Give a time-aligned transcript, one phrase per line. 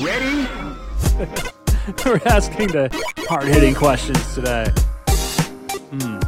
[0.00, 0.46] Ready?
[2.06, 2.88] We're asking the
[3.28, 4.70] hard hitting questions today.
[5.90, 6.20] Hmm.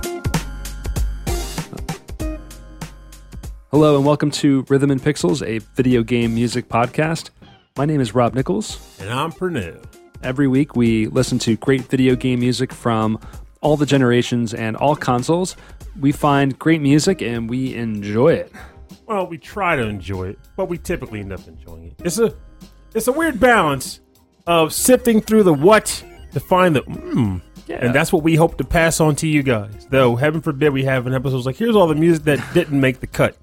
[3.71, 7.31] Hello and welcome to Rhythm and Pixels, a video game music podcast.
[7.77, 8.99] My name is Rob Nichols.
[8.99, 9.85] And I'm Pernell.
[10.25, 13.21] Every week we listen to great video game music from
[13.61, 15.55] all the generations and all consoles.
[16.01, 18.53] We find great music and we enjoy it.
[19.07, 21.95] Well, we try to enjoy it, but we typically end up enjoying it.
[22.05, 22.35] It's a
[22.95, 24.01] it's a weird balance
[24.47, 26.03] of sifting through the what
[26.33, 27.41] to find the mm.
[27.67, 27.85] Yeah.
[27.87, 29.87] And that's what we hope to pass on to you guys.
[29.91, 32.99] Though, heaven forbid we have an episode like, here's all the music that didn't make
[32.99, 33.37] the cut.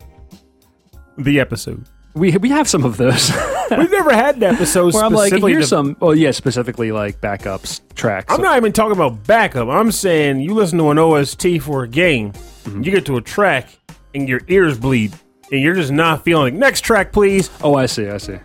[1.18, 1.86] The episode.
[2.14, 3.32] We we have some of those.
[3.72, 5.98] We've never had an episode Where I'm like, specifically here's to- some.
[6.02, 8.34] Oh yeah, specifically like backups tracks.
[8.34, 9.68] I'm not even talking about backup.
[9.70, 12.84] I'm saying you listen to an OST for a game, Mm-hmm.
[12.84, 13.70] you get to a track,
[14.14, 15.14] and your ears bleed,
[15.54, 16.60] and you're just not feeling.
[16.60, 17.50] Next track, please.
[17.64, 18.10] Oh, I see.
[18.10, 18.38] I see.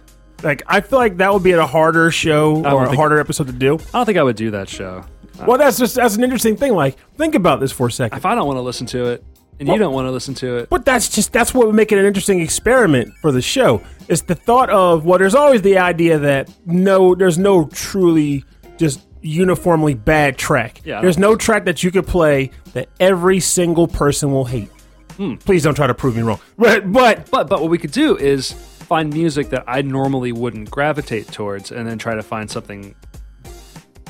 [0.42, 3.52] Like I feel like that would be a harder show or a harder episode to
[3.52, 3.74] do.
[3.74, 5.04] I don't think I would do that show.
[5.46, 6.74] Well, that's just that's an interesting thing.
[6.74, 8.18] Like, think about this for a second.
[8.18, 9.24] If I don't want to listen to it,
[9.58, 11.92] and you don't want to listen to it, But that's just that's what would make
[11.92, 13.82] it an interesting experiment for the show.
[14.08, 18.44] It's the thought of well, there's always the idea that no, there's no truly
[18.76, 20.80] just uniformly bad track.
[20.84, 24.70] Yeah, I there's no track that you could play that every single person will hate.
[25.16, 25.34] Hmm.
[25.36, 26.40] Please don't try to prove me wrong.
[26.56, 28.54] But but but but what we could do is
[28.92, 32.94] find music that I normally wouldn't gravitate towards, and then try to find something.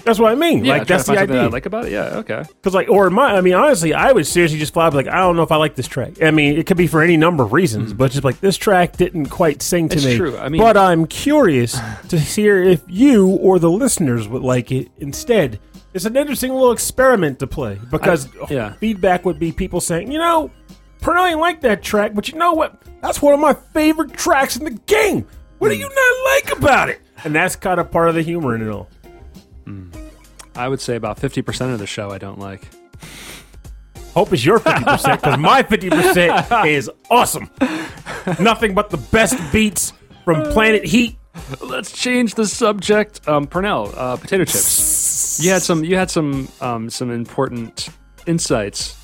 [0.03, 0.65] that's what I mean.
[0.65, 1.93] Yeah, like that's the that I like about it.
[1.93, 2.43] Yeah, okay.
[2.49, 5.19] Because like, or my, I mean, honestly, I would seriously just fly up like, I
[5.19, 6.21] don't know if I like this track.
[6.21, 7.97] I mean, it could be for any number of reasons, hmm.
[7.97, 9.95] but just like this track didn't quite sing to.
[9.95, 10.17] It's me.
[10.17, 10.37] true.
[10.37, 14.91] I mean- but I'm curious to hear if you or the listeners would like it
[14.99, 15.61] instead.
[15.95, 18.73] It's an interesting little experiment to play because I- yeah.
[18.73, 20.51] feedback would be people saying, you know,
[21.03, 22.81] Pernell ain't like that track, but you know what?
[23.03, 25.27] That's one of my favorite tracks in the game.
[25.59, 27.01] What do you not like about it?
[27.25, 28.89] And that's kind of part of the humor in it all.
[30.55, 32.69] I would say about fifty percent of the show I don't like.
[34.15, 37.49] Hope is your 50% because my 50% is awesome.
[38.39, 39.95] Nothing but the best beats
[40.27, 41.17] from Planet Heat.
[41.63, 43.27] Let's change the subject.
[43.27, 45.41] Um, Pernell, uh, potato chips.
[45.43, 45.83] You had some.
[45.83, 46.49] You had some.
[46.61, 47.89] Um, some important
[48.27, 48.99] insights.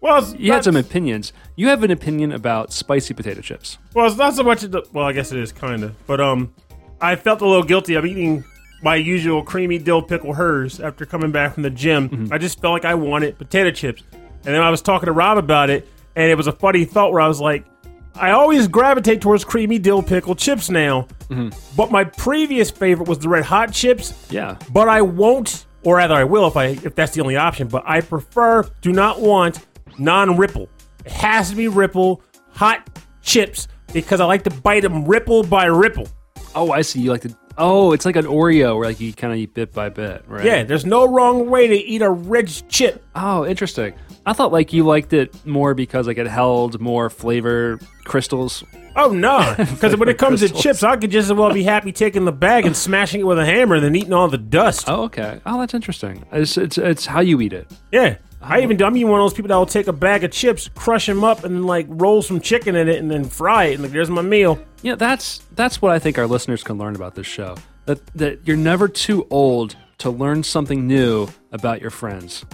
[0.00, 1.32] Well, You had some opinions.
[1.56, 3.78] You have an opinion about spicy potato chips.
[3.94, 4.62] well, it's not so much.
[4.62, 6.06] The, well, I guess it is kind of.
[6.06, 6.54] But um,
[7.00, 8.44] I felt a little guilty of eating
[8.82, 12.08] my usual creamy dill pickle hers after coming back from the gym.
[12.08, 12.32] Mm-hmm.
[12.32, 14.02] I just felt like I wanted potato chips.
[14.12, 17.12] And then I was talking to Rob about it, and it was a funny thought
[17.12, 17.66] where I was like,
[18.14, 21.08] I always gravitate towards creamy dill pickle chips now.
[21.28, 21.50] Mm-hmm.
[21.76, 24.14] But my previous favorite was the red hot chips.
[24.30, 24.56] Yeah.
[24.72, 27.68] but I won't, or rather, I will if I if that's the only option.
[27.68, 29.58] But I prefer, do not want
[30.00, 30.68] non-ripple.
[31.04, 32.88] It has to be ripple hot
[33.22, 36.08] chips because I like to bite them ripple by ripple.
[36.54, 37.00] Oh, I see.
[37.00, 37.36] You like to.
[37.58, 40.44] Oh, it's like an Oreo where like you kind of eat bit by bit, right?
[40.44, 43.04] Yeah, there's no wrong way to eat a rich chip.
[43.14, 43.94] Oh, interesting.
[44.24, 48.64] I thought like you liked it more because like it held more flavor crystals.
[48.96, 49.54] Oh no!
[49.56, 52.32] Because when it comes to chips, I could just as well be happy taking the
[52.32, 54.88] bag and smashing it with a hammer than eating all the dust.
[54.88, 55.40] Oh, okay.
[55.46, 56.24] Oh, that's interesting.
[56.32, 57.70] It's it's, it's how you eat it.
[57.92, 58.16] Yeah.
[58.42, 60.68] I even I'm even one of those people that will take a bag of chips,
[60.74, 63.74] crush them up, and then like roll some chicken in it, and then fry it.
[63.74, 64.58] And like, there's my meal.
[64.82, 67.56] Yeah, that's that's what I think our listeners can learn about this show.
[67.86, 72.44] That that you're never too old to learn something new about your friends.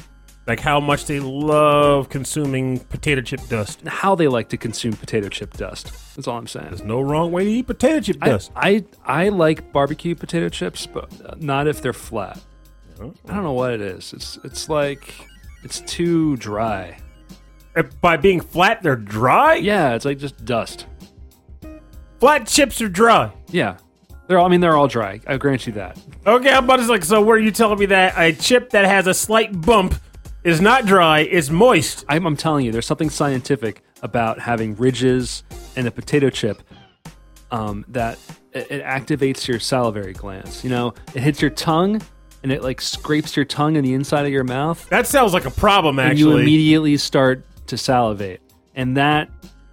[0.49, 3.81] like how much they love consuming potato chip dust.
[3.81, 5.93] and How they like to consume potato chip dust.
[6.17, 6.67] That's all I'm saying.
[6.69, 8.51] There's no wrong way to eat potato chip I, dust.
[8.57, 12.41] I I like barbecue potato chips, but not if they're flat.
[13.01, 13.15] Oh.
[13.29, 14.13] I don't know what it is.
[14.13, 15.15] It's it's like
[15.67, 16.97] it's too dry.
[17.75, 19.57] Uh, By being flat, they're dry.
[19.57, 20.87] Yeah, it's like just dust.
[22.21, 23.33] Flat chips are dry.
[23.51, 23.79] Yeah,
[24.29, 24.47] they're all.
[24.47, 25.21] I mean, they're all dry.
[25.27, 25.99] I grant you that.
[26.25, 27.05] Okay, I'm about to like.
[27.05, 29.97] So, where are you telling me that a chip that has a slight bump
[30.45, 32.05] is not dry, is moist?
[32.09, 35.43] I'm, I'm telling you, there's something scientific about having ridges
[35.75, 36.63] in a potato chip
[37.51, 38.21] um, that
[38.53, 40.63] it, it activates your salivary glands.
[40.63, 42.01] You know, it hits your tongue
[42.43, 45.45] and it like scrapes your tongue in the inside of your mouth, That sounds like
[45.47, 46.11] a problem, actually.
[46.11, 48.41] and you immediately start to salivate,
[48.75, 49.29] and that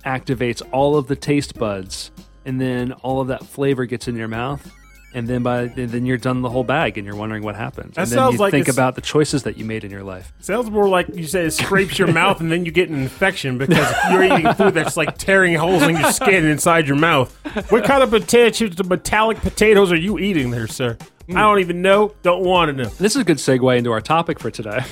[0.05, 2.11] activates all of the taste buds,
[2.45, 4.71] and then all of that flavor gets in your mouth.
[5.13, 7.93] And then by then you're done the whole bag, and you're wondering what happened.
[7.93, 10.03] That and then sounds you like think about the choices that you made in your
[10.03, 10.33] life.
[10.39, 13.57] Sounds more like you say it scrapes your mouth and then you get an infection
[13.57, 17.31] because you're eating food that's like tearing holes in your skin inside your mouth.
[17.69, 20.97] What kind of potato chips, metallic potatoes, are you eating there, sir?
[21.01, 21.33] I hmm.
[21.37, 22.13] don't even know.
[22.23, 22.89] Don't want to know.
[22.89, 24.83] This is a good segue into our topic for today.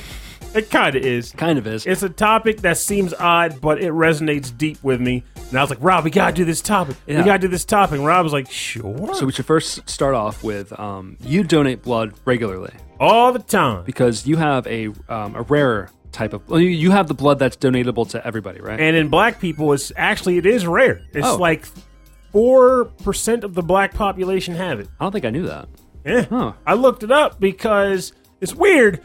[0.54, 1.32] It kind of is.
[1.32, 1.86] Kind of is.
[1.86, 5.24] It's a topic that seems odd, but it resonates deep with me.
[5.50, 6.98] And I was like, Rob, we gotta do this topic.
[7.08, 7.20] Yeah.
[7.20, 7.98] We gotta do this topic.
[7.98, 9.14] And Rob was like, sure.
[9.14, 13.84] so we should first start off with um, you donate blood regularly All the time.
[13.86, 16.48] because you have a um, a rare type of.
[16.50, 18.80] Well, you, you have the blood that's donatable to everybody, right?
[18.80, 21.02] And in black people, it's actually it is rare.
[21.14, 21.38] It's Oh.
[21.38, 21.66] like
[22.32, 24.90] four percent of the black population have it.
[25.00, 25.68] I don't think I knew that.
[26.06, 26.26] Yeah.
[26.30, 26.54] Huh.
[26.66, 28.12] I looked it up because
[28.42, 29.02] it's weird.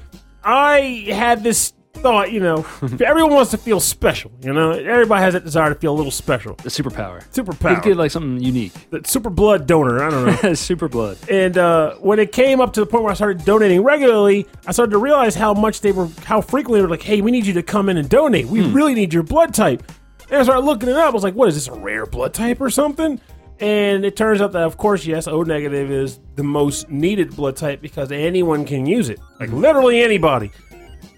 [0.47, 2.65] I had this thought, you know,
[3.05, 4.31] everyone wants to feel special.
[4.43, 6.55] You know, everybody has that desire to feel a little special.
[6.55, 7.27] The superpower.
[7.33, 7.77] Superpower.
[7.77, 8.73] You get like something unique.
[8.91, 10.05] The super blood donor.
[10.05, 10.55] I don't know.
[10.67, 11.19] Super blood.
[11.29, 14.73] And uh, when it came up to the point where I started donating regularly, I
[14.73, 17.45] started to realize how much they were, how frequently they were like, "Hey, we need
[17.45, 18.47] you to come in and donate.
[18.47, 19.83] We really need your blood type."
[20.31, 21.07] And I started looking it up.
[21.07, 21.67] I was like, "What is this?
[21.67, 23.21] A rare blood type or something?"
[23.59, 27.57] And it turns out that, of course, yes, O negative is the most needed blood
[27.57, 30.51] type because anyone can use it, like literally anybody.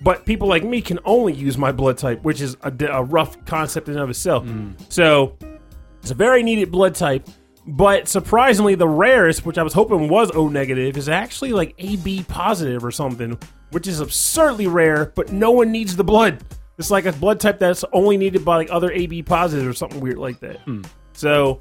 [0.00, 3.44] But people like me can only use my blood type, which is a, a rough
[3.44, 4.44] concept in and of itself.
[4.44, 4.75] Mm.
[4.88, 5.37] So
[6.00, 7.29] it's a very needed blood type,
[7.67, 12.25] but surprisingly, the rarest, which I was hoping was O negative, is actually like AB
[12.29, 13.37] positive or something,
[13.73, 15.12] which is absurdly rare.
[15.14, 16.43] But no one needs the blood.
[16.79, 20.00] It's like a blood type that's only needed by like other AB positives or something
[20.00, 20.61] weird like that.
[20.61, 20.82] Hmm.
[21.12, 21.61] So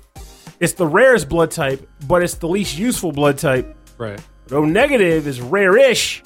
[0.59, 3.75] it's the rarest blood type, but it's the least useful blood type.
[3.97, 4.19] Right.
[4.51, 6.23] O negative is rare-ish,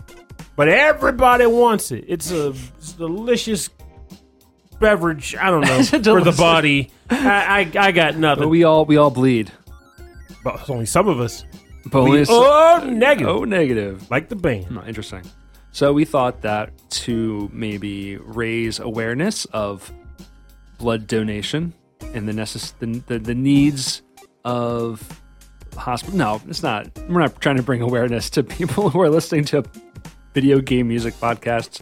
[0.55, 2.05] but everybody wants it.
[2.07, 3.69] It's a, it's a delicious
[4.79, 5.35] beverage.
[5.35, 6.91] I don't know for the body.
[7.09, 8.43] I, I I got nothing.
[8.43, 9.51] But we all we all bleed.
[10.43, 11.45] But only some of us.
[11.85, 13.29] But only oh, negative.
[13.29, 14.11] oh negative.
[14.11, 14.65] Like the band.
[14.65, 15.23] Hmm, interesting.
[15.71, 19.91] So we thought that to maybe raise awareness of
[20.77, 21.73] blood donation
[22.13, 24.01] and the necess- the, the, the needs
[24.45, 25.21] of
[25.77, 26.17] hospital.
[26.17, 26.87] No, it's not.
[27.09, 29.63] We're not trying to bring awareness to people who are listening to
[30.33, 31.81] video game music podcasts.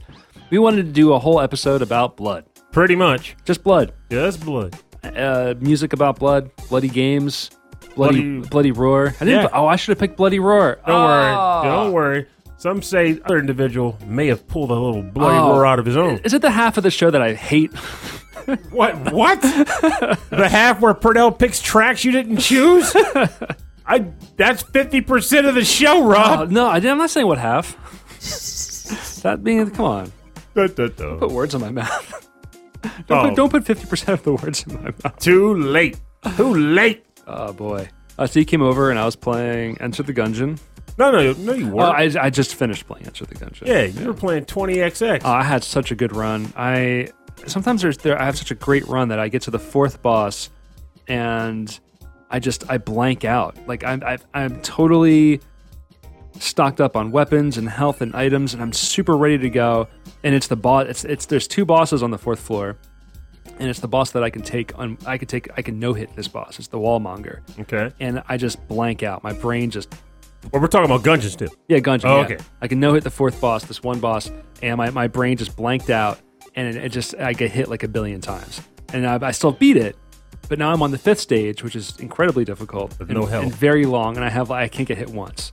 [0.49, 3.35] We wanted to do a whole episode about blood, Pretty much.
[3.45, 4.75] just blood, Just blood.
[5.03, 7.51] uh, music about blood, bloody games,
[7.95, 9.07] bloody bloody, Bloody- roar.
[9.21, 9.43] I didn't.
[9.43, 9.49] Yeah.
[9.53, 10.79] Oh, I should have picked bloody roar.
[10.87, 11.05] Don't Oh.
[11.05, 11.63] worry.
[11.69, 12.25] Don't worry.
[12.59, 15.53] Some say other individual may have pulled a little bloody Oh.
[15.53, 16.19] roar out of his own.
[16.25, 17.71] Is it the half of the show that I hate?
[18.71, 19.11] What?
[19.13, 19.41] What?
[19.41, 22.91] the half where Pernell picks tracks you didn't choose?
[23.85, 24.05] I.
[24.37, 26.49] That's fifty percent of the show, Oh, Rob.
[26.49, 27.75] no, I didn't, I'm not saying what half.
[29.21, 30.11] that being, come on,
[30.55, 32.27] put words in my mouth.
[33.07, 33.27] don't, Oh.
[33.27, 35.19] put, don't put 50% of the words in my mouth.
[35.19, 35.99] Too late.
[36.37, 37.05] Too late.
[37.27, 37.89] Oh, boy.
[38.17, 40.59] Uh, so he came over and I was playing Enter the Gungeon.
[40.99, 42.17] No, no, no, you Oh, weren't.
[42.17, 43.65] I, I just finished playing Enter the Gungeon.
[43.65, 45.21] yeah, you were playing 20XX.
[45.23, 46.51] Oh, uh, I had such a good run.
[46.55, 47.09] I
[47.47, 50.01] sometimes there's there I have such a great run that I get to the fourth
[50.01, 50.49] boss
[51.07, 51.79] and
[52.29, 53.55] I just I blank out.
[53.67, 55.39] Like I'm I, I'm totally
[56.39, 59.87] stocked up on weapons and health and items, and I'm super ready to go.
[60.23, 60.85] And it's the boss.
[60.89, 62.77] It's it's there's two bosses on the fourth floor,
[63.57, 64.97] and it's the boss that I can take on.
[65.05, 66.59] I can take I can no hit this boss.
[66.59, 67.91] It's the Wallmonger, okay.
[67.99, 69.23] and I just blank out.
[69.23, 69.95] My brain just
[70.51, 71.49] Well, we're talking about Gungeon still.
[71.67, 72.05] yeah, Gungeon.
[72.05, 72.25] Oh, yeah.
[72.25, 72.37] okay.
[72.61, 74.31] I can no hit the fourth boss, this one boss,
[74.61, 76.19] and my, my brain just blanked out,
[76.55, 78.61] and it, it just I get hit like a billion times,
[78.93, 79.95] and I, I still beat it,
[80.47, 83.43] but now I'm on the fifth stage, which is incredibly difficult and, no health.
[83.43, 85.51] and very long, and I have I can't get hit once,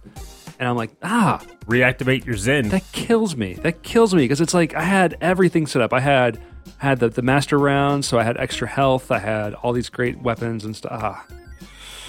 [0.59, 2.69] and I'm like ah, Reactivate your Zen.
[2.69, 3.55] that kills me.
[3.55, 5.93] That kills me because it's like I had everything set up.
[5.93, 6.41] I had
[6.79, 9.11] had the, the master round, so I had extra health.
[9.11, 10.93] I had all these great weapons and stuff.
[11.03, 11.27] Ah.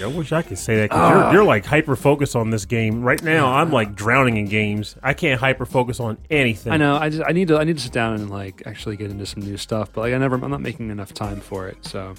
[0.02, 3.02] I wish I could say that 'cause you're, you're like hyper focused on this game
[3.02, 3.52] right now.
[3.54, 4.96] I'm like drowning in games.
[5.02, 6.72] I can't hyper focus on anything.
[6.74, 6.98] I know.
[6.98, 9.26] I just I need to I need to sit down and like actually get into
[9.26, 9.92] some new stuff.
[9.94, 11.84] But like I never I'm not making enough time for it.
[11.86, 12.14] So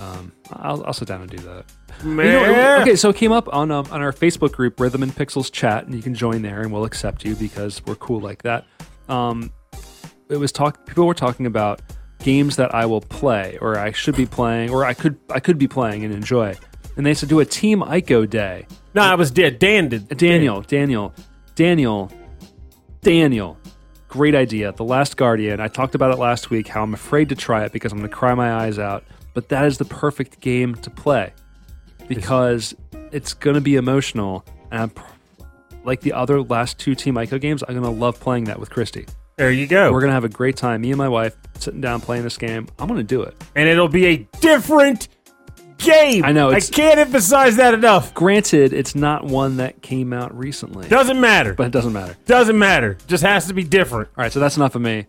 [0.00, 1.64] um, I'll I'll sit down and do that.
[2.04, 2.26] Man.
[2.26, 5.12] You know, okay, so it came up on um, on our Facebook group Rhythm and
[5.14, 8.42] Pixels chat, and you can join there, and we'll accept you because we're cool like
[8.42, 8.64] that.
[9.08, 9.52] Um,
[10.28, 10.86] it was talk.
[10.86, 11.82] People were talking about
[12.20, 15.58] games that I will play, or I should be playing, or I could I could
[15.58, 16.56] be playing and enjoy.
[16.96, 18.66] And they said do a Team Ico day.
[18.94, 19.58] No, I was dead.
[19.58, 20.08] Dan did.
[20.08, 21.14] Daniel, Daniel,
[21.54, 22.10] Daniel,
[23.00, 23.56] Daniel.
[24.08, 24.72] Great idea.
[24.72, 25.60] The Last Guardian.
[25.60, 28.10] I talked about it last week how I'm afraid to try it because I'm going
[28.10, 29.04] to cry my eyes out.
[29.32, 31.32] But that is the perfect game to play
[32.08, 32.74] because
[33.10, 34.44] it's going to be emotional.
[34.70, 35.04] And I'm, pr-
[35.84, 38.68] like the other last two Team Ico games, I'm going to love playing that with
[38.68, 39.06] Christy.
[39.36, 39.90] There you go.
[39.90, 40.82] We're going to have a great time.
[40.82, 42.68] Me and my wife sitting down playing this game.
[42.78, 43.34] I'm going to do it.
[43.56, 45.08] and it'll be a different
[45.82, 46.24] game.
[46.24, 48.14] I know, I it's- can't emphasize that enough.
[48.14, 51.54] Granted, it's not one that came out recently, Doesn't matter.
[51.54, 52.16] but it doesn't matter.
[52.26, 52.96] Doesn't matter.
[53.06, 54.08] Just has to be different.
[54.16, 55.06] All right, so that's enough of me.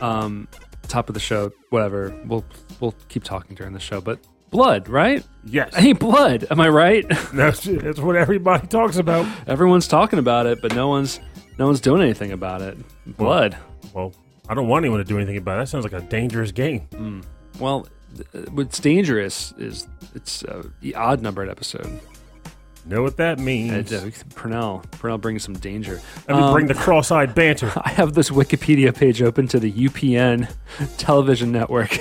[0.00, 0.48] Um,
[0.88, 2.14] top of the show, whatever.
[2.26, 2.44] We'll
[2.80, 4.18] we'll keep talking during the show, but
[4.50, 5.24] blood, right?
[5.44, 5.72] Yes.
[5.76, 6.46] I need blood.
[6.50, 7.04] Am I right?
[7.32, 9.26] That's, that's what everybody talks about.
[9.46, 11.20] Everyone's talking about it, but no one's
[11.58, 12.76] no one's doing anything about it.
[13.16, 13.56] Blood.
[13.94, 14.12] Well,
[14.48, 15.62] I don't want anyone to do anything about it.
[15.62, 17.22] That sounds like a dangerous game.
[17.58, 17.92] Well, th-
[18.52, 22.00] what's dangerous is it's uh, the odd numbered episode.
[22.84, 23.92] Know what that means?
[23.92, 26.00] uh, Pernell, Pernell brings some danger.
[26.28, 27.72] Let me Um, bring the cross-eyed banter.
[27.84, 30.48] I have this Wikipedia page open to the UPN
[30.96, 31.98] television network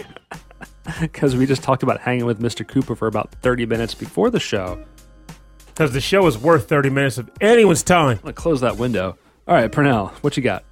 [1.01, 2.67] because we just talked about hanging with Mr.
[2.67, 4.84] Cooper for about 30 minutes before the show.
[5.65, 8.10] Because the show is worth 30 minutes of anyone's time.
[8.17, 9.17] I'm going to close that window.
[9.48, 10.63] All right, Pernell, what you got?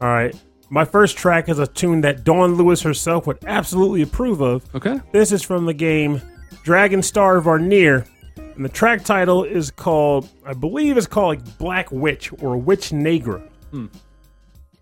[0.00, 0.34] All right.
[0.72, 4.64] My first track is a tune that Dawn Lewis herself would absolutely approve of.
[4.72, 5.00] Okay.
[5.10, 6.22] This is from the game
[6.62, 8.06] Dragon Star Varnir.
[8.36, 12.92] And the track title is called, I believe it's called like Black Witch or Witch
[12.92, 13.42] Negra.
[13.72, 13.86] Hmm.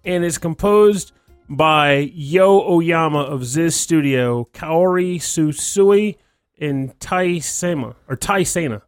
[0.04, 1.12] And it's composed
[1.48, 6.16] by Yo Oyama of ZIZZ Studio, Kaori Susui,
[6.60, 8.82] and Tai Sema, or Tai Sena.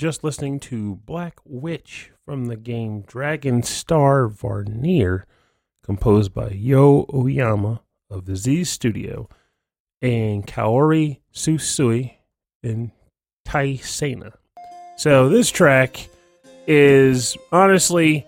[0.00, 5.24] Just listening to Black Witch from the game Dragon Star Varnir,
[5.84, 9.28] composed by Yo Oyama of the Z Studio,
[10.00, 12.14] and Kaori Susui
[12.62, 12.92] and
[13.44, 14.32] Tai Sena.
[14.96, 16.08] So this track
[16.66, 18.24] is honestly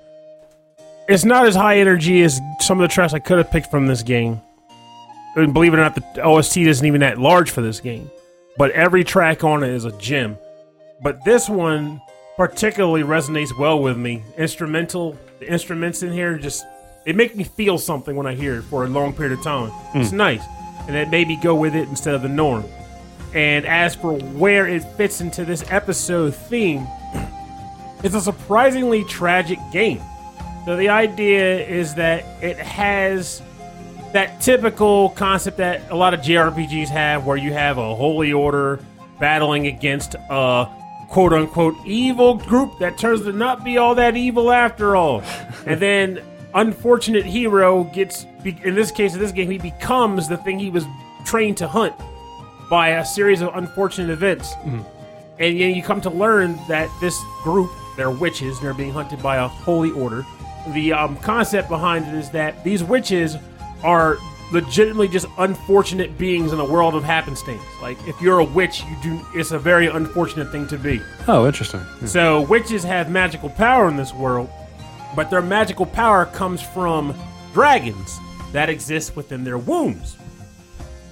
[1.09, 3.87] it's not as high energy as some of the tracks I could have picked from
[3.87, 4.43] this game.
[5.37, 8.11] And believe it or not, the OST isn't even that large for this game.
[8.59, 10.37] But every track on it is a gem.
[11.03, 12.01] But this one
[12.37, 14.23] particularly resonates well with me.
[14.37, 16.65] Instrumental, the instruments in here just
[17.05, 19.73] it make me feel something when I hear it for a long period of time.
[19.95, 20.17] It's hmm.
[20.17, 20.45] nice,
[20.87, 22.65] and it made me go with it instead of the norm.
[23.35, 26.87] And as for where it fits into this episode theme,
[28.05, 30.01] it's a surprisingly tragic game.
[30.65, 33.43] So the idea is that it has
[34.13, 38.79] that typical concept that a lot of JRPGs have, where you have a holy order
[39.19, 40.69] battling against a
[41.13, 45.21] quote unquote evil group that turns to not be all that evil after all.
[45.67, 46.23] and then
[46.55, 50.87] unfortunate hero gets, in this case of this game, he becomes the thing he was
[51.27, 51.95] trained to hunt
[52.71, 54.55] by a series of unfortunate events.
[55.39, 59.23] And then you come to learn that this group, they're witches, and they're being hunted
[59.23, 60.25] by a holy order.
[60.69, 63.37] The um, concept behind it is that these witches
[63.83, 64.17] are
[64.53, 67.63] legitimately just unfortunate beings in a world of happenstance.
[67.81, 71.01] Like if you're a witch, you do it's a very unfortunate thing to be.
[71.27, 71.81] Oh, interesting.
[72.07, 74.51] So witches have magical power in this world,
[75.17, 77.15] but their magical power comes from
[77.55, 78.19] dragons
[78.53, 80.17] that exist within their wombs.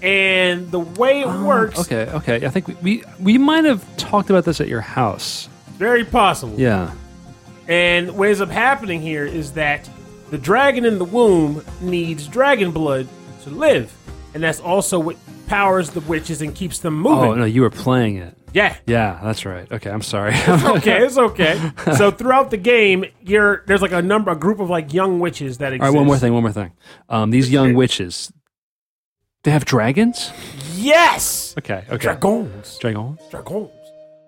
[0.02, 2.46] And the way it oh, works, Okay, okay.
[2.46, 5.48] I think we, we we might have talked about this at your house.
[5.76, 6.58] very possible.
[6.58, 6.92] Yeah.
[7.68, 9.88] And what ends up happening here is that
[10.30, 13.08] the dragon in the womb needs dragon blood
[13.44, 13.92] to live.
[14.34, 15.16] And that's also what
[15.48, 17.30] powers the witches and keeps them moving.
[17.30, 18.36] Oh no, you were playing it.
[18.52, 18.76] Yeah.
[18.86, 19.70] Yeah, that's right.
[19.70, 20.34] Okay, I'm sorry.
[20.48, 21.72] Okay, it's okay.
[21.96, 25.58] so throughout the game, you're there's like a number, a group of like young witches
[25.58, 25.82] that exist.
[25.82, 26.32] All right, one more thing.
[26.32, 26.72] One more thing.
[27.08, 28.32] Um, these young witches,
[29.44, 30.30] they have dragons.
[30.74, 31.54] Yes.
[31.58, 31.96] Okay, okay.
[31.98, 32.78] Dragons.
[32.78, 33.18] Dragon.
[33.30, 33.70] Dragons.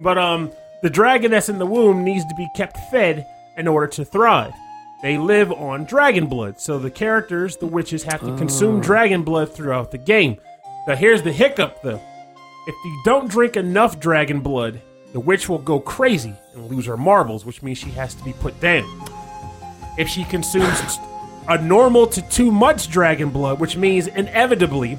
[0.01, 0.51] But um,
[0.83, 3.27] the dragon that's in the womb needs to be kept fed
[3.57, 4.53] in order to thrive.
[5.03, 8.81] They live on dragon blood, so the characters, the witches, have to consume oh.
[8.81, 10.39] dragon blood throughout the game.
[10.87, 12.01] Now, here's the hiccup, though.
[12.67, 14.81] If you don't drink enough dragon blood,
[15.13, 18.33] the witch will go crazy and lose her marbles, which means she has to be
[18.35, 18.85] put down.
[19.99, 20.99] If she consumes
[21.49, 24.99] a normal to too much dragon blood, which means inevitably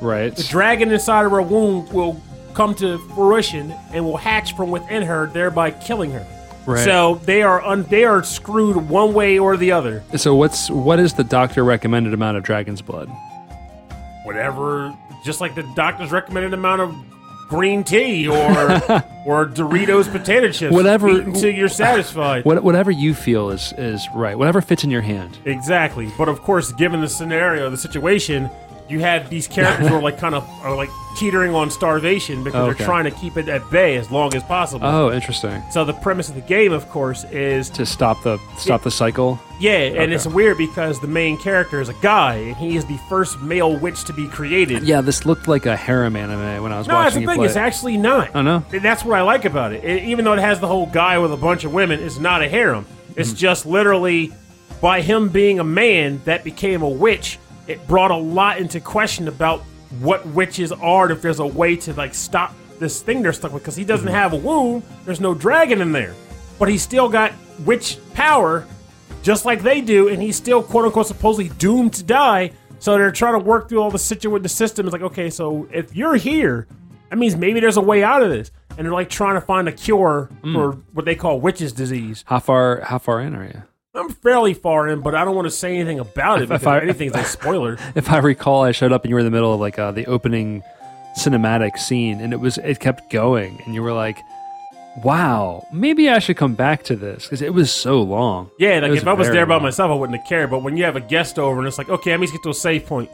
[0.00, 0.34] Right.
[0.34, 2.20] the dragon inside of her womb will
[2.54, 6.26] come to fruition and will hatch from within her, thereby killing her.
[6.70, 6.84] Right.
[6.84, 10.02] So they are un- they are screwed one way or the other.
[10.16, 13.10] So what's what is the doctor recommended amount of dragon's blood?
[14.24, 16.94] Whatever, just like the doctor's recommended amount of
[17.48, 18.36] green tea or
[19.26, 20.72] or Doritos potato chips.
[20.72, 22.44] Whatever- until you're satisfied.
[22.44, 24.38] What, whatever you feel is is right.
[24.38, 25.38] Whatever fits in your hand.
[25.44, 26.10] Exactly.
[26.16, 28.48] But of course, given the scenario, the situation,
[28.90, 32.60] you have these characters who are like kind of are like teetering on starvation because
[32.68, 32.78] Okay.
[32.78, 34.86] they're trying to keep it at bay as long as possible.
[34.86, 35.62] Oh, interesting.
[35.70, 39.38] So the premise of the game, of course, is To stop the stop the cycle.
[39.60, 42.98] yeah, and it's weird because the main character is a guy, and he is the
[43.08, 44.82] first male witch to be created.
[44.84, 47.38] Yeah, this looked like a harem anime when I was No, that's watching the you
[47.38, 47.44] thing.
[47.46, 48.30] It's actually not.
[48.34, 48.64] Oh, no?
[48.70, 49.84] That's what I like about it.
[49.84, 52.42] It- Even though it has the whole guy with a bunch of women, it's not
[52.42, 52.86] a harem.
[53.16, 53.36] It's Hmm.
[53.36, 54.32] just literally
[54.80, 57.38] by him being a man that became a witch.
[57.70, 59.60] It brought a lot into question about
[60.00, 61.04] what witches are.
[61.04, 63.84] and If there's a way to like stop this thing they're stuck with, because he
[63.84, 64.14] doesn't Hmm.
[64.14, 64.82] have a womb.
[65.04, 66.14] There's no dragon in there,
[66.58, 67.32] but he's still got
[67.64, 68.66] witch power,
[69.22, 72.52] just like they do, and he's still quote unquote supposedly doomed to die.
[72.78, 74.42] So they're trying to work through all the situation.
[74.42, 76.66] The system is like, okay, so if you're here,
[77.10, 78.50] that means maybe there's a way out of this.
[78.78, 80.54] And they're like trying to find a cure Hmm.
[80.54, 82.24] for what they call witch's disease.
[82.26, 83.62] How far how far in are you?
[83.94, 86.78] I'm fairly far in, but I don't want to say anything about it If I-
[86.82, 87.76] anything's a spoiler.
[87.96, 89.90] If I recall, I showed up and you were in the middle of like uh,
[89.90, 90.62] the opening
[91.18, 94.16] cinematic scene, and it was it kept going, and you were like,
[95.02, 98.92] "Wow, maybe I should come back to this because it was so long." Yeah, like
[98.92, 99.64] if I was there by long.
[99.64, 100.50] myself, I wouldn't have cared.
[100.50, 102.50] But when you have a guest over and it's like, okay, let me get to
[102.50, 103.10] a safe point.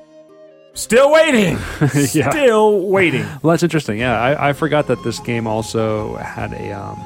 [0.75, 1.57] Still waiting.
[2.13, 2.29] Yeah.
[2.29, 3.23] Still waiting.
[3.43, 3.99] Well, that's interesting.
[3.99, 7.03] Yeah, I, I forgot that this game also had a um,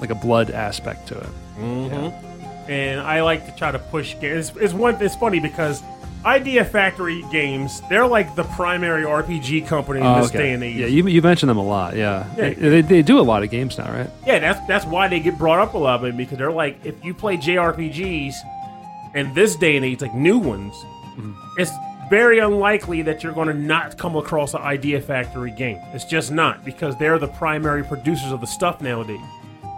[0.00, 2.29] like a blood aspect to it.
[2.70, 4.48] And I like to try to push games.
[4.50, 4.96] It's, it's one.
[5.02, 5.82] It's funny because
[6.24, 10.38] Idea Factory games they're like the primary RPG company in Oh, this okay.
[10.38, 10.76] day and age.
[10.76, 11.96] Yeah, you, you mentioned them a lot.
[11.96, 12.50] Yeah, Yeah.
[12.50, 14.10] They, they, they do a lot of games now, right?
[14.26, 17.02] Yeah, that's that's why they get brought up a lot, man, because they're like, if
[17.04, 18.34] you play JRPGs
[19.14, 20.74] in this day and age, like new ones,
[21.58, 21.72] it's
[22.10, 25.78] very unlikely that you're going to not come across an Idea Factory game.
[25.94, 29.20] It's just not because they're the primary producers of the stuff nowadays.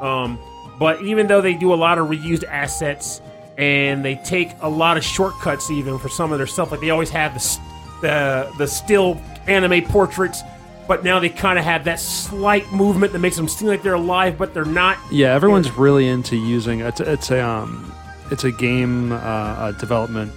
[0.01, 0.39] Um,
[0.79, 3.21] but even though they do a lot of reused assets
[3.59, 6.91] and they take a lot of shortcuts, even for some of their stuff, like they
[6.91, 7.61] always have the
[8.01, 10.43] the the still anime portraits.
[10.89, 13.95] But now they kind of have that slight movement that makes them seem like they're
[13.95, 14.99] alive, but they're not.
[15.11, 17.93] Yeah, everyone's really into using it's it's a um
[18.31, 20.33] it's a game uh, uh, development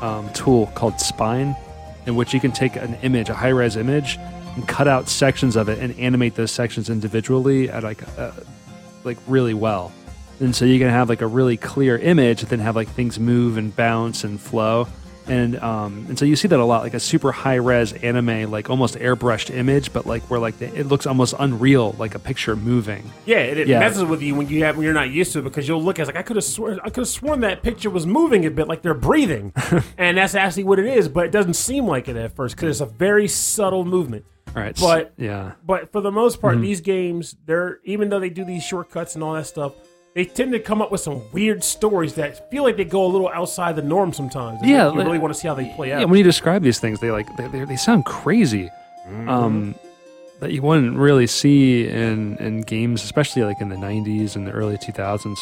[0.00, 1.54] um, tool called Spine,
[2.06, 4.18] in which you can take an image, a high res image,
[4.54, 8.32] and cut out sections of it and animate those sections individually at like uh,
[9.04, 9.92] like really well.
[10.40, 13.18] And so you can have like a really clear image, and then have like things
[13.20, 14.88] move and bounce and flow.
[15.26, 18.50] And um, and so you see that a lot, like a super high res anime,
[18.50, 22.18] like almost airbrushed image, but like where like the, it looks almost unreal, like a
[22.18, 23.10] picture moving.
[23.24, 23.78] Yeah, it, it Yeah.
[23.78, 25.98] messes with you when you have when you're not used to it because you'll look
[25.98, 28.44] at it like I could have sworn I could have sworn that picture was moving
[28.44, 29.54] a bit like they're breathing,
[29.96, 31.08] and that's actually what it is.
[31.08, 34.26] But it doesn't seem like it at first because it's a very subtle movement.
[34.56, 36.40] All right, But- yeah, But for the most Mm-hmm.
[36.42, 39.72] part, these games, they're even though they do these shortcuts and all that stuff,
[40.14, 43.08] they tend to come up with some weird stories that feel like they go a
[43.08, 44.60] little outside the norm sometimes.
[44.62, 45.98] It's Yeah, like you really want to see how they play out.
[46.00, 48.70] Yeah, when you describe these things, they like they, they, they sound crazy.
[49.26, 49.74] Um,
[50.40, 54.52] that you wouldn't really see in in games, especially like in the '90s and the
[54.52, 55.36] early 2000s,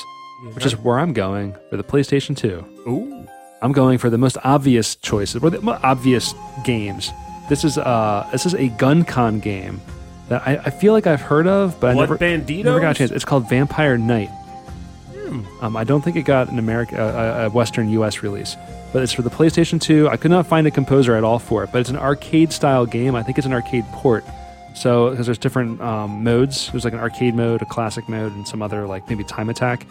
[0.55, 2.65] which is where I'm going for the PlayStation 2.
[2.89, 3.27] Ooh,
[3.63, 7.11] I'm going for the most obvious choices, or the most obvious games.
[7.53, 9.79] This is uh this is a GunCon game
[10.31, 12.65] that I, I feel like I've heard of, but I never Banditos?
[12.65, 13.11] never got a chance.
[13.11, 14.31] It's called Vampire Night.
[15.61, 18.23] Um, I don't think it got an American, uh, a Western U.S.
[18.23, 18.57] release,
[18.95, 20.09] but it's for the PlayStation 2.
[20.09, 23.15] I could not find a composer at all for it, but it's an arcade-style game.
[23.15, 24.25] I think it's an arcade port.
[24.75, 28.49] So, because there's different um, modes, there's like an arcade mode, a classic mode, and
[28.49, 29.87] some other like maybe time attack.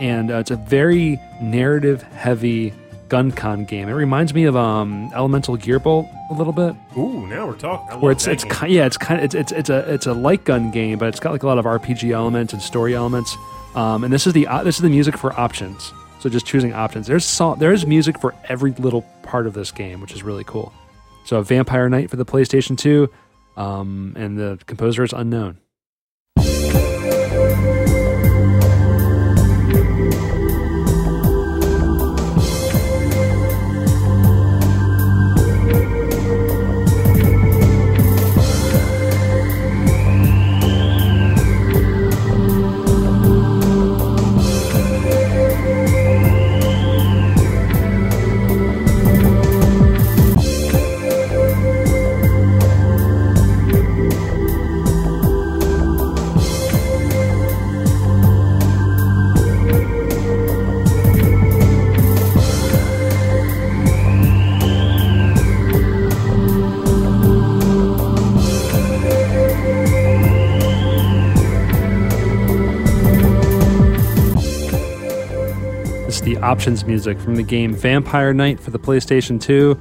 [0.00, 2.72] And uh, it's a very narrative-heavy
[3.08, 3.88] GunCon game.
[3.88, 7.90] It reminds me of um, Elemental Gearbolt a little bit ooh, now we're talking.
[7.90, 10.12] I where it's it's kind yeah it's kind of it's, it's it's a it's a
[10.12, 13.36] light gun game but it's got like a lot of RPG elements and story elements
[13.74, 16.72] um, and this is the uh, this is the music for options so just choosing
[16.72, 20.44] options there's song there's music for every little part of this game which is really
[20.44, 20.72] cool
[21.26, 23.10] so Vampire Night for the PlayStation 2
[23.56, 25.58] um, and the composer is unknown.
[76.46, 79.76] Options music from the game Vampire Night for the PlayStation 2.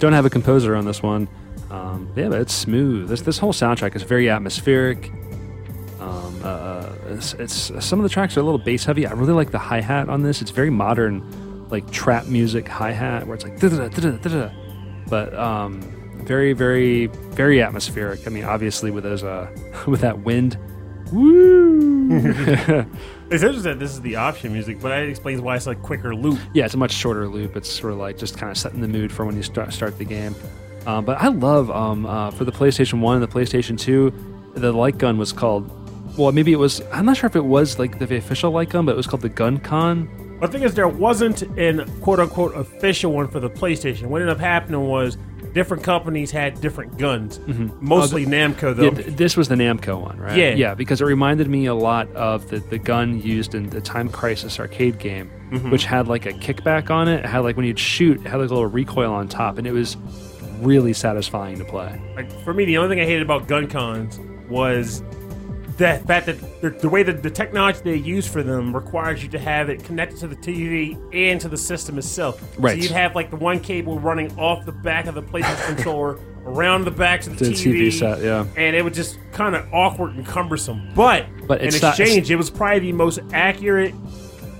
[0.00, 1.28] Don't have a composer on this one.
[1.70, 3.08] Um, yeah, but it's smooth.
[3.08, 5.12] This this whole soundtrack is very atmospheric.
[6.00, 9.06] Um, uh, it's, it's some of the tracks are a little bass heavy.
[9.06, 10.42] I really like the hi hat on this.
[10.42, 14.50] It's very modern, like trap music hi hat, where it's like da-da-da, da-da-da, da-da.
[15.08, 15.80] but um,
[16.24, 18.26] very very very atmospheric.
[18.26, 19.54] I mean, obviously with those uh,
[19.86, 20.58] with that wind.
[21.12, 22.84] Woo!
[23.30, 26.14] It's interesting that this is the option music, but it explains why it's like quicker
[26.14, 26.38] loop.
[26.54, 27.56] Yeah, it's a much shorter loop.
[27.56, 29.98] It's sort of like just kind of setting the mood for when you start start
[29.98, 30.34] the game.
[30.86, 34.14] Um, but I love um, uh, for the PlayStation One and the PlayStation Two,
[34.54, 35.70] the light gun was called.
[36.16, 36.80] Well, maybe it was.
[36.90, 39.20] I'm not sure if it was like the official light gun, but it was called
[39.20, 40.38] the Gun Con.
[40.40, 44.06] The thing is, there wasn't an quote unquote official one for the PlayStation.
[44.06, 45.18] What ended up happening was
[45.52, 47.40] different companies had different guns.
[47.80, 48.84] Mostly Namco, though.
[48.84, 50.36] Yeah, this was the Namco one, right?
[50.36, 50.54] Yeah.
[50.54, 54.08] yeah, because it reminded me a lot of the, the gun used in the Time
[54.08, 55.70] Crisis arcade game, Mm-hmm.
[55.70, 57.20] which had like a kickback on it.
[57.20, 59.66] It had like when you'd shoot, it had like a little recoil on top, and
[59.66, 59.96] it was
[60.60, 61.98] really satisfying to play.
[62.16, 65.02] like for me, the only thing I hated about gun cons was
[65.78, 69.28] the fact that the, the way that the technology they use for them requires you
[69.30, 72.42] to have it connected to the TV and to the system itself.
[72.58, 72.76] Right.
[72.76, 76.18] So you'd have like the one cable running off the back of the PlayStation controller
[76.44, 78.44] around the back of the, The TV set, yeah.
[78.56, 80.90] And it was just kind of awkward and cumbersome.
[80.94, 83.94] But, But in it's not- exchange, it was probably the most accurate,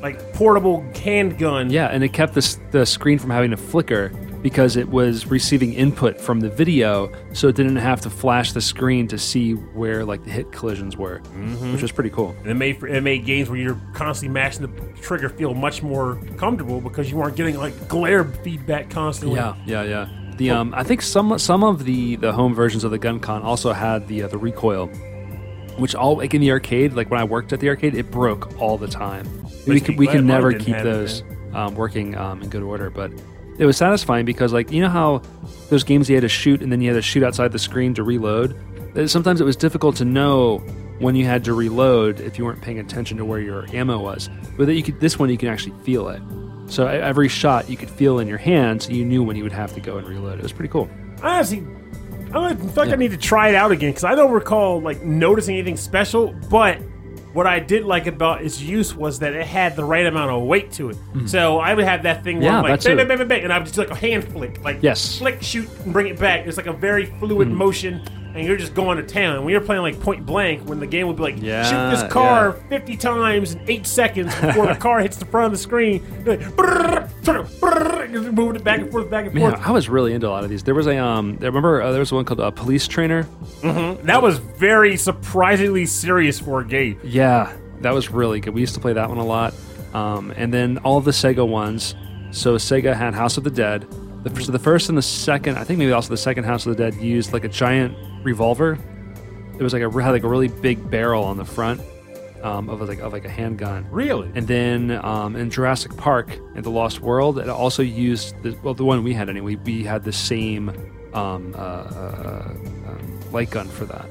[0.00, 1.70] like portable handgun.
[1.70, 5.72] Yeah, and it kept the, the screen from having to flicker because it was receiving
[5.74, 10.05] input from the video, so it didn't have to flash the screen to see where
[10.05, 11.72] like the hit collisions were, Mm-hmm.
[11.72, 12.37] which was pretty cool.
[12.42, 16.20] And it made it made games where you're constantly mashing the trigger feel much more
[16.37, 19.37] comfortable because you weren't getting like glare feedback constantly.
[19.37, 20.09] Yeah, yeah, yeah.
[20.37, 23.42] The um, I think some some of the the home versions of the Gun Con
[23.42, 24.87] also had the uh, the recoil,
[25.79, 28.57] which all like in the arcade, like when I worked at the arcade, it broke
[28.61, 29.27] all the time.
[29.66, 31.22] We could we can never keep those
[31.55, 33.11] um, working um, in good order, but
[33.59, 35.23] it was satisfying because like you know how
[35.68, 37.94] those games you had to shoot and then you had to shoot outside the screen
[37.94, 38.57] to reload.
[39.07, 40.59] Sometimes it was difficult to know
[40.99, 44.29] when you had to reload if you weren't paying attention to where your ammo was.
[44.57, 46.21] But that you could, this one you can actually feel it.
[46.66, 49.53] So every shot you could feel in your hand, so you knew when you would
[49.53, 50.38] have to go and reload.
[50.38, 50.90] It was pretty cool.
[51.23, 51.64] Honestly,
[52.35, 52.94] I feel like Yeah.
[52.94, 56.35] I need to try it out again because I don't recall like noticing anything special.
[56.51, 56.81] But
[57.38, 60.42] what I did like about its use was that it had the right amount of
[60.42, 60.96] weight to it.
[61.27, 62.53] So I would have that thing where Hmm.
[62.53, 62.96] Yeah, I'm like that's bang, it.
[62.98, 65.01] bang, bang, bang, bang, and I would just do like a hand flick, like Yes.
[65.18, 65.18] Hmm.
[65.22, 66.46] flick, shoot, and bring it back.
[66.48, 68.03] It's like a very fluid motion.
[68.35, 69.43] And you're just going to town.
[69.45, 72.12] When you're playing like point blank, when the game would be like, Yeah, shoot this
[72.12, 76.03] car 50 times in eight seconds before the car hits the front of the screen,
[76.25, 79.67] like, brrr, brrr, brrr, and moving it back and forth, back and Man, forth.
[79.67, 80.62] I was really into a lot of these.
[80.62, 83.27] There was a um, I remember uh, there was one called uh, Police Trainer.
[83.62, 87.01] That was very surprisingly serious for a game.
[87.03, 88.55] Yeah, that was really good.
[88.55, 89.55] We used to play that one a lot.
[89.95, 91.95] Um, and then all of the Sega ones.
[92.31, 93.87] So Sega had House of the Dead.
[94.29, 96.77] The, so the first and the second, I think maybe also the second House of
[96.77, 98.79] the Dead used like a giant revolver.
[99.59, 101.81] It was like a had like a really big barrel on the front
[102.43, 103.87] um, of like of like a handgun.
[103.91, 104.31] Really?
[104.35, 108.75] And then um, in Jurassic Park and the Lost World, it also used the, well
[108.75, 109.57] the one we had anyway.
[109.57, 110.71] We had the same
[111.14, 112.55] um, uh, uh,
[112.87, 114.09] um, light gun for that,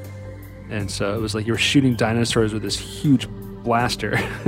[0.70, 3.28] and so it was like you were shooting dinosaurs with this huge
[3.64, 4.18] blaster,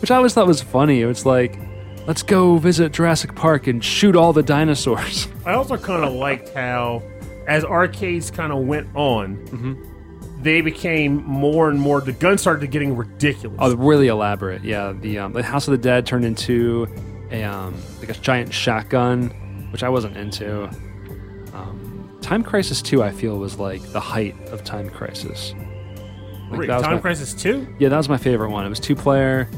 [0.00, 1.00] which I always thought was funny.
[1.00, 1.58] It was like,
[2.06, 5.28] let's go visit Jurassic Park and shoot all the dinosaurs.
[5.46, 7.02] I also kind of liked how,
[7.46, 10.42] as arcades kind of went on, Mm-hmm.
[10.42, 12.00] they became more and more.
[12.00, 13.58] The guns started getting ridiculous.
[13.60, 14.64] Oh, really elaborate.
[14.64, 16.86] Yeah, the um, the House of the Dead turned into
[17.30, 19.28] a um, like a giant shotgun,
[19.72, 20.64] which I wasn't into.
[21.54, 25.54] Um, Time Crisis Two, I feel, was like the height of Time Crisis.
[26.50, 27.66] Like, Wait, Time my- Crisis Two.
[27.78, 28.64] Yeah, that was my favorite one.
[28.66, 29.48] It was two player.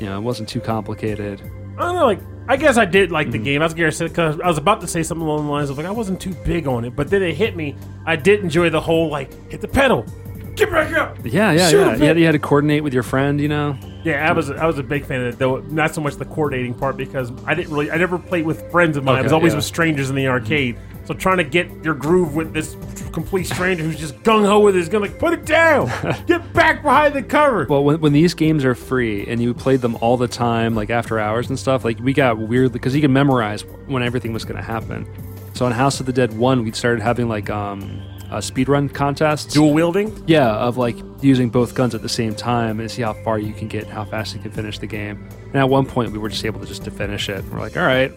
[0.00, 1.40] You know, it wasn't too complicated.
[1.78, 2.06] I don't know.
[2.06, 3.44] Like I guess I did like the mm-hmm.
[3.44, 3.62] game.
[3.62, 5.90] I was because I was about to say something along the lines of like I
[5.90, 7.74] wasn't too big on it, but then it hit me.
[8.04, 10.06] I did enjoy the whole like hit the pedal,
[10.54, 11.18] get back up.
[11.24, 11.94] Yeah, yeah, Shoot yeah.
[11.94, 13.76] him, You had, you had to coordinate with your friend, you know.
[14.04, 16.24] Yeah, I was I was a big fan of it, though not so much the
[16.24, 19.18] coordinating part because I didn't really I never played with friends of mine.
[19.18, 19.56] I was always yeah.
[19.56, 20.32] with strangers in the mm-hmm.
[20.32, 20.78] arcade.
[21.06, 22.76] So trying to get your groove with this
[23.12, 25.86] complete stranger who's just gung ho with his gun, like put it down,
[26.26, 27.66] get back behind the cover.
[27.68, 30.90] Well, when, when these games are free and you played them all the time, like
[30.90, 34.44] after hours and stuff, like we got weird because you can memorize when everything was
[34.44, 35.06] going to happen.
[35.54, 39.54] So on House of the Dead One, we started having like um, uh, speedrun contests.
[39.54, 40.24] Dual wielding.
[40.26, 43.54] Yeah, of like using both guns at the same time and see how far you
[43.54, 45.26] can get, how fast you can finish the game.
[45.46, 47.44] And at one point, we were just able to just to finish it.
[47.46, 48.12] We're like, all right,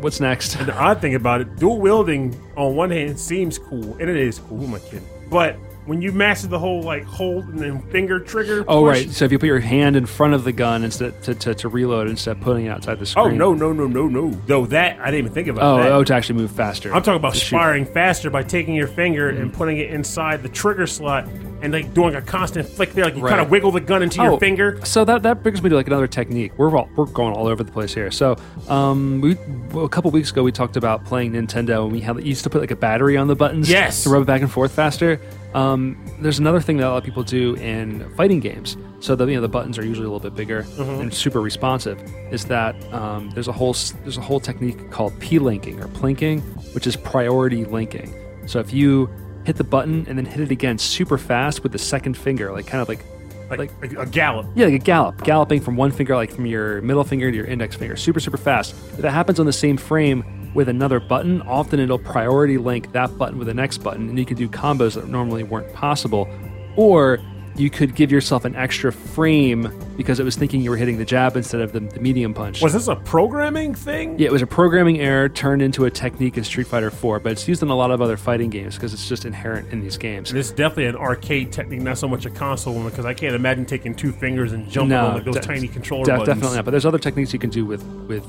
[0.00, 0.54] what's next?
[0.58, 4.38] The odd thing about it, dual wielding on one hand seems cool, and it is
[4.38, 4.74] cool.
[4.74, 5.08] I kidding?
[5.30, 5.56] But
[5.88, 8.64] when you master the whole like hold and then finger trigger.
[8.68, 9.10] Oh, push- right.
[9.10, 11.68] So if you put your hand in front of the gun instead to, to, to
[11.68, 13.26] reload instead of putting it outside the screen.
[13.26, 14.30] Oh no no no no no!
[14.46, 15.90] Though that I didn't even think about Oh, that.
[15.92, 16.94] oh, to actually move faster.
[16.94, 20.86] I'm talking about firing faster by taking your finger and putting it inside the trigger
[20.86, 21.26] slot
[21.60, 24.20] and like doing a constant flick there, like you kind of wiggle the gun into
[24.20, 24.78] Oh, your finger.
[24.84, 26.52] So that, that brings me to like another technique.
[26.56, 28.12] We're all, we're going all over the place here.
[28.12, 28.36] So
[28.68, 29.36] um, we
[29.82, 32.50] a couple weeks ago we talked about playing Nintendo and we had you used to
[32.50, 33.68] put like a battery on the buttons.
[33.68, 34.04] Yes.
[34.04, 35.20] To rub it back and forth faster.
[35.54, 38.76] Um, there's another thing that a lot of people do in fighting games.
[39.00, 41.00] So the you know the buttons are usually a little bit bigger Mm-hmm.
[41.02, 42.00] and super responsive.
[42.32, 46.42] Is that um, there's a whole there's a whole technique called p linking or plinking,
[46.74, 48.14] which is priority linking.
[48.46, 49.08] So if you
[49.44, 52.66] hit the button and then hit it again super fast with the second finger, like
[52.66, 53.00] kind of like
[53.48, 54.46] Like, like like a gallop.
[54.54, 57.46] yeah, like a gallop, galloping from one finger, like from your middle finger to your
[57.46, 58.72] index finger, super, super fast.
[58.92, 60.22] If that happens on the same frame
[60.54, 64.24] with another button, often it'll priority link that button with the next button, and you
[64.24, 66.28] can do combos that normally weren't possible.
[66.76, 67.18] Or
[67.58, 71.04] you could give yourself an extra frame because it was thinking you were hitting the
[71.04, 72.62] jab instead of the, the medium punch.
[72.62, 74.16] Was this a programming thing?
[74.18, 77.32] Yeah, it was a programming error turned into a technique in Street Fighter 4, but
[77.32, 79.98] it's used in a lot of other fighting games because it's just inherent in these
[79.98, 80.30] games.
[80.30, 83.34] This is definitely an arcade technique, not so much a console one, because I can't
[83.34, 86.28] imagine taking two fingers and jumping on like those de- tiny controller de- buttons.
[86.28, 86.64] Definitely not.
[86.64, 88.24] But there's other techniques you can do with with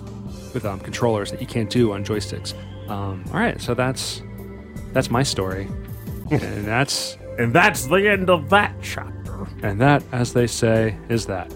[0.54, 2.54] with um, controllers that you can't do on joysticks.
[2.90, 4.22] Um, all right, so that's
[4.94, 5.68] that's my story,
[6.32, 9.48] and that's And that's the end of that chapter.
[9.64, 11.50] and that, as they say, is that.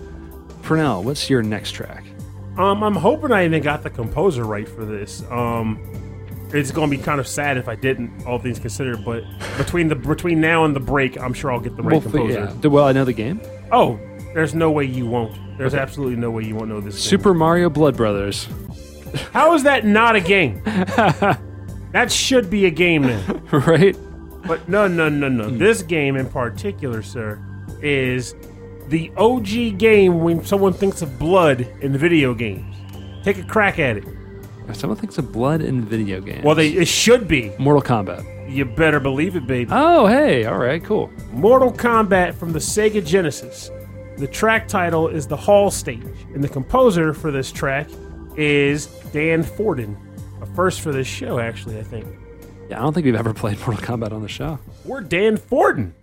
[0.61, 2.05] Pernell, what's your next track?
[2.57, 5.23] Um, I'm hoping I even got the composer right for this.
[5.29, 5.79] Um,
[6.53, 9.03] it's going to be kind of sad if I didn't, all things considered.
[9.03, 9.23] But
[9.57, 12.53] between the between now and the break, I'm sure I'll get the right Well, composer.
[12.61, 12.67] yeah.
[12.69, 13.41] Well, I know the game.
[13.71, 13.99] Oh,
[14.33, 15.37] there's no way you won't.
[15.57, 16.95] There's absolutely no way you won't know this.
[16.95, 17.01] game.
[17.01, 18.47] Super Mario Blood Brothers,
[19.31, 20.61] How is that not a game?
[20.65, 23.43] that should be a game then.
[23.51, 23.95] right?
[24.47, 25.49] But no, no, no, no.
[25.49, 25.57] Hmm.
[25.57, 27.41] This game in particular, sir,
[27.81, 28.35] is
[28.89, 32.75] the OG game when someone thinks of blood in the video games.
[33.23, 34.03] Take a crack at it.
[34.67, 36.43] If Someone thinks of blood in video games.
[36.43, 37.51] Well, they it should be.
[37.59, 38.51] Mortal Kombat.
[38.51, 39.69] You better believe it, baby.
[39.73, 41.09] Oh, hey, all right, cool.
[41.31, 43.69] Mortal Kombat from the Sega Genesis.
[44.17, 47.89] The track title is the Hall Stage, and the composer for this track
[48.37, 49.97] is Dan Forden.
[50.41, 52.05] A first for this show, actually, I think.
[52.69, 54.59] Yeah, I don't think we've ever played Mortal Kombat on the show.
[54.85, 55.95] We're Dan Forden.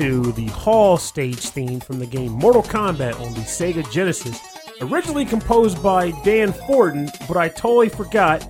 [0.00, 4.40] To the Hall stage theme from the game Mortal Kombat on the Sega Genesis,
[4.80, 8.40] originally composed by Dan Forden, but I totally forgot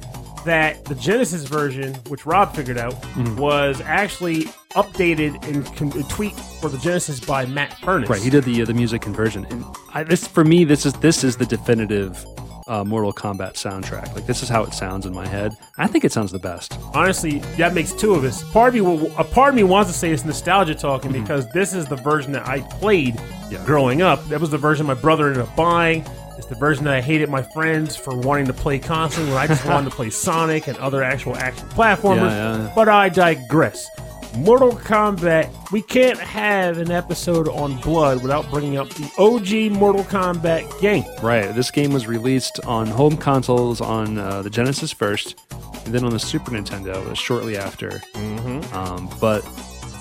[0.45, 2.95] that the Genesis version, which Rob figured out,
[3.37, 4.45] was actually
[4.77, 8.09] updated and con- tweaked for the Genesis by Matt Furniss.
[8.09, 10.93] Right, he did the uh, the music conversion, and I, this for me this is
[10.95, 12.25] this is the definitive
[12.71, 14.15] uh, Mortal Kombat soundtrack.
[14.15, 15.57] Like this is how it sounds in my head.
[15.77, 16.79] I think it sounds the best.
[16.95, 18.45] Honestly, that makes two of us.
[18.53, 21.75] Part of me, a part of me wants to say it's nostalgia talking because this
[21.75, 23.63] is the version that I played Yeah.
[23.67, 24.25] growing up.
[24.29, 26.05] That was the version my brother ended up buying.
[26.39, 29.47] It's the version that I hated my friends for wanting to play constantly when I
[29.47, 32.31] just wanted to play Sonic and other actual action platformers.
[32.31, 32.73] Yeah, yeah.
[32.75, 33.87] But I digress.
[34.37, 40.05] Mortal Kombat, we can't have an episode on Blood without bringing up the OG Mortal
[40.05, 41.05] Kombat game.
[41.21, 41.53] Right.
[41.55, 45.35] This game was released on home consoles on uh, the Genesis first,
[45.85, 47.91] and then on the Super Nintendo uh, shortly after.
[48.15, 48.75] Mm-hmm.
[48.75, 49.41] Um, but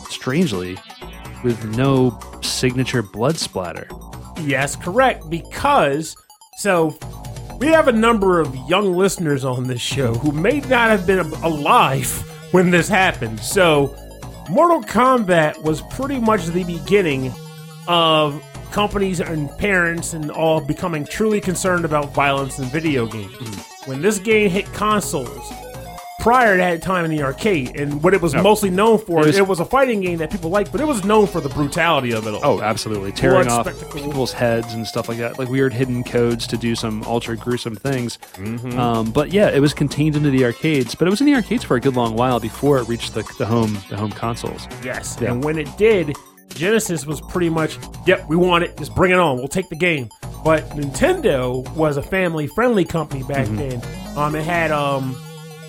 [0.10, 0.78] strangely,
[1.44, 3.88] with no signature blood splatter.
[4.42, 5.30] Yes, correct.
[5.30, 6.16] Because,
[6.58, 6.98] so,
[7.60, 11.20] we have a number of young listeners on this show who may not have been
[11.20, 12.10] alive
[12.52, 13.40] when this happened.
[13.40, 13.96] So,
[14.50, 17.32] Mortal Kombat was pretty much the beginning
[17.88, 23.32] of companies and parents and all becoming truly concerned about violence in video games.
[23.32, 23.88] Mm.
[23.88, 25.54] When this game hit consoles,
[26.20, 29.36] prior to that time in the arcade, and what it was mostly known for, It
[29.36, 31.50] it was- was, a fighting game that people liked, but it was known for the
[31.50, 32.42] brutality of it all.
[32.44, 33.12] Oh, absolutely.
[33.12, 34.02] Tearing Blood off spectacle.
[34.04, 35.40] people's heads and stuff like that.
[35.40, 38.20] Like weird hidden codes to do some ultra gruesome things.
[38.78, 41.64] Um, but yeah, it was contained into the arcades, but it was in the arcades
[41.64, 44.68] for a good long while before it reached the, the home the home consoles.
[44.84, 45.18] Yes.
[45.22, 45.32] Yeah.
[45.32, 46.16] And when it did,
[46.56, 47.78] Genesis was pretty much,
[48.08, 48.76] yep, we want it.
[48.78, 49.38] Just bring it on.
[49.38, 50.10] We'll take the game.
[50.44, 53.56] But Nintendo was a family friendly company back Mm-hmm.
[53.58, 54.18] then.
[54.18, 55.16] Um, it had um,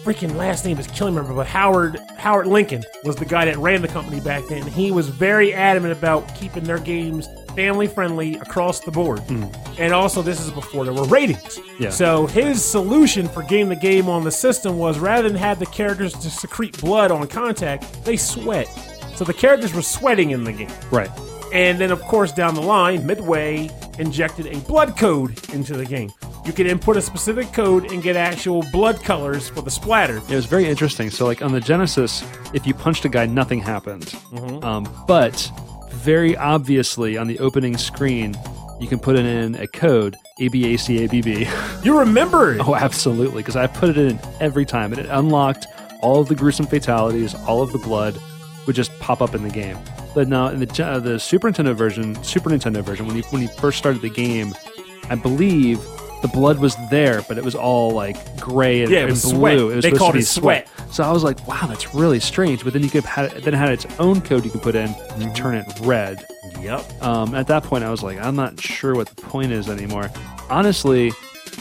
[0.05, 3.83] freaking last name is killing me, but Howard Howard Lincoln was the guy that ran
[3.83, 4.67] the company back then.
[4.67, 9.21] He was very adamant about keeping their games family friendly across the board.
[9.79, 11.59] And also, this is before there were ratings.
[11.59, 11.81] Mm.
[11.81, 11.91] Yeah.
[11.91, 15.67] So his solution for getting the game on the system was rather than have the
[15.67, 18.67] characters to secrete blood on contact, they sweat.
[19.17, 20.71] So the characters were sweating in the game.
[20.91, 21.11] Right.
[21.53, 26.11] And then, of course, down the line, Midway injected a blood code into the game.
[26.45, 30.17] You can input a specific code and get actual blood colors for the splatter.
[30.17, 31.11] It was very interesting.
[31.11, 32.25] So, like on the Genesis,
[32.55, 34.07] if you punched a guy, nothing happened.
[34.07, 34.65] Mm-hmm.
[34.65, 35.51] Um, but
[35.91, 38.35] very obviously, on the opening screen,
[38.81, 41.83] you can put in a code ABACABB.
[41.85, 42.61] You remember it.
[42.61, 45.67] oh, absolutely, because I put it in every time, and it unlocked
[46.03, 48.21] all of the gruesome fatalities, all of the blood
[48.67, 49.79] would just pop up in the game.
[50.15, 53.43] But now in the uh, the Super Nintendo version, Super Nintendo version, when you when
[53.43, 54.55] you first started the game,
[55.09, 55.79] I believe
[56.23, 59.23] the blood was there, but it was all like gray and, Yeah, it and was
[59.25, 59.33] blue.
[59.35, 59.59] sweat.
[59.59, 60.69] It was They called it sweat.
[60.91, 62.63] So I was like, wow, that's really strange.
[62.65, 64.75] But then you could have had, then it had its own code you could put
[64.75, 65.29] in Mm-hmm.
[65.29, 66.25] to turn it red.
[66.61, 67.03] Yep.
[67.03, 70.11] Um, at that point, I was like, I'm not sure what the point is anymore.
[70.49, 71.13] Honestly,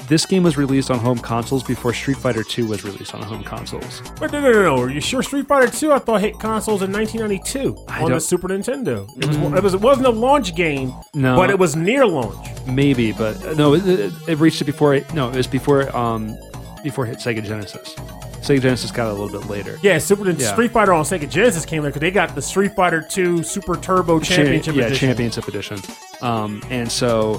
[0.08, 3.44] this game was released on home consoles before Street Fighter II was released on home
[3.44, 4.02] consoles.
[4.20, 4.82] Wait, no, no, no, no.
[4.82, 8.20] Are you sure Street Fighter 2 I thought hit consoles in 1992 on the don't-
[8.22, 9.08] Super Nintendo?
[9.18, 11.36] It was, it was it wasn't a launch game, No.
[11.36, 12.48] but it was near launch.
[12.66, 14.96] Maybe, but uh, no, it, it, it reached it before.
[14.96, 16.36] It, no, it was before um
[16.84, 17.94] before it hit Sega Genesis.
[18.40, 19.78] Sega Genesis got it a little bit later.
[19.84, 20.52] Yeah, Super Yeah.
[20.54, 23.76] Street Fighter on Sega Genesis came there because they got the Street Fighter 2 Super
[23.76, 25.08] Turbo Cha- Championship yeah, Edition.
[25.10, 25.80] Championship Edition.
[26.22, 27.36] Um, and so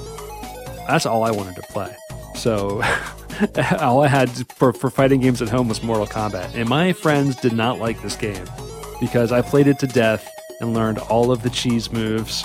[0.87, 1.97] that's all I wanted to play.
[2.35, 2.83] So
[3.81, 6.55] all I had for, for fighting games at home was Mortal Kombat.
[6.55, 8.45] And my friends did not like this game
[9.01, 10.29] because I played it to death
[10.61, 12.45] and learned all of the cheese moves.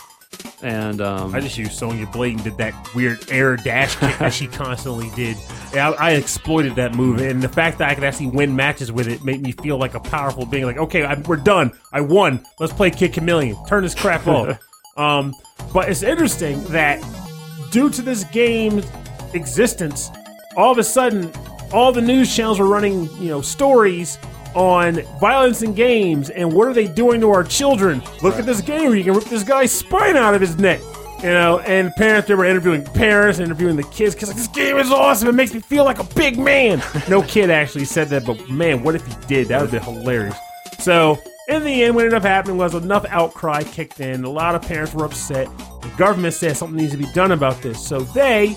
[0.61, 4.33] And um, I just used Sonya Blade and did that weird air dash kick that
[4.33, 5.37] she constantly did.
[5.73, 9.07] I, I exploited that move, and the fact that I could actually win matches with
[9.07, 10.65] it made me feel like a powerful being.
[10.65, 11.77] Like, okay, I, we're done.
[11.91, 12.45] I won.
[12.59, 13.57] Let's play Kid Chameleon.
[13.67, 14.59] Turn this crap off.
[14.97, 15.33] um,
[15.73, 17.03] but it's interesting that
[17.71, 18.85] due to this game's
[19.35, 20.09] existence,
[20.55, 21.31] all of a sudden,
[21.71, 24.17] all the news channels were running, you know, stories
[24.53, 28.01] on violence in games and what are they doing to our children.
[28.23, 30.79] Look at this game where you can rip this guy's spine out of his neck.
[31.19, 34.77] You know, and parents they were interviewing parents, interviewing the kids, because like this game
[34.77, 35.27] is awesome.
[35.27, 36.83] It makes me feel like a big man.
[37.09, 39.47] no kid actually said that, but man, what if he did?
[39.47, 40.35] That would be hilarious.
[40.77, 41.17] So
[41.47, 44.23] in the end, what ended up happening was enough outcry kicked in.
[44.23, 45.47] A lot of parents were upset.
[45.81, 47.83] The government said something needs to be done about this.
[47.83, 48.55] So they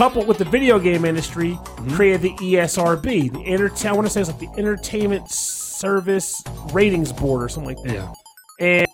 [0.00, 1.94] coupled with the video game industry, mm-hmm.
[1.94, 7.12] created the ESRB, the enter- I want to say it's like the Entertainment Service Ratings
[7.12, 7.92] Board or something like that.
[7.92, 8.14] yeah.
[8.60, 8.86] And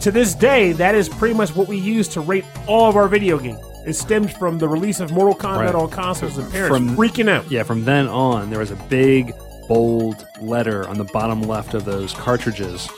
[0.00, 3.06] to this day, that is pretty much what we use to rate all of our
[3.06, 3.60] video games.
[3.86, 5.74] It stemmed from the release of Mortal Kombat Right.
[5.76, 7.48] on consoles and parents From- freaking out.
[7.48, 9.32] Yeah, from then on, there was a big,
[9.68, 12.88] bold letter on the bottom left of those cartridges,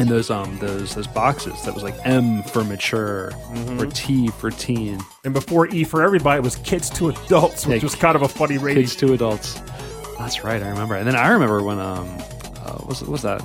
[0.00, 3.30] in those um those those boxes that was like M for mature
[3.78, 7.82] or T for teen, And before E for everybody, it was kids to adults, which
[7.82, 8.82] Yeah, was kind of a funny rating.
[8.84, 9.60] kids to adults.
[10.18, 10.96] That's right, I remember.
[10.96, 12.06] And then I remember when um,
[12.64, 13.42] uh, what was what was that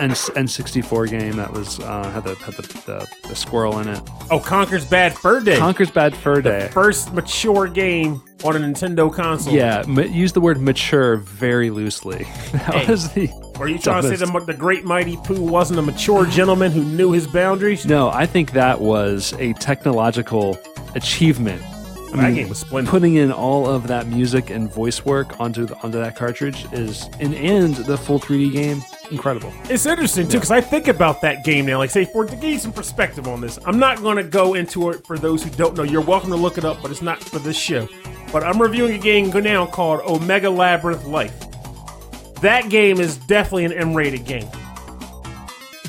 [0.00, 4.00] N N64 game that was uh, had the had the, the, the squirrel in it.
[4.30, 5.56] Oh, Conker's Bad Fur Day.
[5.58, 6.68] Conker's Bad Fur Day.
[6.72, 9.54] First mature game on a Nintendo console.
[9.54, 12.26] Yeah, ma- use the word mature very loosely.
[12.52, 12.86] That Hey.
[12.90, 13.30] was the.
[13.58, 16.82] Are you trying to say the, the great mighty Poo wasn't a mature gentleman who
[16.84, 17.86] knew his boundaries?
[17.86, 20.58] No, I think that was a technological
[20.94, 21.62] achievement.
[22.12, 22.90] I That game was splendid.
[22.90, 27.08] Putting in all of that music and voice work onto the, onto that cartridge is
[27.20, 29.52] and and the full 3D game incredible.
[29.64, 31.78] It's interesting too because I think about that game now.
[31.78, 34.54] Like, say, for to give you some perspective on this, I'm not going to go
[34.54, 35.82] into it for those who don't know.
[35.82, 37.88] You're welcome to look it up, but it's not for this show.
[38.32, 41.34] But I'm reviewing a game now called Omega Labyrinth Life.
[42.40, 44.48] That game is definitely an M-rated game,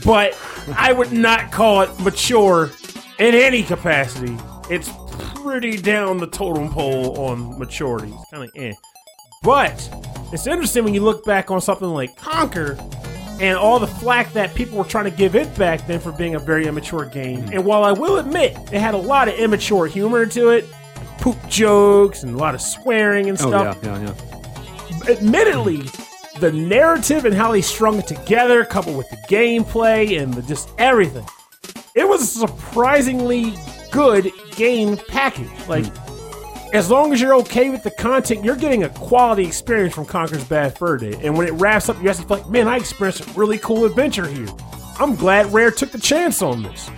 [0.06, 0.38] but
[0.76, 2.72] I would not call it mature
[3.20, 4.38] in any capacity.
[4.70, 8.14] It's pretty down the totem pole on maturity.
[8.14, 8.74] It's kind of eh.
[9.44, 9.90] But
[10.34, 12.78] it's interesting when you look back on something like Conker
[13.40, 16.36] and all the flack that people were trying to give it back then for being
[16.36, 17.48] a very immature game.
[17.52, 20.66] And while I will admit it had a lot of immature humor to it,
[21.20, 23.78] poop jokes and a lot of swearing and stuff.
[23.84, 24.14] Oh yeah, yeah,
[25.00, 25.10] yeah.
[25.10, 25.84] admittedly,
[26.40, 30.70] the narrative and how they strung it together, coupled with the gameplay and the, just
[30.78, 31.26] everything,
[31.96, 33.54] it was a surprisingly
[33.92, 35.50] good game package.
[35.68, 35.86] Like,
[36.74, 40.44] as long as you're okay with the content, you're getting a quality experience from Conker's
[40.44, 41.18] Bad Fur Day.
[41.22, 43.86] And when it wraps up, you actually feel like, man, I experienced a really cool
[43.86, 44.48] adventure here.
[45.00, 46.90] I'm glad Rare took the chance on this.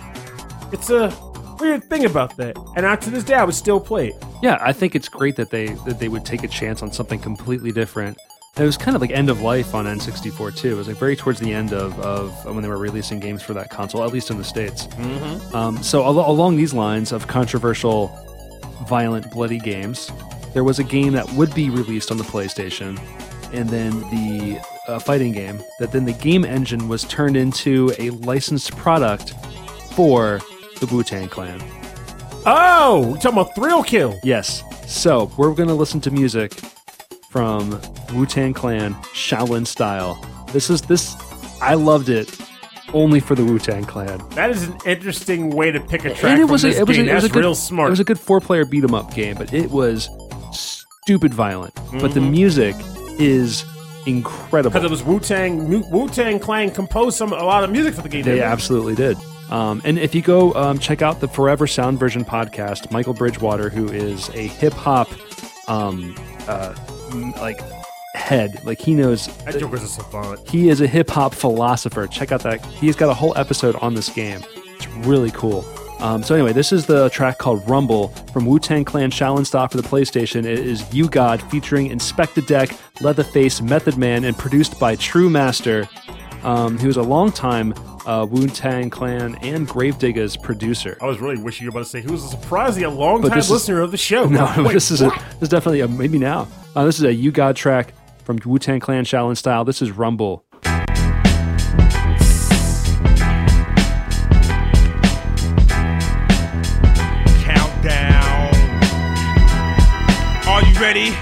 [0.72, 1.16] It's a
[1.60, 2.56] weird thing about that.
[2.76, 4.24] And I, to this day, I would still play it.
[4.42, 7.18] Yeah, I think it's great that they that they would take a chance on something
[7.18, 8.18] completely different.
[8.56, 10.72] It was kind of like end of life on N64 too.
[10.72, 13.54] It was like very towards the end of, of when they were releasing games for
[13.54, 14.86] that console, at least in the states.
[14.88, 15.56] Mm-hmm.
[15.56, 18.08] Um, so al- along these lines of controversial,
[18.88, 20.10] violent, bloody games,
[20.52, 23.00] there was a game that would be released on the PlayStation,
[23.52, 28.10] and then the uh, fighting game that then the game engine was turned into a
[28.10, 29.32] licensed product
[29.92, 30.40] for
[30.80, 31.62] the Wu Tang Clan.
[32.46, 34.18] Oh, you talking about Thrill Kill?
[34.24, 34.64] Yes.
[34.86, 36.52] So we're going to listen to music
[37.30, 37.80] from
[38.12, 40.20] Wu Tang Clan Shaolin style.
[40.52, 41.16] This is this.
[41.62, 42.36] I loved it
[42.92, 44.20] only for the Wu Tang Clan.
[44.30, 46.98] That is an interesting way to pick a track and it was a, it was
[46.98, 47.88] a, it was a good, real smart.
[47.88, 50.08] It was a good four player beat 'em up game, but it was
[50.52, 51.72] stupid violent.
[51.74, 52.14] But Mm-hmm.
[52.14, 52.74] the music
[53.20, 53.64] is
[54.06, 54.70] incredible.
[54.70, 55.88] because it was Wu Tang.
[55.90, 58.24] Wu Tang Clan composed some a lot of music for the game.
[58.24, 59.16] They didn't absolutely did.
[59.50, 63.68] Um, and if you go um, check out the Forever Sound Version podcast, Michael Bridgewater,
[63.68, 65.08] who is a hip hop
[65.68, 66.14] um,
[66.48, 66.74] uh,
[67.10, 67.60] like
[68.14, 70.48] head, like he knows That Joker's a savant.
[70.48, 72.06] he is a hip hop philosopher.
[72.06, 72.64] Check out that.
[72.66, 74.42] He's got a whole episode on this game.
[74.56, 75.64] It's really cool.
[76.00, 79.68] Um, so anyway, this is the track called Rumble from Wu Tang Clan Shaolin Style
[79.68, 80.46] for the PlayStation.
[80.46, 82.70] It is U-God featuring Inspectah Deck,
[83.02, 85.86] Leatherface, Method Man, and produced by True Master,
[86.42, 87.74] um, was a longtime
[88.06, 90.96] uh, Wu Tang Clan and Gravediggaz producer.
[91.00, 93.20] I was really wishing you were about to say he was a surprisingly a long
[93.20, 94.24] But time this is- listener of the show.
[94.30, 96.48] No, Wait, this is a, this is definitely a maybe now.
[96.74, 97.92] Uh, this is a U-God track
[98.24, 99.64] from Wu Tang Clan Shaolin Style.
[99.64, 100.44] This is Rumble.
[107.42, 108.54] Countdown.
[110.48, 111.14] Are you ready?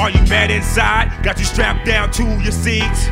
[0.00, 1.10] Are you mad inside?
[1.22, 3.06] Got you strapped down to your seats.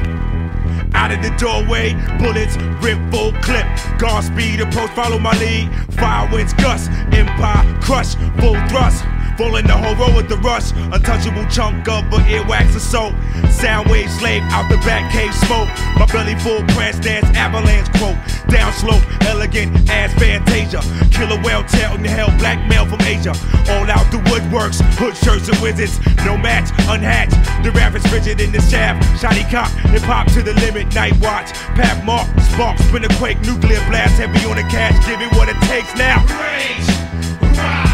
[0.95, 3.67] Out of the doorway, bullets rip full clip.
[3.99, 5.69] Guard speed approach, follow my lead.
[5.95, 9.05] Fire winds gust, empire crush, full thrust.
[9.37, 10.71] Falling the whole row with the rush.
[10.93, 13.15] Untouchable chunk of a earwax assault.
[13.51, 15.69] Sound wave slave out the back cave smoke.
[15.99, 18.17] My belly full prance dance avalanche quote.
[18.49, 20.81] Down slope, elegant ass fantasia.
[21.11, 23.35] Killer whale tail in the hell, black male from Asia.
[23.71, 25.99] All out the woodworks, hood shirts and wizards.
[26.25, 27.35] No match, unhatched.
[27.65, 29.03] The rap is rigid in the shaft.
[29.21, 30.95] Shiny cop, hip hop to the limit.
[30.95, 34.95] Night watch, Pat Mark, spark, spin a quake, nuclear blast, heavy on the cash.
[35.07, 36.23] Give it what it takes now.
[36.39, 37.94] Rage,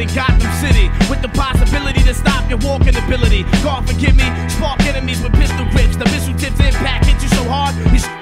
[0.00, 3.44] in Gotham City With the possibility to stop your walking ability.
[3.62, 5.96] God forgive me, spark enemies with pistol grips.
[5.96, 8.19] The missile tips impact hit you so hard you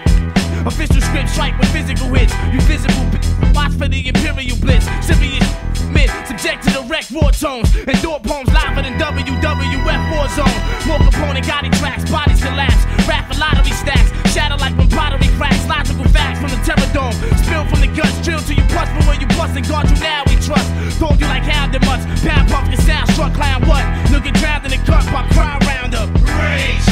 [0.68, 3.16] Official script strike with physical hits You visible b-
[3.56, 4.84] watch for the imperial blitz.
[5.00, 5.40] Serious
[5.88, 7.72] men subject to the wreck war tones.
[7.88, 10.58] Endure poems liver than WWF war zone.
[10.84, 12.84] More component guiding tracks, bodies collapse.
[13.08, 14.12] Rap lottery stacks.
[14.36, 15.64] Shatter like when pottery cracks.
[15.64, 18.92] Logical facts from the terror dome Spill from the guts, drill till you bust.
[18.92, 20.68] But when you bust and guard you now we trust.
[21.00, 23.88] Told you like how the mutts Pound puff your sound struck clown what?
[24.12, 26.84] Look at drowned in the cut by crowd roundup Rage,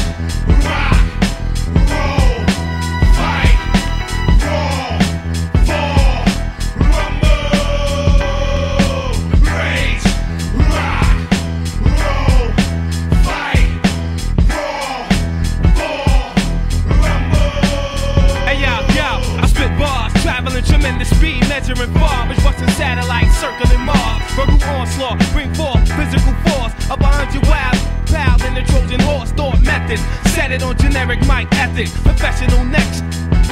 [31.84, 33.02] professional next.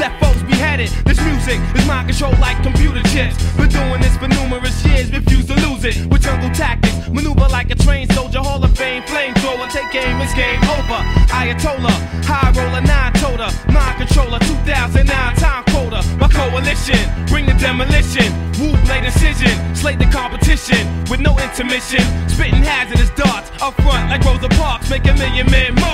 [0.00, 0.88] Left foes beheaded.
[1.04, 3.36] This music is mind control like computer chips.
[3.52, 6.06] Been doing this for numerous years, refuse to lose it.
[6.10, 9.68] With jungle tactics, maneuver like a trained soldier, Hall of Fame, flamethrower.
[9.70, 11.00] Take game, it's game over.
[11.36, 16.00] Ayatollah, high roller, nine toter, mind controller, 2009 time quota.
[16.16, 16.96] My coalition,
[17.26, 18.32] bring the demolition.
[18.56, 22.00] Wu blade incision, slate the competition with no intermission.
[22.28, 25.93] Spitting hazardous darts up front like Rosa Parks, make a million men march.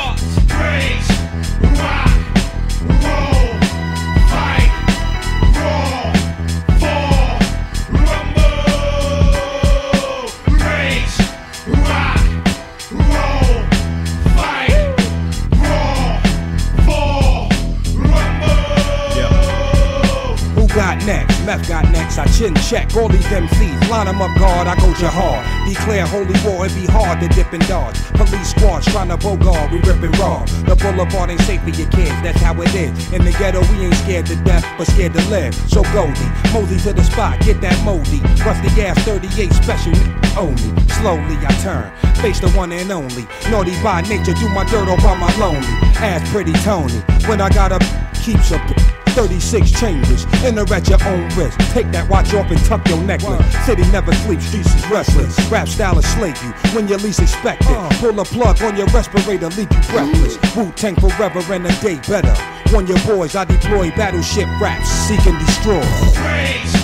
[21.68, 22.18] Got next.
[22.18, 23.88] I chin check all these MCs.
[23.88, 25.42] Line 'em up guard, I go jihad.
[25.68, 27.96] Declare holy war, it be hard to dip and dodge.
[28.14, 30.44] Police squads trying to bogard, we rip and raw.
[30.66, 33.12] The boulevard ain't safe for your kids, that's how it is.
[33.12, 35.54] In the ghetto, we ain't scared to death, but scared to live.
[35.68, 38.20] So Goldie, mosey to the spot, get that moldy.
[38.44, 39.94] Rusty ass 38 special,
[40.38, 40.70] only.
[41.00, 41.90] Slowly I turn,
[42.22, 43.26] face the one and only.
[43.50, 45.66] Naughty by nature, do my dirt all by my lonely.
[45.98, 47.82] Ass pretty Tony, when I got up,
[48.14, 48.99] keeps up.
[49.10, 51.58] 36 chambers, enter at your own risk.
[51.72, 53.44] Take that watch off and tuck your necklace.
[53.66, 55.38] City never sleeps, streets is restless.
[55.50, 57.70] Rap style will slay you when you least expect it.
[57.70, 57.88] Uh.
[58.00, 60.36] Pull a plug on your respirator, leave you breathless.
[60.36, 60.56] Mm.
[60.56, 62.34] Wu Tang forever and a day better.
[62.76, 65.80] On your boys, I deploy battleship raps, seek and destroy.
[66.22, 66.79] Rage,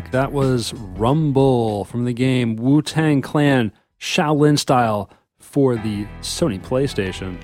[0.00, 0.10] back.
[0.10, 7.40] That was Rumble from the game Wu Tang Clan Shaolin style for the Sony PlayStation.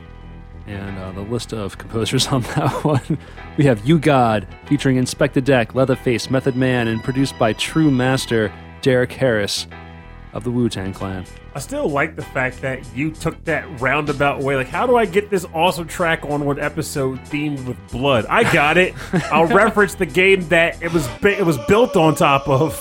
[0.66, 3.16] And uh, the list of composers on that one
[3.56, 9.12] we have U-God featuring Inspectah Deck, Leatherface, Method Man, and produced by True Master Derek
[9.12, 9.66] Harris
[10.32, 11.24] of the Wu Tang Clan.
[11.54, 14.56] I still like the fact that you took that roundabout way.
[14.56, 18.26] Like, how do I get this awesome track on one episode themed with blood?
[18.26, 18.94] I got it.
[19.32, 22.78] I'll reference the game that it was it was built on top of.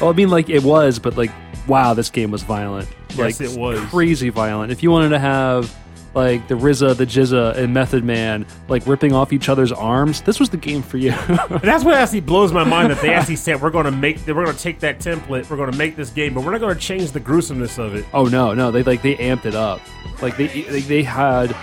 [0.00, 1.30] Well, I mean, like it was, but like,
[1.68, 2.88] wow, this game was violent.
[3.10, 3.78] Yes, like, it was.
[3.90, 4.72] crazy violent.
[4.72, 5.74] If you wanted to have
[6.14, 10.38] like the RZA, the GZA, and Method Man like ripping off each other's arms, this
[10.38, 11.12] was the game for you.
[11.28, 14.18] And that's what actually blows my mind that they actually said we're going to make
[14.26, 16.60] we're going to take that template, we're going to make this game, but we're not
[16.60, 18.04] going to change the gruesomeness of it.
[18.12, 19.80] oh no, no, they like they amped it up.
[20.20, 21.54] Like they they, they had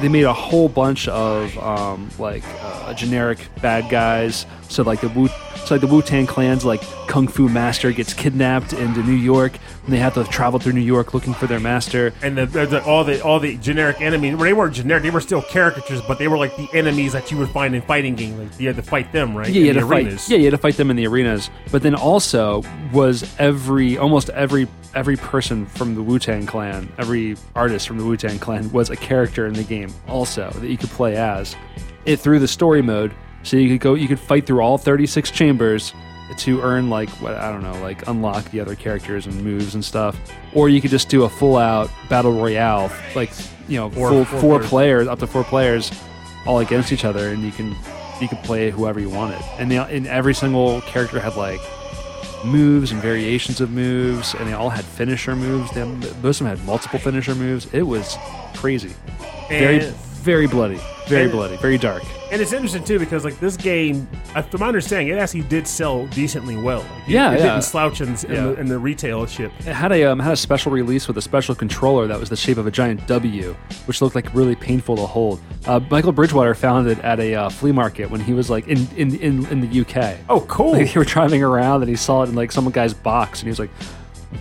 [0.00, 4.46] they made a whole bunch of um, like uh, generic bad guys.
[4.72, 8.14] So like the Wu, so like the Wu Tang Clan's like kung fu master gets
[8.14, 9.52] kidnapped into New York,
[9.84, 12.12] and they have to travel through New York looking for their master.
[12.22, 15.10] And the, the, the- all the all the generic enemies, well, they weren't generic, they
[15.10, 18.14] were still caricatures, but they were like the enemies that you would find in fighting
[18.14, 18.38] games.
[18.38, 19.48] Like you had to fight them, right?
[19.48, 20.22] Yeah, you in had the to arenas.
[20.22, 20.30] fight.
[20.30, 21.50] Yeah, you had to fight them in the arenas.
[21.70, 22.62] But then also
[22.92, 28.04] was every almost every every person from the Wu Tang Clan, every artist from the
[28.04, 31.54] Wu Tang Clan was a character in the game also that you could play as.
[32.04, 35.30] It through the story mode, so you could go, you could fight through all 36
[35.30, 35.92] chambers
[36.38, 39.84] to earn like what I don't know, like unlock the other characters and moves and
[39.84, 40.16] stuff,
[40.54, 43.30] or you could just do a full out battle royale, like
[43.68, 44.68] you know, Four- full four four players.
[44.70, 45.90] players up to four players
[46.46, 47.74] all against each other, and you can
[48.20, 49.40] you could play whoever you wanted.
[49.58, 51.60] And they, and every single character had like
[52.44, 55.70] moves and variations of moves, and they all had finisher moves.
[55.72, 57.66] They, most of them had multiple finisher moves.
[57.74, 58.16] It was
[58.54, 58.94] crazy,
[59.50, 59.92] And- very
[60.24, 62.02] bloody, very and- bloody, very dark.
[62.30, 65.66] And it's interesting too because like this game, uh, from my understanding, it actually did
[65.68, 66.78] sell decently well.
[66.80, 67.46] Like, Yeah, it yeah.
[67.48, 68.26] didn't slouch in, in, Yeah.
[68.28, 69.52] the, in the retail ship.
[69.60, 72.36] It had a um, had a special release with a special controller that was the
[72.36, 73.54] shape of a giant W,
[73.84, 75.40] which looked like really painful to hold.
[75.66, 78.88] Uh, Michael Bridgewater found it at a uh, flea market when he was like in
[78.96, 80.16] in, in, in the UK.
[80.30, 80.72] Oh, cool!
[80.72, 83.46] Like, they were driving around and he saw it in like some guy's box and
[83.46, 83.70] he was like,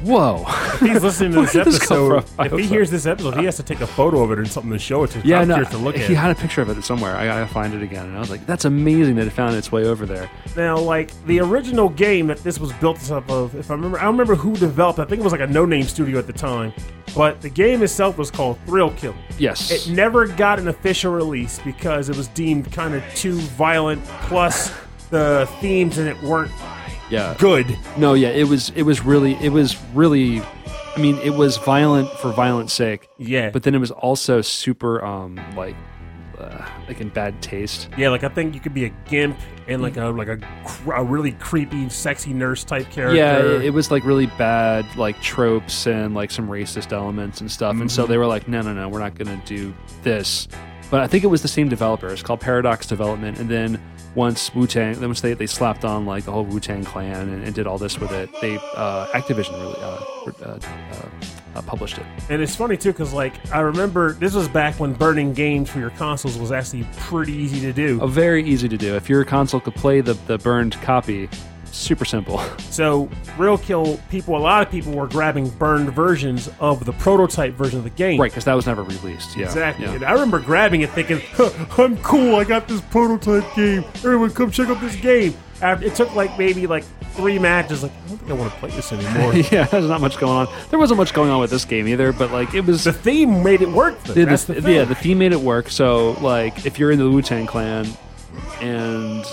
[0.03, 0.43] Whoa.
[0.47, 2.39] If he's listening to Where this did this come episode, from?
[2.39, 2.73] I if hope he so.
[2.73, 5.03] hears this episode, he has to take a photo of it and something to show
[5.03, 5.21] it to.
[5.23, 6.07] Yeah, I'm no, curious to look at.
[6.09, 7.15] he had a picture of it somewhere.
[7.15, 8.05] I gotta find it again.
[8.07, 10.29] And I was like, that's amazing that it found its way over there.
[10.55, 14.03] Now, like the original game that this was built up of, if I remember, I
[14.03, 14.99] don't remember who developed.
[14.99, 16.73] I think it was like a no-name studio at the time,
[17.15, 19.13] but the game itself was called Thrill Kill.
[19.37, 19.69] Yes.
[19.71, 24.03] It never got an official release because it was deemed kind of too violent.
[24.23, 24.73] Plus,
[25.09, 26.51] the themes in it weren't
[27.11, 27.35] yeah.
[27.37, 27.77] good.
[27.97, 30.41] No, yeah, it was it was really it was really
[30.95, 33.07] I mean, it was violent for violence sake.
[33.17, 33.49] Yeah.
[33.51, 35.75] But then it was also super um like
[36.37, 37.87] uh, like in bad taste.
[37.97, 39.37] Yeah, like I think you could be a gimp
[39.67, 43.15] and like a like a, cr- a really creepy, sexy nurse type character.
[43.15, 47.51] Yeah, it, it was like really bad like tropes and like some racist elements and
[47.51, 47.71] stuff.
[47.73, 47.87] And Mm-hmm.
[47.89, 50.47] so they were like, no, no, no, we're not going to do this.
[50.89, 52.07] But I think it was the same developer.
[52.09, 53.37] It's called Paradox Development.
[53.37, 53.79] And then
[54.15, 57.29] once Wu Tang, then once they, they slapped on like the whole Wu Tang clan
[57.29, 60.59] and, and did all this with it, they uh, Activision really uh, uh,
[60.93, 61.09] uh,
[61.55, 62.05] uh, published it.
[62.29, 65.79] And it's funny too, because like I remember this was back when burning games for
[65.79, 67.99] your consoles was actually pretty easy to do.
[68.01, 68.95] Oh, very easy to do.
[68.95, 71.29] If your console could play the, the burned copy,
[71.71, 72.39] super simple.
[72.71, 77.53] So Thrill Kill people, a lot of people were grabbing burned versions of the prototype
[77.53, 78.19] version of the game.
[78.19, 79.35] right, because that was never released.
[79.35, 79.85] Yeah, Exactly.
[79.85, 79.93] yeah.
[79.93, 83.83] And I remember grabbing it thinking, huh, I'm cool, I got this prototype game.
[83.95, 85.33] Everyone come check out this game.
[85.61, 88.59] After, it took like maybe like three matches, like, I don't think I want to
[88.59, 89.35] play this anymore.
[89.51, 90.53] yeah, there's not much going on.
[90.71, 93.43] There wasn't much going on with this game either, but like it was the theme
[93.43, 94.01] made it work.
[94.05, 94.13] Though.
[94.15, 95.69] Yeah, That's the, the yeah, the theme made it work.
[95.69, 97.85] So, like, if you're in the Wu Tang Clan,
[98.59, 99.23] and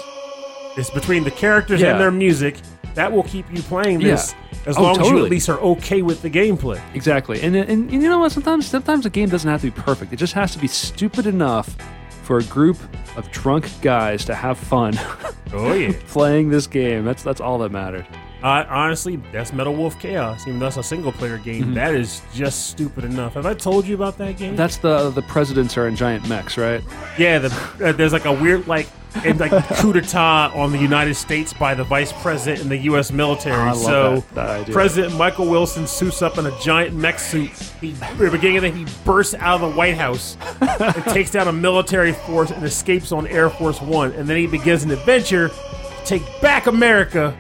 [0.79, 1.91] It's between the characters Yeah.
[1.93, 2.57] and their music.
[2.95, 4.35] That will keep you playing this
[4.67, 5.25] as Oh, long as you totally.
[5.27, 6.81] at least are okay with the gameplay.
[6.95, 8.33] exactly, and, and and you know what?
[8.33, 10.13] Sometimes sometimes a game doesn't have to be perfect.
[10.13, 11.77] It just has to be stupid enough
[12.23, 12.77] for a group
[13.17, 14.99] of drunk guys to have fun
[15.53, 15.93] Oh yeah.
[16.09, 17.05] playing this game.
[17.05, 18.05] That's that's all that matters.
[18.43, 20.47] Uh, honestly, that's Metal Wolf Chaos.
[20.47, 21.75] Even though it's a single player game, Mm-hmm.
[21.75, 23.35] that is just stupid enough.
[23.35, 24.55] Have I told you about that game?
[24.57, 26.83] That's the the presidents are in giant mechs, right?
[27.19, 27.49] yeah, the,
[27.85, 28.89] uh, there's like a weird like
[29.25, 33.11] and like coup d'état on the United States by the vice president and the U.S.
[33.11, 33.55] military.
[33.57, 34.75] I love so that- that idea.
[34.75, 37.51] President Michael Wilson suits up in a giant mech suit.
[37.81, 41.31] He, at the beginning of it, he bursts out of the White House and takes
[41.31, 44.13] down a military force and escapes on Air Force One.
[44.13, 47.37] And then he begins an adventure to take back America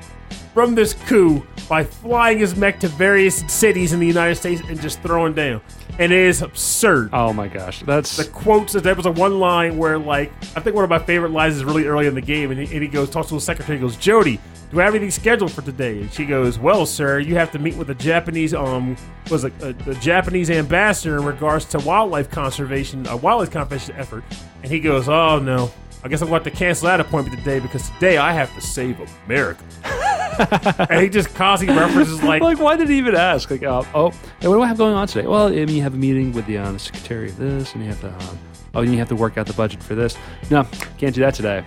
[0.54, 4.80] from this coup by flying his mech to various cities in the United States and
[4.80, 5.60] just throwing down.
[5.98, 7.10] And it is absurd.
[7.12, 10.76] Oh my gosh, that's the quotes there was a one line where like I think
[10.76, 12.88] one of my favorite lines is really early in the game and he, and he
[12.88, 14.40] goes talks to the secretary he goes Jody
[14.70, 16.02] do I have anything scheduled for today?
[16.02, 18.96] And she goes well sir you have to meet with the Japanese um
[19.28, 24.22] was it uh, the Japanese ambassador in regards to wildlife conservation a wildlife conservation effort.
[24.62, 25.72] And he goes oh no
[26.08, 28.54] I guess I'm going to have to cancel that appointment today because today I have
[28.54, 29.62] to save America
[30.90, 33.50] and he just constantly references like like, why did he even ask?
[33.50, 34.08] Like, oh, oh,
[34.40, 35.26] hey, what do I have going on today?
[35.28, 37.82] Well, I mean, you have a meeting with the, uh, the secretary of this, and
[37.84, 38.38] you have to, um,
[38.74, 40.16] oh, you have to work out the budget for this.
[40.50, 40.64] No,
[40.96, 41.62] can't do that today.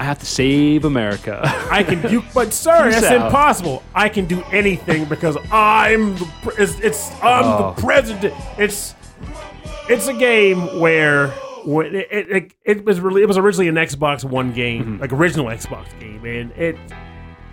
[0.00, 1.40] I have to save America.
[1.70, 3.26] I can do, but sir, Peace that's out.
[3.26, 3.84] impossible.
[3.94, 7.74] I can do anything because I'm the, pre- it's, it's I'm Oh.
[7.76, 8.34] the president.
[8.58, 8.96] It's
[9.88, 11.32] it's a game where
[11.66, 15.00] it, it, it, it was really it was originally an Xbox One game, Mm-hmm.
[15.00, 16.76] like original Xbox game, and it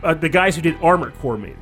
[0.03, 1.57] uh, the guys who did Armored Core made it.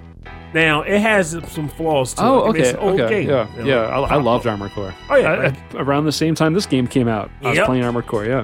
[0.54, 2.26] Now it has some flaws to it.
[2.26, 3.30] oh, I mean, okay, it's an old okay, game.
[3.30, 3.88] yeah, you know, yeah.
[3.88, 4.94] I, I loved Armored Core.
[5.10, 7.66] Oh, yeah, I- like- around the same time this game came out, I was Yep.
[7.68, 8.26] playing Armored Core.
[8.26, 8.44] Yeah,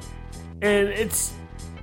[0.62, 1.34] and it's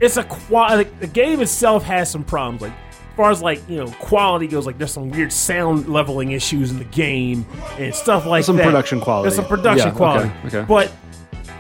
[0.01, 3.69] it's a qual like, the game itself has some problems like as far as like
[3.69, 7.45] you know quality goes like there's some weird sound leveling issues in the game
[7.79, 9.25] and stuff like Some that Some production quality.
[9.29, 10.65] there's some production Yeah, okay, quality okay.
[10.67, 10.91] but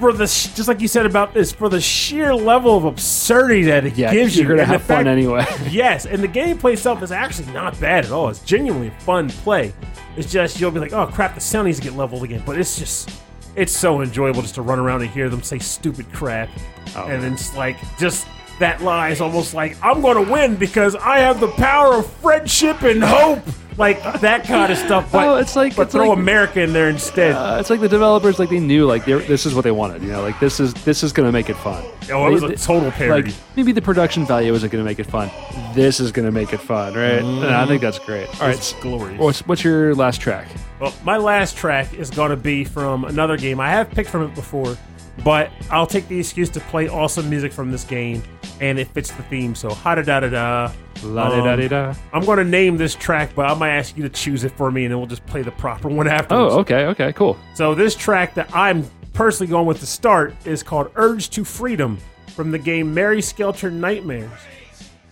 [0.03, 3.62] for the sh- just like you said about this for the sheer level of absurdity
[3.62, 4.12] that it yeah.
[4.12, 5.46] gives you're gonna and have fun fact- anyway.
[5.70, 8.28] yes and the gameplay itself is actually not bad at all.
[8.28, 9.72] It's genuinely fun play.
[10.16, 12.42] It's just you'll be like oh crap the sound needs to get leveled again.
[12.44, 13.11] But it's just
[13.55, 16.48] it's so enjoyable just to run around and hear them say stupid crap.
[16.96, 18.26] Oh, and then it's like just
[18.62, 22.82] that lies almost like I'm going to win because I have the power of friendship
[22.82, 23.40] and hope,
[23.78, 25.10] like that kind of stuff.
[25.12, 27.34] But Oh, it's like- but it's throw like- America in there instead.
[27.34, 30.02] Uh, it's like the developers, like they knew, like this is what they wanted.
[30.02, 31.82] You know, like this is this is gonna make it fun.
[32.12, 33.30] oh, it was a total parody.
[33.30, 35.30] like maybe the production value isn't going to make it fun.
[35.74, 37.22] This is going to make it fun, right?
[37.22, 38.26] And I think that's great.
[38.40, 39.18] All right, It's glorious.
[39.20, 40.48] What's what's your last track?
[40.80, 43.60] Well, my last track is going to be from another game.
[43.60, 44.76] I have picked from it before,
[45.24, 48.22] but I'll take the excuse to play awesome music from this game,
[48.60, 49.54] and it fits the theme.
[49.54, 50.72] So, ha da da da da.
[51.04, 51.94] La da um, da da da.
[52.12, 54.70] I'm going to name this track, but I might ask you to choose it for
[54.70, 56.54] me, and then we'll just play the proper one afterwards.
[56.54, 57.36] Oh, okay, okay, cool.
[57.54, 61.98] So this track that I'm personally going with to start is called Urge to Freedom
[62.28, 64.30] from the game Mary Skelter Nightmares.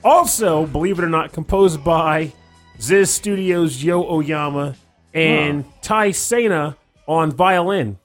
[0.04, 2.32] Also, believe it or not, composed by
[2.80, 4.74] ZIZZ Studios Yo Oyama,
[5.12, 6.76] and Tai Sena
[7.06, 7.98] on violin.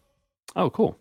[0.55, 0.97] Oh, cool.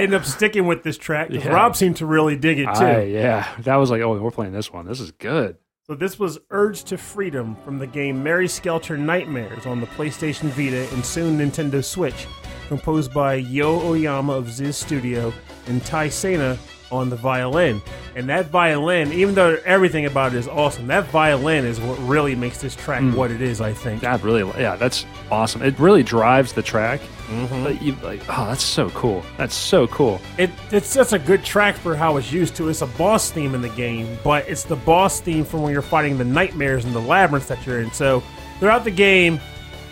[0.00, 1.52] I ended up sticking with this track because Yeah.
[1.52, 2.84] Rob seemed to really dig it too.
[2.84, 3.46] I, yeah.
[3.60, 4.86] That was like, oh, we're playing this one.
[4.86, 5.56] This is good.
[5.86, 10.48] So this was Urge to Freedom from the game Mary Skelter Nightmares on the PlayStation
[10.50, 12.26] Vita and soon Nintendo Switch,
[12.68, 15.32] composed by Yo Oyama of ZIZZ Studio
[15.66, 16.56] and Tai Sena
[16.90, 17.80] on the violin.
[18.16, 22.34] And that violin, even though everything about it is awesome, that violin is what really
[22.34, 24.02] makes this track what it is, I think.
[24.02, 25.62] That really, yeah, that's awesome.
[25.62, 27.00] It really drives the track.
[27.28, 27.62] Mm-hmm.
[27.62, 29.24] But you like, oh, that's so cool.
[29.36, 30.20] That's so cool.
[30.36, 32.68] It, it's such a good track for how it's used to.
[32.68, 35.80] It's a boss theme in the game, but it's the boss theme from when you're
[35.80, 37.92] fighting the nightmares and the labyrinths that you're in.
[37.92, 38.22] So
[38.58, 39.40] throughout the game,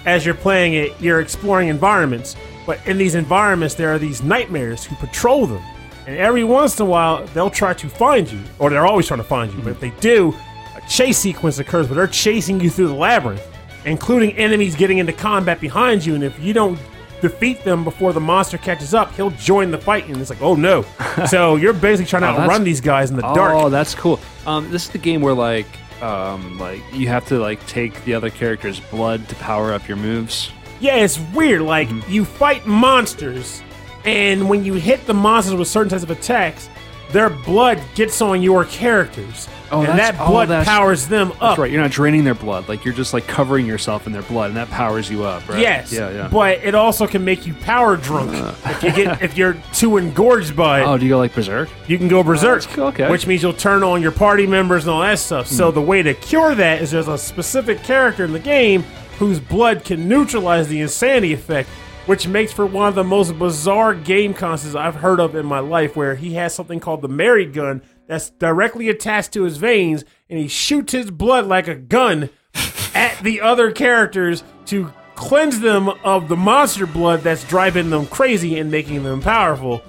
[0.04, 2.34] as you're playing it, you're exploring environments.
[2.66, 5.62] But in these environments, there are these nightmares who patrol them.
[6.08, 9.20] And every once in a while, they'll try to find you, or they're always trying
[9.20, 9.60] to find you.
[9.60, 10.34] But if they do,
[10.74, 13.46] a chase sequence occurs where they're chasing you through the labyrinth,
[13.84, 16.14] including enemies getting into combat behind you.
[16.14, 16.78] And if you don't
[17.20, 20.08] defeat them before the monster catches up, he'll join the fight.
[20.08, 20.82] And it's like, oh no.
[21.28, 23.52] so you're basically trying to Oh, that's- outrun these guys in the dark.
[23.54, 24.18] Oh, that's cool.
[24.46, 25.66] Um, this is the game where like,
[26.02, 29.98] um, like you have to like take the other character's blood to power up your
[29.98, 30.50] moves.
[30.80, 31.60] Yeah, it's weird.
[31.60, 32.10] Like Mm-hmm.
[32.10, 33.62] you fight monsters,
[34.08, 36.68] and when you hit the monsters with certain types of attacks,
[37.12, 41.38] their blood gets on your characters, Oh, and that oh, blood that's- powers them up.
[41.40, 41.70] That's right.
[41.70, 42.68] You're not draining their blood.
[42.68, 45.46] Like you're just like covering yourself in their blood, and that powers you up.
[45.48, 45.60] Right?
[45.60, 45.92] Yes.
[45.92, 46.10] Yeah.
[46.10, 46.28] Yeah.
[46.28, 48.30] But it also can make you power drunk
[48.64, 50.84] if you get if you're too engorged by it.
[50.86, 51.68] oh, do you go like berserk?
[51.86, 53.04] you can go berserk, that's cool, okay.
[53.06, 53.10] Hmm.
[53.10, 55.46] which means you'll turn on your party members and all that stuff.
[55.46, 58.82] So the way to cure that is there's a specific character in the game
[59.18, 61.68] whose blood can neutralize the insanity effect,
[62.08, 65.58] which makes for one of the most bizarre game concepts I've heard of in my
[65.58, 70.06] life, where he has something called the Mary gun that's directly attached to his veins,
[70.30, 72.30] and he shoots his blood like a gun
[72.94, 78.58] at the other characters to cleanse them of the monster blood that's driving them crazy
[78.58, 79.82] and making them powerful.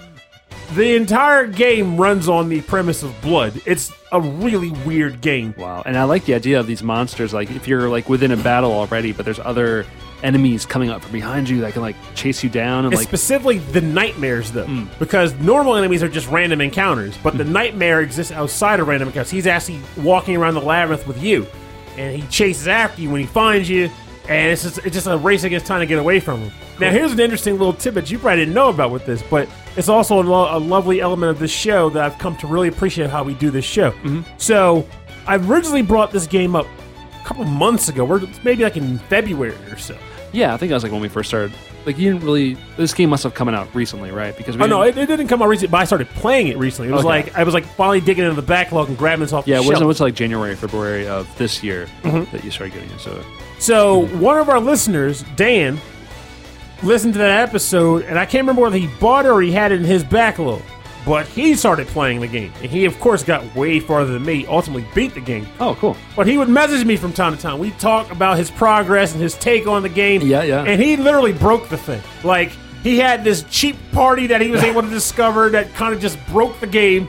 [0.74, 3.62] The entire game runs on the premise of blood.
[3.66, 5.56] It's a really weird game.
[5.58, 5.84] Wow.
[5.86, 7.34] And I like the idea of these monsters.
[7.34, 9.86] Like if you're like within a battle already, but there's other
[10.24, 13.08] enemies coming up from behind you that can like chase you down and It's like
[13.08, 14.86] specifically the nightmares, though, hmm.
[15.00, 17.54] because normal enemies are just random encounters, but the hmm.
[17.54, 19.32] nightmare exists outside of random encounters.
[19.32, 21.48] He's actually walking around the labyrinth with you,
[21.98, 23.90] and he chases after you when he finds you,
[24.28, 26.52] and it's just, it's just a race against time to get away from him.
[26.80, 29.90] Now, here's an interesting little tidbit you probably didn't know about with this, but it's
[29.90, 33.10] also a, lo- a lovely element of this show that I've come to really appreciate
[33.10, 33.92] how we do this show.
[33.92, 34.22] Mm-hmm.
[34.38, 34.88] So,
[35.28, 36.66] I originally brought this game up
[37.22, 39.98] a couple months ago, we're maybe like in February or so.
[40.32, 41.52] Yeah, I think that was like when we first started.
[41.86, 42.56] Like you didn't really.
[42.78, 44.36] This game must have come out recently, right?
[44.38, 46.48] Because we Oh no, didn't- it, it didn't come out recently, but I started playing
[46.50, 46.90] it recently.
[46.90, 47.08] It was Okay.
[47.08, 49.64] like I was like finally digging into the backlog and grabbing this off yeah, the
[49.64, 49.90] it wasn't.
[49.90, 50.00] Shelf.
[50.02, 52.32] like January, February of this year Mm-hmm.
[52.36, 53.00] that you started getting it.
[53.00, 53.24] So
[53.60, 55.80] So one of our listeners, Dan,
[56.84, 59.72] listened to that episode, and I can't remember whether he bought it or he had
[59.72, 60.62] it in his backlog.
[61.06, 64.46] But he started playing the game, and he of course got way farther than me.
[64.48, 65.48] Ultimately, beat the game.
[65.60, 65.96] Oh, cool.
[66.16, 67.60] But he would message me from time to time.
[67.60, 70.22] We talk about his progress and his take on the game.
[70.22, 70.64] Yeah, yeah.
[70.64, 72.02] And he literally broke the thing.
[72.24, 72.52] Like
[72.84, 76.18] he had this cheap party that he was able to discover that kind of just
[76.28, 77.08] broke the game.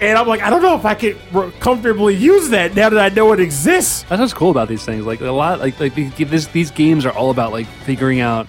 [0.00, 3.12] And I'm like, I don't know if I could r- comfortably use that now that
[3.12, 4.04] I know it exists.
[4.04, 5.04] That's what's cool about these things.
[5.04, 8.46] Like a lot, like like these, these games are all about like figuring out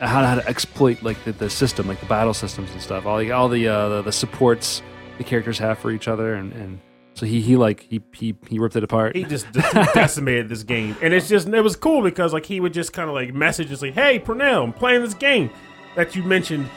[0.00, 3.06] how to, how to exploit like the, the system, like the battle systems and stuff.
[3.06, 4.82] All the all the, uh, the the supports
[5.18, 6.80] the characters have for each other, and, and
[7.14, 9.14] so he he like he he, he ripped it apart.
[9.14, 9.60] He just de-
[9.94, 13.08] decimated this game, and it's just it was cool because like he would just kind
[13.08, 15.50] of like message us like, "Hey, Pernell, I'm playing this game
[15.96, 16.70] that you mentioned,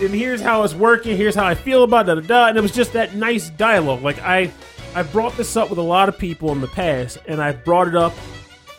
[0.00, 1.16] and here's how it's working.
[1.16, 3.50] Here's how I feel about it, da da da." And it was just that nice
[3.50, 4.02] dialogue.
[4.02, 4.50] Like I
[4.94, 7.86] I brought this up with a lot of people in the past, and I brought
[7.86, 8.14] it up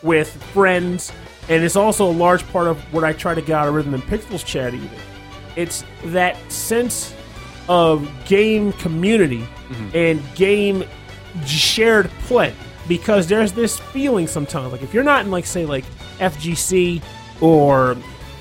[0.02, 1.12] with friends,
[1.48, 3.94] and it's also a large part of what I try to get out of Rhythm
[3.94, 4.74] and Pixels chat.
[4.74, 4.90] Even
[5.56, 7.14] it's that sense
[7.68, 9.46] of game community
[9.94, 10.84] and game
[11.44, 12.54] shared play
[12.86, 15.84] because there's this feeling sometimes like if you're not in like say like
[16.18, 17.02] FGC
[17.40, 17.96] or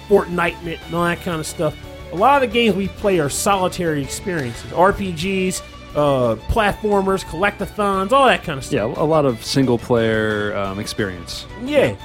[0.08, 1.76] Fortnite and all that kind of stuff
[2.14, 5.62] a lot of the games we play are solitary experiences RPGs
[5.96, 10.80] uh, platformers collectathons all that kind of stuff yeah, a lot of single player um,
[10.80, 11.46] experience.
[11.66, 11.96] yeah.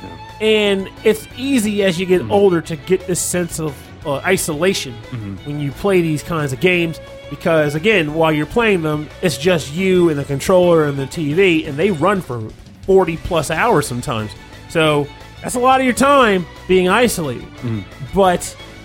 [0.43, 2.33] And it's easy as you get mm-hmm.
[2.33, 3.75] older to get this sense of
[4.05, 5.37] uh, isolation mm-hmm.
[5.47, 6.99] when you play these kinds of games
[7.31, 11.67] because, again, while you're playing them, it's just you and the controller and the TV,
[11.67, 12.51] and they run for
[12.83, 14.33] 40 plus hours sometimes.
[14.69, 15.07] So
[15.41, 17.45] that's a lot of your time being isolated.
[17.45, 17.81] Mm-hmm.
[18.13, 18.45] But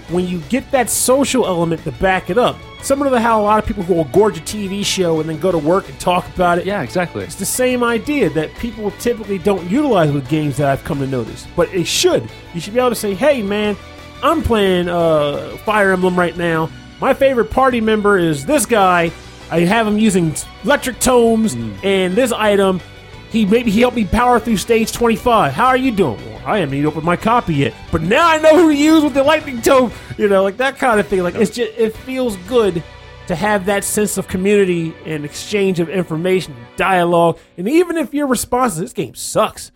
[0.10, 3.60] when you get that social element to back it up, similar to how a lot
[3.60, 6.58] of people will gorge a TV show and then go to work and talk about
[6.58, 6.66] it.
[6.66, 7.24] Yeah, exactly.
[7.24, 11.08] It's the same idea that people typically don't utilize with games that I've come to
[11.08, 12.30] notice, but it should.
[12.54, 13.76] You should be able to say, "Hey, man,
[14.24, 16.70] I'm playing uh, Fire Emblem right now.
[17.00, 19.12] My favorite party member is this guy.
[19.52, 21.54] I have him using electric tomes
[21.84, 22.82] and this item.
[23.30, 25.54] He maybe he helped me power through stage 25.
[25.54, 26.18] How are you doing?
[26.26, 29.04] Well, I haven't even opened my copy yet, but now I know who to use
[29.04, 29.92] with the lightning tome.
[30.18, 31.24] You know, like that kind of thing.
[31.24, 32.82] Like it's just it feels good
[33.28, 38.28] to have that sense of community and exchange of information, dialogue, and even if your
[38.28, 39.72] response is this game sucks,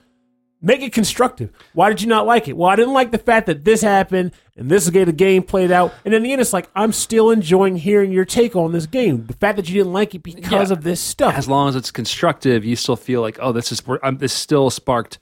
[0.62, 1.50] make it constructive.
[1.74, 2.56] Why did you not like it?
[2.58, 5.44] Well, I didn't like the fact that this happened and this is the the game
[5.44, 5.94] played out.
[6.06, 9.26] And in the end, it's like I'm still enjoying hearing your take on this game.
[9.26, 10.78] The fact that you didn't like it because Yeah.
[10.78, 11.36] of this stuff.
[11.36, 14.70] As long as it's constructive, you still feel like, oh, this is um, this still
[14.70, 15.20] sparked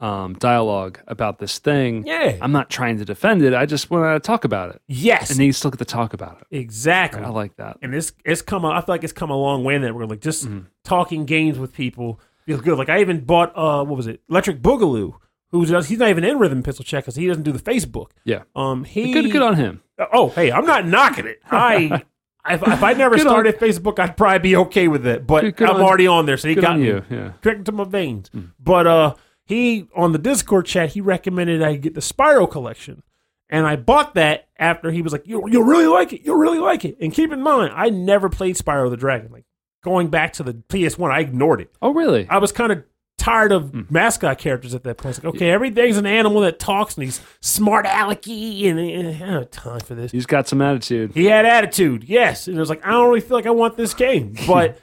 [0.00, 2.06] um, dialogue about this thing.
[2.06, 2.36] Yeah.
[2.40, 3.52] I'm not trying to defend it.
[3.52, 6.14] I just want to talk about it, yes, and then you still get to talk
[6.14, 6.56] about it.
[6.56, 7.20] exactly.
[7.20, 7.78] I like that.
[7.82, 8.64] and it's it's come.
[8.64, 10.66] I feel like it's come a long way in that we're like just Mm-hmm.
[10.84, 12.76] talking games with people feels good.
[12.78, 15.14] Like I even bought uh what was it, Electric Boogaloo,
[15.52, 18.10] who does he's not even in Rhythm Pistol Check because he doesn't do the Facebook.
[18.24, 19.82] Yeah, Um, he good, good on him.
[20.12, 21.40] Oh, hey, I'm not knocking it.
[21.50, 22.02] I.
[22.50, 25.26] If, if I never Good on- started Facebook, I'd probably be okay with it.
[25.26, 27.32] But Good- good I'm on- already on there, so he got you, yeah.
[27.42, 28.30] Direct into my veins.
[28.58, 33.02] But uh, he on the Discord chat, he recommended I get the Spyro collection,
[33.50, 36.22] and I bought that after he was like, "You you'll really like it.
[36.24, 39.30] You'll really like it." And keep in mind, I never played Spyro the Dragon.
[39.30, 39.44] Like
[39.88, 41.70] going back to the PS1, I ignored it.
[41.80, 42.26] Oh, really?
[42.28, 42.84] I was kind of
[43.16, 43.80] tired of Hmm.
[43.90, 45.22] mascot characters at that point.
[45.24, 49.42] Like, okay, everything's an animal that talks and he's smart alecky, and eh, I don't
[49.42, 50.12] have time for this.
[50.12, 51.12] He's got some attitude.
[51.14, 52.46] He had attitude, yes.
[52.46, 54.34] And it was like, I don't really feel like I want this game.
[54.46, 54.78] But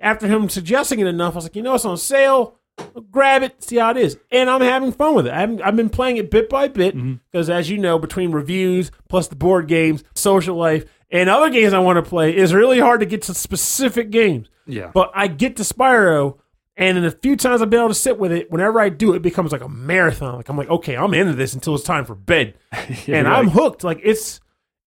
[0.00, 2.56] after him suggesting it enough, I was like, you know, it's on sale.
[2.78, 4.18] I'll grab it, see how it is.
[4.30, 5.32] And I'm having fun with it.
[5.32, 6.94] I've, I've been playing it bit by bit
[7.32, 11.72] because, as you know, between reviews plus the board games, social life, and other games
[11.72, 14.48] I want to play, it's really hard to get to specific games.
[14.66, 14.90] Yeah.
[14.92, 16.38] But I get to Spyro,
[16.76, 19.14] and in the few times I've been able to sit with it, whenever I do,
[19.14, 20.36] it becomes like a marathon.
[20.36, 22.54] Like I'm like, okay, I'm into this until it's time for bed,
[23.06, 23.84] and I'm like- hooked.
[23.84, 24.40] Like it's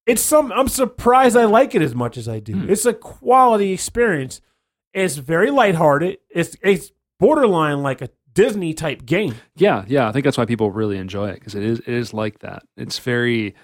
[0.06, 0.52] it's some.
[0.52, 2.54] I'm surprised I like it as much as I do.
[2.54, 2.70] Hmm.
[2.70, 4.42] It's a quality experience.
[4.94, 6.18] It's very lighthearted.
[6.30, 9.36] It's it's borderline like a Disney type game.
[9.56, 10.08] Yeah, yeah.
[10.08, 12.64] I think that's why people really enjoy it because it is it is like that.
[12.78, 13.56] It's very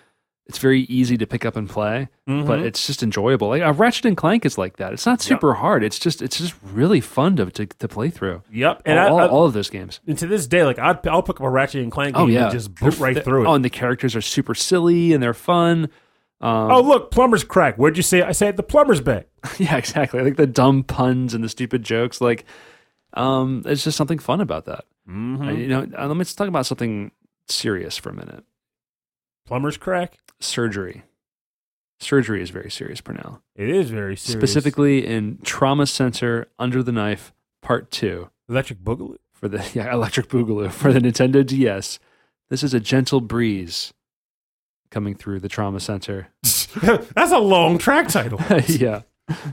[0.48, 2.48] it's very easy to pick up and play, Mm-hmm.
[2.48, 3.50] but it's just enjoyable.
[3.50, 4.93] Like uh, Ratchet and Clank is like that.
[4.93, 5.84] It's not super hard.
[5.84, 8.41] It's just it's just really fun to to, to play through.
[8.52, 8.82] Yep.
[8.86, 10.00] And all, I, I- all of those games.
[10.08, 12.28] and to this day, like I'd, I'll pick up a Ratchet and Clank game Oh
[12.28, 13.48] yeah, and just boot right through it.
[13.48, 15.89] Oh, and the characters are super silly and they're fun.
[16.39, 17.76] Um, oh look, plumber's crack.
[17.78, 18.22] Where'd you say?
[18.22, 19.28] I said the plumber's back.
[19.58, 20.22] yeah, exactly.
[20.22, 22.22] Like the dumb puns and the stupid jokes.
[22.22, 22.45] Like,
[23.14, 24.86] um, it's just something fun about that.
[25.10, 25.41] Mm-hmm.
[25.48, 27.12] Uh, you know, uh, let's talk about something
[27.48, 28.43] serious for a minute.
[29.45, 30.18] Plumber's crack.
[30.40, 31.04] Surgery.
[32.00, 33.42] Surgery is very serious, Pernell.
[33.56, 34.40] It is very serious.
[34.40, 39.18] Specifically in Trauma Center Under the Knife Part Two Electric Boogaloo.
[39.34, 42.00] for the yeah, Electric Boogaloo for the Nintendo DS.
[42.50, 43.94] This is a gentle breeze
[44.90, 46.30] coming through the trauma center
[46.82, 48.40] That's a long track title.
[48.68, 49.02] yeah.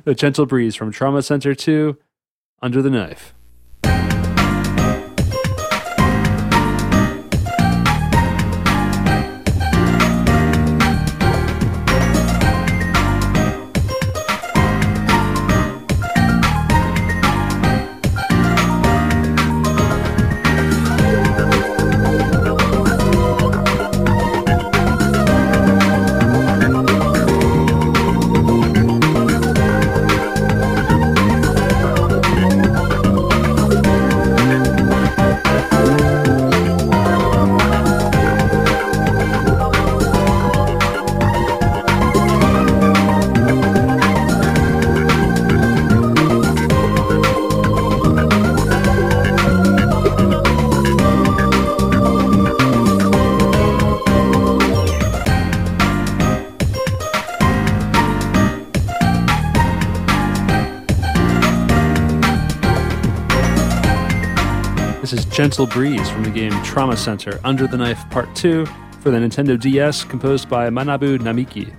[0.05, 1.97] The Gentle Breeze from Trauma Center 2,
[2.63, 3.35] Under the Knife.
[65.45, 68.65] Gentle Breeze from the game Trauma Center Under the Knife Part 2
[69.01, 71.71] for the Nintendo DS, composed by Manabu Namiki.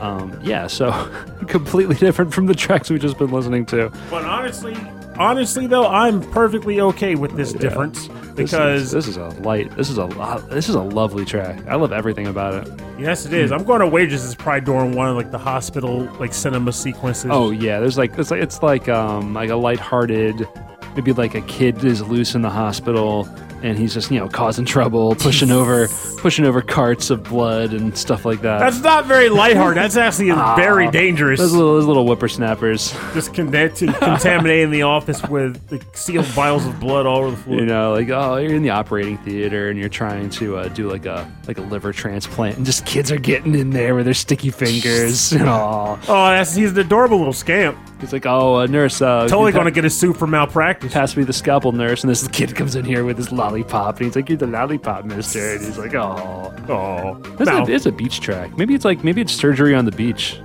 [0.00, 0.90] Um, yeah, so
[1.46, 3.92] completely different from the tracks we've just been listening to.
[4.08, 4.74] But honestly,
[5.18, 9.76] honestly though, I'm perfectly okay with this difference This because is, this is a light.
[9.76, 11.66] This is a lo- this is a lovely track.
[11.68, 12.80] I love everything about it.
[12.98, 13.52] yes, it is.
[13.52, 16.72] I'm going to wager this is probably during one of like the hospital like cinema
[16.72, 17.30] sequences.
[17.30, 20.48] Oh yeah, there's like it's like it's like um like a lighthearted,
[20.96, 23.28] maybe like a kid is loose in the hospital
[23.62, 25.88] and he's just you know causing trouble, pushing over
[26.18, 28.58] pushing over carts of blood and stuff like that.
[28.58, 29.82] that's not very lighthearted.
[29.82, 31.40] That's actually very dangerous.
[31.40, 32.92] those little those little whippersnappers.
[33.14, 37.58] Just condensing, contaminating the office with the sealed vials of blood all over the floor.
[37.58, 40.90] You know, like oh, you're in the operating theater and you're trying to uh, do
[40.90, 44.14] like a like a liver transplant, and just kids are getting in there with their
[44.14, 45.32] sticky fingers.
[45.34, 47.78] oh, Oh, that's he's an adorable little scamp.
[48.00, 49.00] It's like oh, a nurse.
[49.00, 50.92] Uh, Totally going to get a suit for malpractice.
[50.92, 52.02] pass me the scalpel, nurse.
[52.02, 55.04] And this kid comes in here with his lollipop, and he's like, "You're the lollipop,
[55.04, 57.64] Mister." And he's like, "Oh, Oh, it's, no.
[57.64, 58.56] a, it's a beach track.
[58.58, 60.40] Maybe it's like maybe it's surgery on the beach.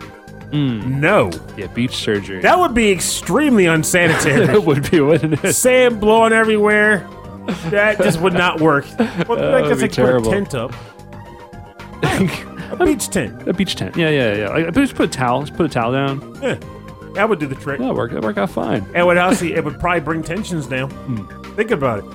[0.53, 1.31] no.
[1.57, 2.41] Yeah, beach surgery.
[2.41, 4.45] That would be extremely unsanitary.
[4.55, 5.53] it would be, wouldn't it?
[5.53, 7.07] Sand blowing everywhere.
[7.69, 8.85] That just would not work.
[9.27, 10.31] Well, I guess be I could put a terrible.
[10.31, 10.73] tent up.
[12.71, 13.47] A beach tent.
[13.47, 13.95] a beach tent.
[13.97, 14.49] Yeah, yeah, yeah.
[14.49, 15.41] Like, just put a towel.
[15.43, 16.39] Just put a towel down.
[16.41, 16.57] Yeah.
[17.13, 17.79] That would do the trick.
[17.79, 18.11] That'll work.
[18.11, 18.85] That'll work out fine.
[18.95, 20.89] And would honestly, it would probably bring tensions down.
[20.91, 21.53] Hmm.
[21.55, 22.05] Think about it.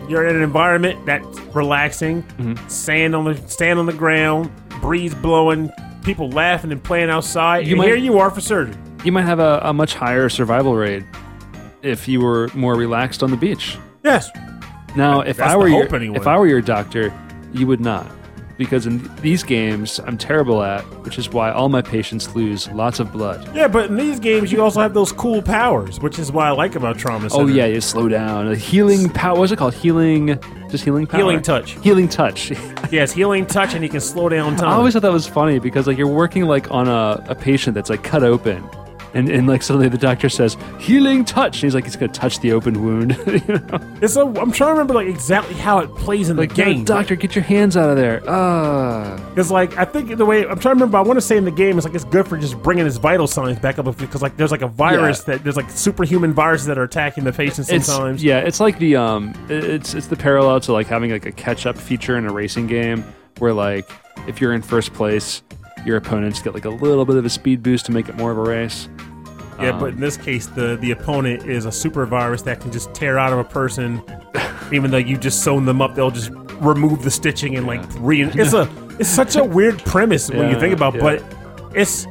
[0.10, 2.68] You're in an environment that's relaxing, Mm-hmm.
[2.68, 4.50] sand on the sand on the ground,
[4.82, 5.70] breeze blowing,
[6.04, 7.66] people laughing and playing outside.
[7.66, 8.76] You and might- here you are for surgery.
[9.04, 11.04] You might have a, a much higher survival rate
[11.82, 13.78] if you were more relaxed on the beach.
[14.04, 14.28] Yes.
[14.96, 16.16] Now, if That's I were your, anyway.
[16.18, 17.12] if I were your doctor,
[17.52, 18.06] you would not,
[18.56, 23.00] because in these games I'm terrible at, which is why all my patients lose lots
[23.00, 23.54] of blood.
[23.54, 26.50] Yeah, but in these games you also have those cool powers, which is what I
[26.50, 27.44] like about Trauma oh, Center.
[27.44, 28.48] Oh yeah, you slow down.
[28.48, 29.38] A healing power.
[29.38, 29.74] What's it called?
[29.74, 30.38] Healing.
[30.70, 31.20] Just healing power.
[31.20, 31.72] Healing touch.
[31.82, 32.52] Healing touch.
[32.92, 34.68] Yes, healing touch and you can slow down time.
[34.68, 37.74] I always thought that was funny because like you're working like on a, a patient
[37.74, 38.62] that's like cut open.
[39.16, 41.56] And, and like suddenly the doctor says healing touch.
[41.56, 43.16] And he's like he's gonna touch the open wound.
[43.26, 43.80] you know?
[44.02, 46.72] It's a, I'm trying to remember like exactly how it plays in Like the "No,
[46.72, 46.84] game.
[46.84, 48.22] doctor, get your hands out of there.
[48.28, 49.16] Ah.
[49.30, 51.44] Because like I think the way I'm trying to remember, I want to say in
[51.44, 54.20] the game it's like it's good for just bringing his vital signs back up because
[54.22, 55.34] like there's like a virus Yeah.
[55.36, 58.22] that there's like superhuman viruses that are attacking the patients It's sometimes.
[58.22, 61.64] yeah, it's like the um, it's it's the parallel to like having like a catch
[61.64, 63.02] up feature in a racing game
[63.38, 63.88] where like
[64.26, 65.42] if you're in first place,
[65.86, 68.30] your opponents get like a little bit of a speed boost to make it more
[68.32, 68.88] of a race.
[69.60, 72.70] Yeah, Um, but in this case, the the opponent is a super virus that can
[72.72, 74.02] just tear out of a person,
[74.72, 75.94] even though you just sewn them up.
[75.94, 76.30] They'll just
[76.60, 78.22] remove the stitching and like re.
[78.24, 78.68] It's a
[78.98, 81.00] it's such a weird premise when you think about, yeah.
[81.00, 81.24] but
[81.74, 82.06] it's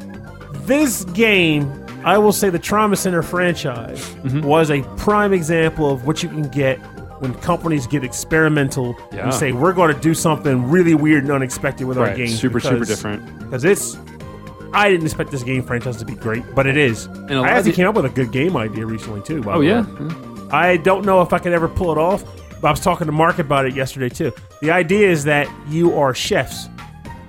[0.65, 1.81] this game.
[2.03, 4.41] I will say the Trauma Center franchise Mm-hmm.
[4.41, 6.79] was a prime example of what you can get
[7.19, 9.23] when companies get experimental Yeah.
[9.25, 12.39] and say we're going to do something really weird and unexpected with our Right, games.
[12.39, 13.39] super, super because- different.
[13.39, 13.97] because it's.
[14.73, 17.05] I didn't expect this game franchise to be great, but it is.
[17.05, 19.41] a lot I actually came up with a good game idea recently too.
[19.41, 19.85] by Oh yeah.
[20.51, 22.23] I don't know if I could ever pull it off.
[22.61, 24.31] But I was talking to Mark about it yesterday too.
[24.61, 26.67] The idea is that you are chefs,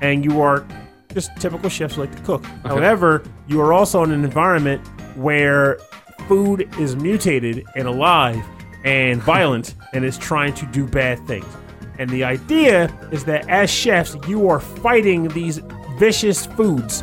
[0.00, 0.64] and you are
[1.12, 2.44] just typical chefs like to cook.
[2.64, 4.80] However, you are also in an environment
[5.16, 5.78] where
[6.28, 8.42] food is mutated and alive
[8.86, 11.44] and violent, and is trying to do bad things.
[11.98, 15.60] And the idea is that as chefs, you are fighting these
[15.98, 17.02] vicious foods,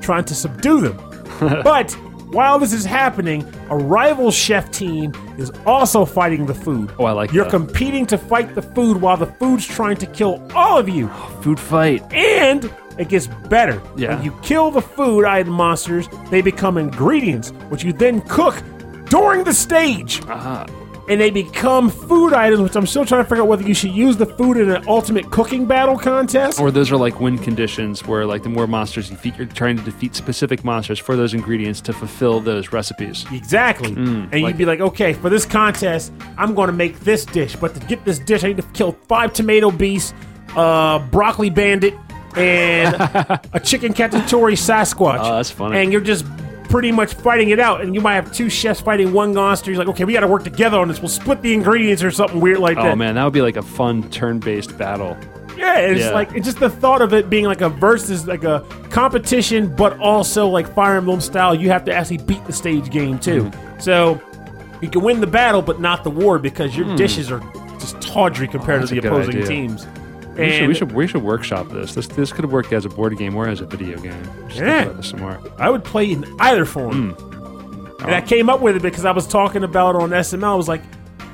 [0.00, 0.96] trying to subdue them.
[1.62, 1.92] but
[2.32, 6.92] while this is happening, a rival chef team is also fighting the food.
[6.98, 7.50] Oh, I like You're that.
[7.50, 11.08] competing to fight the food while the food's trying to kill all of you.
[11.42, 12.00] Food fight.
[12.12, 13.82] And it gets better.
[13.96, 14.14] Yeah.
[14.14, 18.62] When you kill the food item monsters, they become ingredients, which you then cook
[19.06, 20.22] during the stage.
[20.28, 20.66] Ah.
[21.10, 23.90] And they become food items, which I'm still trying to figure out whether you should
[23.90, 26.60] use the food in an ultimate cooking battle contest.
[26.60, 29.76] Or those are like win conditions where like the more monsters you defeat, you're trying
[29.76, 33.26] to defeat specific monsters for those ingredients to fulfill those recipes.
[33.32, 33.92] Exactly.
[33.92, 37.56] and like you'd be like, okay, for this contest, I'm going to make this dish.
[37.56, 40.14] But to get this dish, I need to kill five tomato beasts,
[40.54, 41.94] uh, broccoli bandit,
[42.36, 42.94] and
[43.52, 45.18] a chicken cacciatore Sasquatch.
[45.20, 45.78] Oh, that's funny.
[45.78, 46.24] And you're just
[46.70, 47.82] pretty much fighting it out.
[47.82, 49.70] And you might have two chefs fighting one monster.
[49.70, 51.00] You're like, okay, we got to work together on this.
[51.00, 52.92] We'll split the ingredients or something weird like Oh that.
[52.92, 55.18] Oh man, that would be like a fun turn-based battle.
[55.58, 56.10] Yeah, it's Yeah.
[56.12, 59.98] like it's just the thought of it being like a versus, like a competition, but
[59.98, 61.54] also like Fire Emblem style.
[61.54, 63.44] You have to actually beat the stage game too.
[63.44, 63.80] Mm-hmm.
[63.80, 64.20] So
[64.80, 67.40] you can win the battle, but not the war because your dishes are
[67.78, 68.82] just tawdry compared.
[68.84, 69.46] Oh, to the opposing idea.
[69.46, 69.86] teams.
[70.36, 71.94] We should, we should we should workshop this.
[71.94, 74.22] This this could have worked as a board game or as a video game.
[74.48, 74.82] Just think Yeah.
[74.84, 75.38] about this some more.
[75.58, 77.12] I would play in either form.
[77.14, 78.02] Hmm.
[78.02, 80.44] And I came up with it because I was talking about on SML.
[80.44, 80.82] I was like,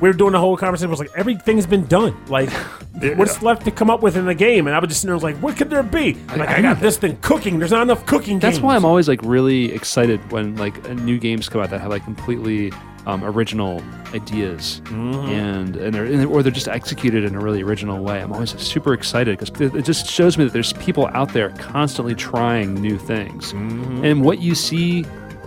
[0.01, 0.89] we were doing the whole conversation.
[0.89, 2.17] I was like, everything's been done.
[2.27, 2.51] Like,
[3.17, 4.67] what's left to come up with in the game?
[4.67, 6.17] And I was just sitting there, I was like, what could there be?
[6.29, 7.61] I'm like, I, I got this thing cooking.
[7.61, 8.41] There's not enough cooking.
[8.41, 8.65] That's games.
[8.65, 12.03] why I'm always like really excited when like new games come out that have like
[12.03, 12.73] completely
[13.07, 13.83] um, original
[14.15, 15.31] ideas Mm-hmm.
[15.31, 18.21] and and they're and or they're just executed in a really original way.
[18.21, 22.15] I'm always super excited because it just shows me that there's people out there constantly
[22.15, 23.53] trying new things.
[23.53, 24.05] Mm-hmm.
[24.05, 25.03] And what you see,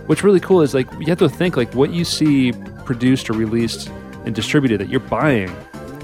[0.06, 2.52] what's really cool is like you have to think like what you see
[2.84, 3.88] produced or released
[4.24, 5.50] and distributed that you're buying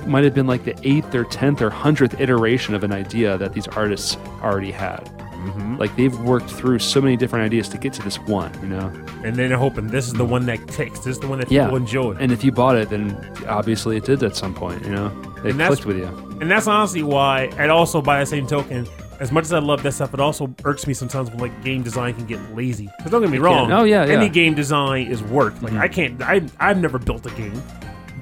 [0.07, 3.53] might have been like the eighth or tenth or hundredth iteration of an idea that
[3.53, 5.01] these artists already had.
[5.37, 5.77] Mm-hmm.
[5.77, 8.87] Like they've worked through so many different ideas to get to this one, you know.
[9.25, 11.01] And then they're hoping this is the one that ticks.
[11.01, 12.13] This is the one that Yeah, people enjoy.
[12.19, 13.17] And if you bought it, then
[13.47, 15.09] obviously it did at some point, you know.
[15.43, 16.07] They And clicked with you.
[16.41, 18.87] And that's honestly why, and also by the same token,
[19.21, 21.83] as much as I love that stuff, it also irks me sometimes when like game
[21.83, 22.91] design can get lazy.
[22.99, 24.19] Because don't get me wrong, Oh, yeah, any yeah.
[24.21, 24.33] Mm-hmm.
[24.33, 25.61] game design is work.
[25.63, 27.63] Like I can't, I I've never built a game,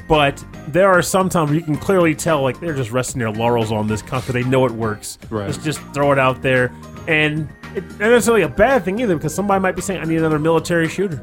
[0.08, 3.32] but there are some times where you can clearly tell like they're just resting their
[3.32, 5.18] laurels on this because they know it works.
[5.30, 5.46] Right.
[5.46, 6.68] Let's just throw it out there,
[7.08, 10.18] and it's not necessarily a bad thing either because somebody might be saying I need
[10.18, 11.20] another military shooter.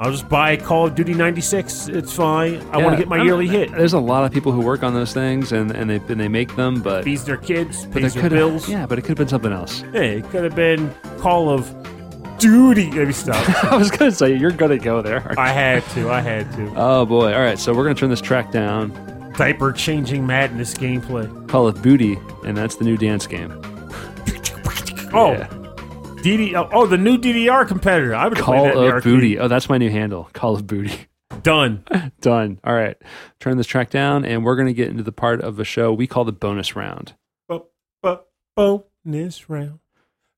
[0.00, 1.88] I'll just buy Call of Duty '96.
[1.88, 2.60] It's fine.
[2.70, 3.72] I want to get my I yearly mean, hit.
[3.72, 6.28] There's a lot of people who work on those things and, and they and they
[6.28, 8.68] make them, but Feeds their kids, pays their bills.
[8.68, 9.80] yeah, but it could have been something else.
[9.92, 11.68] Hey, it could have been Call of
[12.38, 12.90] Duty.
[12.92, 13.64] Maybe stop.
[13.72, 15.34] I was gonna say you're gonna go there.
[15.36, 16.10] I had to.
[16.10, 16.72] I had to.
[16.76, 17.34] Oh boy!
[17.34, 18.92] All right, so we're gonna turn this track down.
[19.36, 21.48] Diaper changing madness gameplay.
[21.48, 23.50] Call of Booty, and that's the new dance game.
[25.12, 25.48] Oh, Yeah.
[26.22, 26.68] DD.
[26.72, 28.14] Oh, the new DDR competitor.
[28.14, 29.04] I would Call of.
[29.04, 29.38] Booty.
[29.38, 30.28] Oh, that's my new handle.
[30.32, 31.06] Call of Booty.
[31.42, 31.84] Done.
[32.20, 32.58] Done.
[32.64, 32.96] All right,
[33.38, 36.06] turn this track down, and we're gonna get into the part of the show we
[36.08, 37.14] call the bonus round.
[37.48, 37.62] Bu-
[38.02, 38.16] bu-
[38.56, 39.78] bonus round.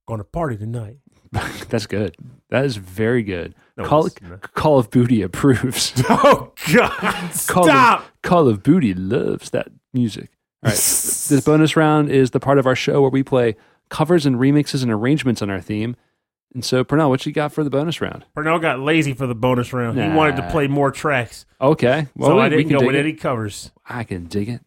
[0.06, 0.98] Gonna party tonight.
[1.32, 2.16] That's good.
[2.50, 3.54] That is very good.
[3.78, 4.08] No, Call.
[4.54, 5.94] Call of Booty approves.
[6.10, 6.90] Oh God!
[7.46, 8.00] Call Stop.
[8.00, 10.30] Of, Call of Booty loves that music.
[10.62, 10.74] All right.
[10.76, 13.56] this bonus round is the part of our show where we play
[13.90, 15.96] covers and remixes and arrangements on our theme.
[16.54, 18.24] And so, Pernell, what you got for the bonus round?
[18.36, 20.00] Pernell got lazy for the bonus round.
[20.00, 22.08] He wanted to play more tracks, Okay.
[22.16, 22.98] Well, so we, I didn't can go with it.
[23.00, 23.70] any covers.
[23.86, 24.62] I can dig it.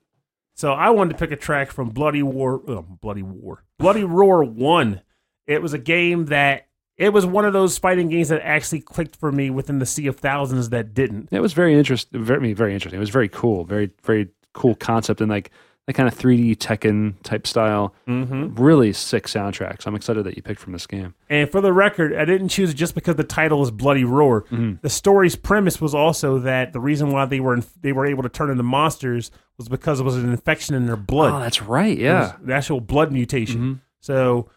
[0.56, 4.44] So I wanted to pick a track from Bloody War, oh, Bloody War, Bloody Roar
[4.44, 5.02] One.
[5.48, 9.16] It was a game that it was one of those fighting games that actually clicked
[9.16, 11.30] for me within the sea of thousands that didn't.
[11.32, 12.24] It was very interesting.
[12.24, 12.98] Very, very interesting.
[12.98, 13.66] It was very cool.
[13.66, 15.50] Very, very cool concept and like
[15.86, 17.94] that kind of 3D Tekken type style.
[18.08, 18.56] Mm-hmm.
[18.56, 19.82] Really sick soundtrack.
[19.82, 21.14] So I'm excited that you picked from this game.
[21.30, 24.44] And for the record, I didn't choose it just because the title is Bloody Roar.
[24.44, 24.76] Mm-hmm.
[24.82, 28.30] The story's premise was also that the reason why they were they were able to
[28.30, 31.34] turn into monsters was because it was an infection in their blood.
[31.34, 31.98] Oh, that's right.
[31.98, 32.38] Yeah.
[32.42, 33.62] the actual blood mutation.
[33.62, 33.80] Mhm.
[34.00, 34.50] So,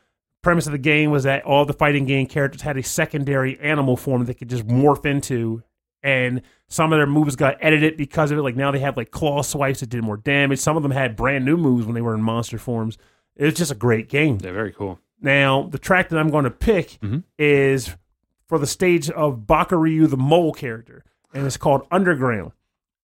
[0.42, 3.96] premise of the game was that all the fighting game characters had a secondary animal
[3.96, 5.62] form they could just morph into,
[6.06, 8.42] and some of their moves got edited because of it.
[8.42, 10.58] Like now they have like claw swipes that did more damage.
[10.60, 12.96] Some of them had brand new moves when they were in monster forms.
[13.34, 14.38] It was just a great game.
[14.38, 14.98] They're very cool.
[15.20, 17.24] Now, the track that I'm going to pick Mhm.
[17.38, 17.96] is
[18.46, 21.02] for the stage of Bakuryu, the mole character,
[21.34, 22.52] and it's called Underground.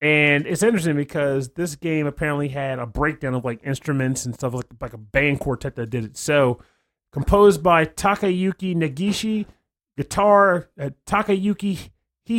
[0.01, 4.53] And it's interesting because this game apparently had a breakdown of like instruments and stuff
[4.55, 6.17] like like a band quartet that did it.
[6.17, 6.59] So,
[7.13, 9.47] composed by Takayuki Nagishi,
[9.97, 11.91] guitar, uh, Takayuki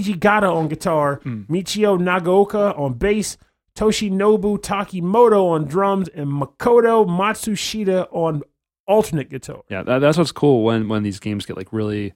[0.01, 3.37] Hijikata on guitar, Michio Nagaoka on bass,
[3.75, 8.43] Toshinobu Takimoto on drums, and Makoto Matsushita on
[8.87, 9.61] alternate guitar.
[9.69, 12.13] Yeah, that, that's what's cool when when these games get like really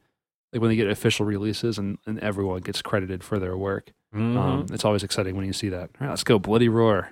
[0.54, 3.92] like when they get official releases and, and everyone gets credited for their work.
[4.14, 5.90] Um, it's always exciting when you see that.
[6.00, 6.40] All right, let's go.
[6.40, 7.12] Bloody Roar.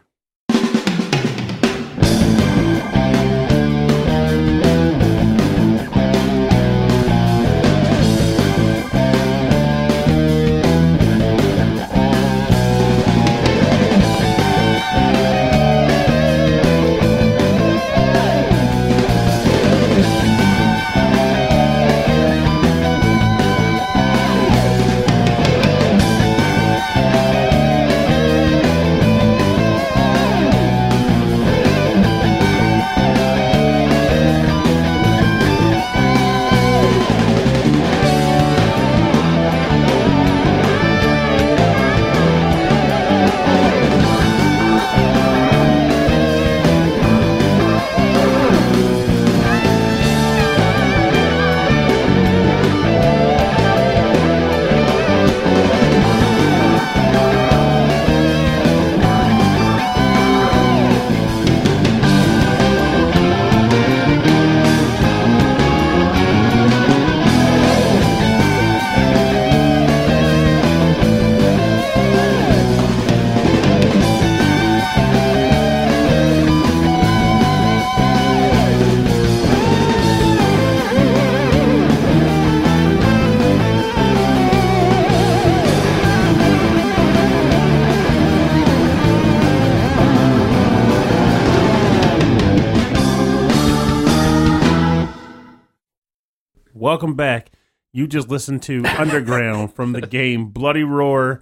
[96.96, 97.52] Welcome back.
[97.92, 101.42] You just listened to Underground from the game Bloody Roar,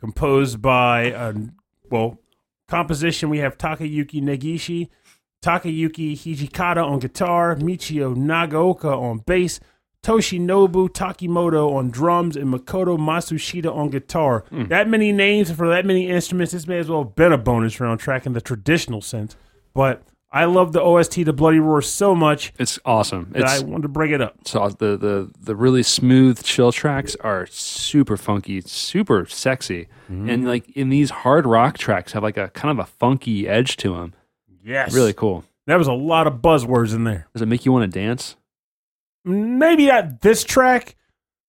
[0.00, 1.34] composed by, uh,
[1.88, 2.18] well,
[2.66, 3.30] composition.
[3.30, 4.88] We have Takayuki Nagishi,
[5.40, 9.60] Takayuki Hijikata on guitar, Michio Nagaoka on bass,
[10.02, 14.44] Toshinobu Takimoto on drums, and Makoto Matsushita on guitar.
[14.50, 17.78] That many names for that many instruments, this may as well have been a bonus
[17.78, 19.36] round track in the traditional sense.
[19.74, 23.28] But I love the OST to Bloody Roar so much It's awesome.
[23.30, 24.36] that I wanted to bring it up.
[24.44, 30.68] so the the the really smooth chill tracks are super funky, super sexy, and like
[30.70, 34.12] in these hard rock tracks have like a kind of a funky edge to them.
[34.62, 34.94] Yes.
[34.94, 35.44] Really cool.
[35.66, 37.26] That was a lot of buzzwords in there.
[37.32, 38.36] Does it make you want to dance?
[39.24, 40.96] Maybe not this track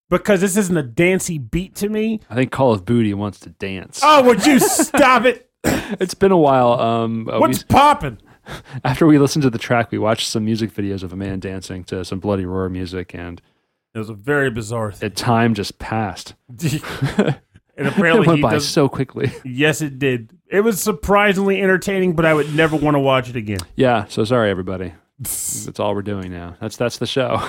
[0.09, 2.19] because this isn't a dancey beat to me.
[2.29, 3.99] I think Call of Booty wants to dance.
[4.03, 5.49] Oh, would you stop it?
[5.63, 6.73] It's been a while.
[6.79, 8.17] Um, uh, What's popping?
[8.83, 11.83] after we listened to the track, we watched some music videos of a man dancing
[11.85, 13.41] to some bloody roar music, and
[13.93, 15.07] It was a very bizarre thing.
[15.07, 16.35] it time just passed.
[16.49, 17.37] and
[17.77, 19.31] It apparently went he by does, so quickly.
[19.45, 20.31] Yes, it did.
[20.51, 23.59] It was surprisingly entertaining, but I would never want to watch it again.
[23.75, 24.05] yeah.
[24.09, 24.93] So sorry, everybody.
[25.19, 26.55] That's all we're doing now.
[26.61, 27.41] That's that's the show.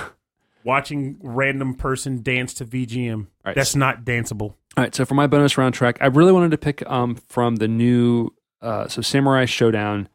[0.64, 3.28] Watching random person dance to VGM.
[3.46, 3.54] Right.
[3.56, 4.54] That's not danceable.
[4.76, 7.56] All right, so for my bonus round track, I really wanted to pick um, from
[7.56, 10.06] the new uh, so Samurai Shodown,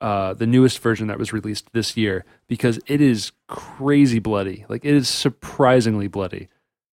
[0.00, 4.64] uh, the newest version that was released this year, because it is crazy bloody.
[4.68, 6.48] Like it is surprisingly bloody.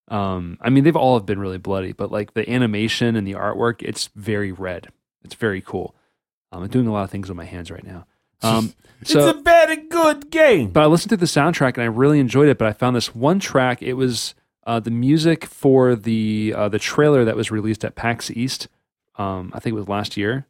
[0.08, 3.34] Um, I mean, they've all have been really bloody, but like the animation and the
[3.34, 4.90] artwork, it's very red.
[5.24, 5.96] It's very cool.
[6.52, 8.06] Um, I'm doing a lot of things with my hands right now.
[8.42, 8.74] Um,
[9.04, 10.70] so it's a very good game.
[10.70, 12.58] but I listened to the soundtrack and I really enjoyed it.
[12.58, 13.82] But I found this one track.
[13.82, 18.30] It was uh, the music for the uh, the trailer that was released at PAX
[18.32, 18.68] East.
[19.18, 20.48] Um, I think it was last year,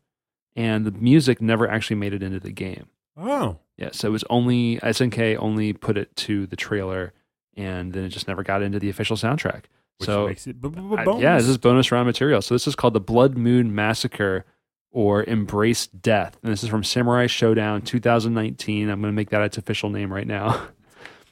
[0.55, 2.87] and the music never actually made it into the game.
[3.17, 3.59] oh.
[3.77, 7.11] Yeah, so it was only SNK only put it to the trailer,
[7.57, 9.63] and then it just never got into the official soundtrack.
[9.97, 11.21] Which so makes it b- b- b- I- bonus.
[11.21, 12.41] yeah, this is bonus round material.
[12.41, 14.45] So this is called the Blood Moon Massacre
[14.91, 16.37] or Embrace Death.
[16.41, 18.89] And this is from Samurai Shodown 2019.
[18.89, 20.67] I'm going to make that its official name right now.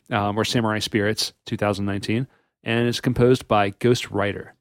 [0.10, 2.28] Um, or Samurai Spirits 2019.
[2.66, 4.54] And it's composed by Ghost Rider.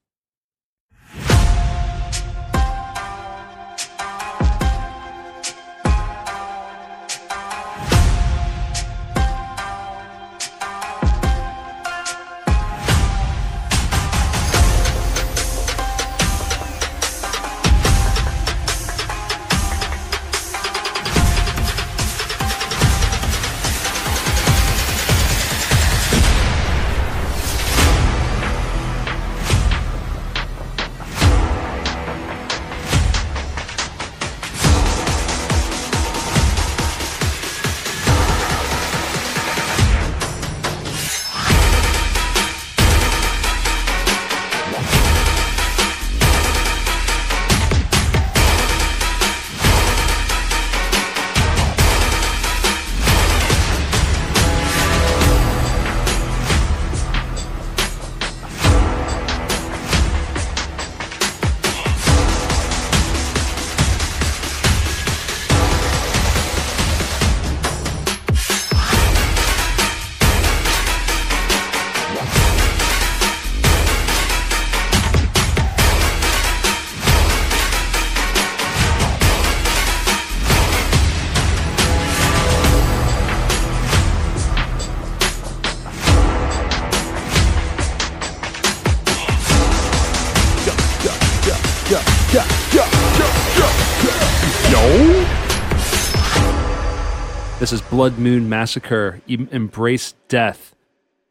[97.92, 100.74] Blood Moon Massacre Embrace Death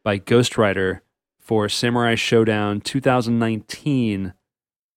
[0.04, 1.02] by Ghost Rider
[1.40, 4.36] for Samurai Shodown 2019,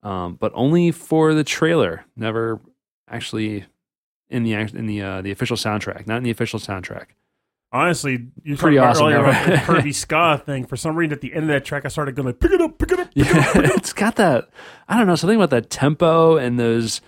[0.03, 2.61] um, but only for the trailer, never
[3.09, 3.65] actually
[4.28, 7.07] in the in the uh, the official soundtrack, not in the official soundtrack.
[7.73, 10.66] Honestly, you Pretty awesome, earlier about the Kirby ska thing.
[10.66, 12.61] For some reason, at the end of that track, I started going, like, pick it
[12.61, 13.53] up, pick it up, pick it Yeah, up.
[13.55, 13.77] Pick it up.
[13.78, 14.51] it's got that.
[14.86, 17.01] I don't know something about that tempo and those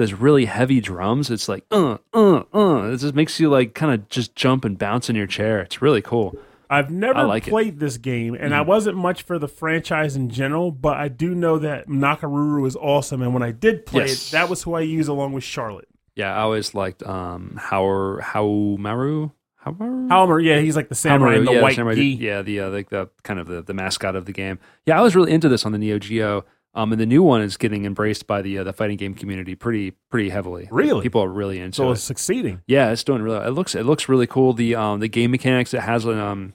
[0.00, 1.30] those really heavy drums.
[1.30, 2.90] It's like uh uh uh.
[2.92, 5.60] It just makes you like kind of just jump and bounce in your chair.
[5.60, 6.34] It's really cool.
[6.72, 7.50] I've never like it.
[7.50, 8.56] played this game, and Mm.
[8.56, 12.76] I wasn't much for the franchise in general, but I do know that Nakoruru is
[12.76, 13.22] awesome.
[13.22, 14.28] And when I did play Yes.
[14.28, 15.88] it, that was who I used along with Charlotte.
[16.14, 18.44] Yeah, I always liked um how how
[18.78, 22.02] Maru how Halmer, yeah, he's like the samurai the yeah, white samurai gi.
[22.20, 24.58] yeah, the uh, like the kind of the, the mascot of the game.
[24.86, 26.44] Yeah, I was really into this on the Neo Geo.
[26.72, 29.54] Um, and the new one is getting embraced by the uh, the fighting game community
[29.56, 30.68] pretty pretty heavily.
[30.70, 31.02] Really?
[31.02, 31.92] people are really into So it.
[31.94, 32.62] it's succeeding.
[32.66, 33.44] Yeah, it's doing really.
[33.46, 34.52] It looks it looks really cool.
[34.52, 36.54] The um the game mechanics it has um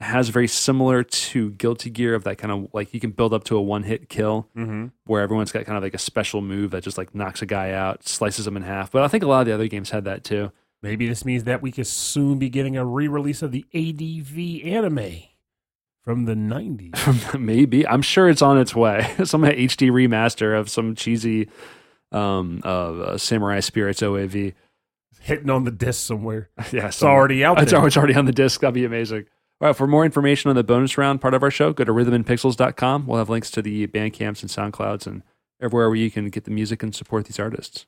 [0.00, 3.44] has very similar to Guilty Gear of that kind of like you can build up
[3.44, 4.86] to a one hit kill Mm-hmm.
[5.06, 7.70] where everyone's got kind of like a special move that just like knocks a guy
[7.72, 8.90] out, slices him in half.
[8.90, 10.52] But I think a lot of the other games had that too.
[10.82, 15.22] Maybe this means that we could soon be getting a re-release of the ADV anime
[16.04, 17.38] from the 90s.
[17.40, 19.14] Maybe I'm sure it's on its way.
[19.24, 21.48] some HD remaster of some cheesy
[22.12, 24.54] um uh, Samurai Spirits OAV.
[25.20, 26.50] Hitting on the disc somewhere.
[26.72, 27.86] Yeah, It's already out It's, there.
[27.86, 28.60] it's already on the disc.
[28.60, 29.24] That'd be amazing.
[29.60, 31.92] All right, for more information on the bonus round part of our show, go to
[31.92, 33.06] rhythmandpixels.com.
[33.06, 35.22] We'll have links to the band camps and SoundClouds and
[35.62, 37.86] everywhere where you can get the music and support these artists.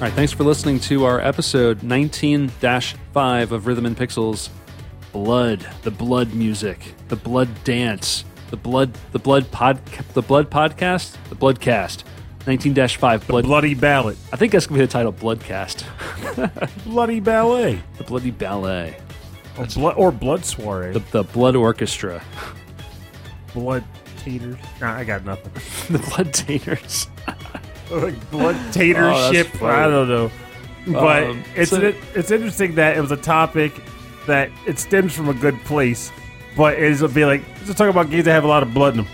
[0.00, 4.48] All right, thanks for listening to our episode 19 5 of Rhythm and Pixels.
[5.12, 11.16] Blood, the blood music, the blood dance, the blood, the blood pod, the blood podcast,
[11.28, 12.04] the bloodcast.
[12.46, 13.44] 19 5 blood.
[13.44, 14.16] Bloody Ballad.
[14.32, 15.84] I think that's gonna be the title, Bloodcast.
[16.84, 17.82] Bloody Ballet.
[17.98, 18.96] the bloody ballet,
[19.58, 20.94] Or blood, or blood Soiree.
[20.94, 22.22] the, the blood orchestra,
[23.52, 23.84] blood
[24.16, 24.56] Taters.
[24.80, 25.52] Nah, I got nothing.
[25.98, 27.06] the blood taters.
[28.30, 28.56] blood
[29.12, 29.62] Oh, ship.
[29.62, 30.30] I don't know.
[30.86, 33.72] But Um, it's so- it's interesting that it was a topic
[34.26, 36.10] that it stems from a good place,
[36.56, 39.04] but it's be like let's talk about games that have a lot of blood in
[39.04, 39.06] them.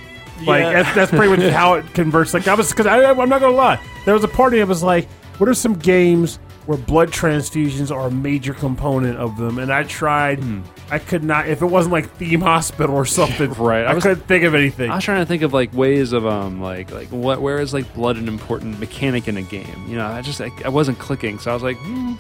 [0.47, 0.83] Like Yeah.
[0.83, 2.35] that's, that's pretty much how it converts.
[2.35, 5.09] Like I was because I'm not gonna lie, there was a party that was like,
[5.39, 9.59] what are some games where blood transfusions are a major component of them?
[9.59, 10.41] And I tried,
[10.91, 11.49] I could not.
[11.49, 13.63] If it wasn't like Theme Hospital or something, Hmm.
[13.63, 14.91] Right, I I, was- couldn't think of anything.
[14.91, 17.75] I was trying to think of like ways of um like like what where is
[17.75, 19.85] like blood an important mechanic in a game?
[19.89, 22.15] You know, I just I, I wasn't clicking, so I was like, hmm,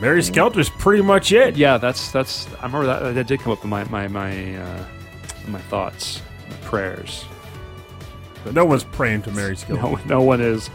[0.00, 1.56] Mary Skelter's pretty much it.
[1.56, 2.46] yeah, that's that's.
[2.60, 4.84] I remember that that did come up in my my my uh,
[5.48, 7.24] my thoughts, my prayers.
[8.44, 9.82] But no one's praying to Mary Skelter.
[9.82, 10.70] No, no one is.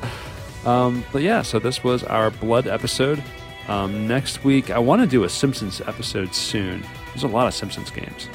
[0.65, 3.23] Um, but yeah, so this was our blood episode.
[3.69, 6.83] Um, next week, I want to do a Simpsons episode soon.
[7.09, 8.27] There's a lot of Simpsons games.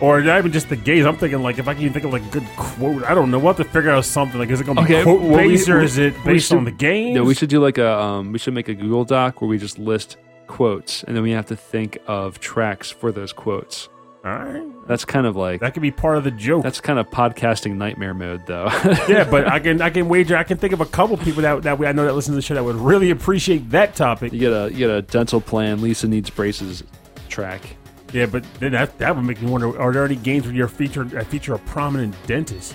[0.00, 1.04] Or not even just the games.
[1.04, 3.04] I'm thinking like if I can even think of like a good quote.
[3.04, 3.38] I don't know.
[3.38, 4.38] We'll have to figure out something.
[4.40, 6.32] Like is it gonna be Okay, quote well, we- based or we- is it we
[6.34, 7.14] based should- on the game?
[7.14, 9.58] No, we should do like a um, we should make a Google Doc where we
[9.58, 10.16] just list
[10.46, 13.88] quotes, and then we have to think of tracks for those quotes.
[14.24, 14.62] All right.
[14.86, 16.62] That's kind of like That could be part of the joke.
[16.62, 18.66] that's kind of podcasting nightmare mode, though.
[19.08, 21.62] yeah, but I can I can wager I can think of a couple people that
[21.64, 24.32] that we, I know that listen to the show that would really appreciate that topic.
[24.32, 25.82] you get a you get a dental plan.
[25.82, 26.82] Lisa needs braces
[27.28, 27.76] track.
[28.12, 30.66] Yeah, but then that that would make me wonder: Are there any games where you
[30.66, 32.74] feature uh, feature a prominent dentist?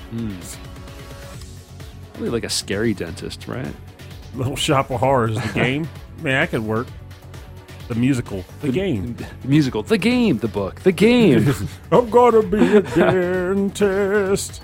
[2.13, 3.73] Probably like a scary dentist, right?
[4.35, 5.83] Little Shop of Horrors, the game.
[6.21, 6.87] Man, that could work.
[7.87, 9.15] The musical, the game.
[9.41, 11.53] The musical, the game, the book, the game.
[11.91, 14.61] I'm gonna be a dentist.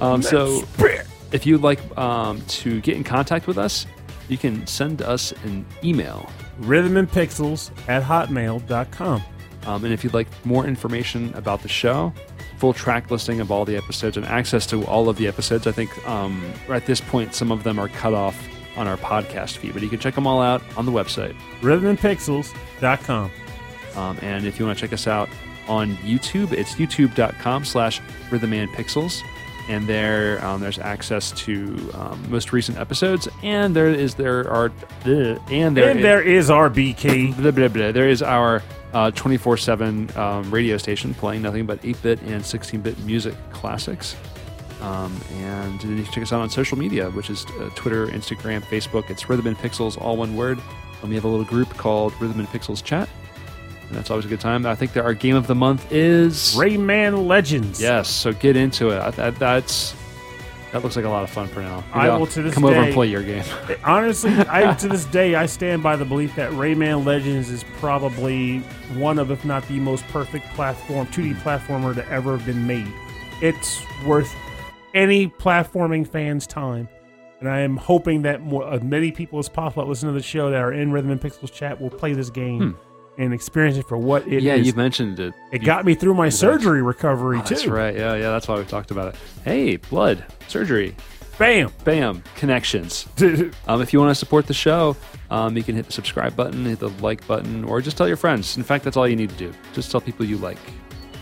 [0.00, 1.06] Um, so Spit.
[1.32, 3.86] if you'd like um, to get in contact with us,
[4.28, 6.28] you can send us an email.
[6.58, 9.22] Rhythm and Pixels at hotmail.com.
[9.66, 12.12] Um, and if you'd like more information about the show,
[12.58, 15.72] full track listing of all the episodes and access to all of the episodes, I
[15.72, 18.36] think um, at this point some of them are cut off
[18.76, 21.34] on our podcast feed, but you can check them all out on the website.
[21.60, 23.30] Rhythmandpixels.com.
[23.96, 25.28] Um, and if you want to check us out
[25.68, 28.00] on YouTube, it's youtube.com slash
[28.30, 29.22] rhythmandpixels.
[29.68, 34.72] And there, um, there's access to um, most recent episodes, and there is there are
[35.04, 37.36] and there and is- there is RBK.
[37.36, 37.92] blah, blah, blah.
[37.92, 42.44] There is our uh, 24 7 um, radio station playing nothing but 8 bit and
[42.44, 44.16] 16 bit music classics.
[44.80, 48.62] Um, and you can check us out on social media, which is uh, Twitter, Instagram,
[48.62, 49.10] Facebook.
[49.10, 50.58] It's Rhythm and Pixels, all one word.
[51.02, 53.08] And we have a little group called Rhythm and Pixels Chat.
[53.88, 54.64] And that's always a good time.
[54.64, 57.82] I think that our game of the month is Rayman Legends.
[57.82, 59.00] Yes, so get into it.
[59.00, 59.94] I, that, that's
[60.72, 61.82] that looks like a lot of fun for now.
[61.88, 63.44] Maybe I I'll to this come over and play your game.
[63.84, 68.58] Honestly, I to this day I stand by the belief that Rayman Legends is probably
[68.94, 71.38] one of, if not the most perfect platform 2D hmm.
[71.40, 72.92] platformer to ever have been made.
[73.42, 74.32] It's worth
[74.94, 76.88] any platforming fan's time,
[77.40, 80.22] and I am hoping that more, as many people as possible that listen to the
[80.22, 82.89] show that are in Rhythm and Pixels chat will play this game hmm.
[83.20, 84.42] And experience it for what it is.
[84.42, 85.34] yeah, you mentioned it.
[85.52, 87.54] it You- got me through my surgery recovery Oh, too.
[87.54, 87.94] That's right.
[87.94, 88.30] Yeah, yeah.
[88.30, 89.20] That's why we talked about it.
[89.44, 90.96] Hey, blood surgery.
[91.38, 91.72] Bam.
[91.84, 93.06] Bam, connections.
[93.68, 94.96] Um, if you want to support the show,
[95.30, 98.16] um, you can hit the subscribe button, hit the like button, or just tell your
[98.16, 98.56] friends.
[98.56, 99.52] In fact, that's all you need to do.
[99.72, 100.58] Just tell people you like.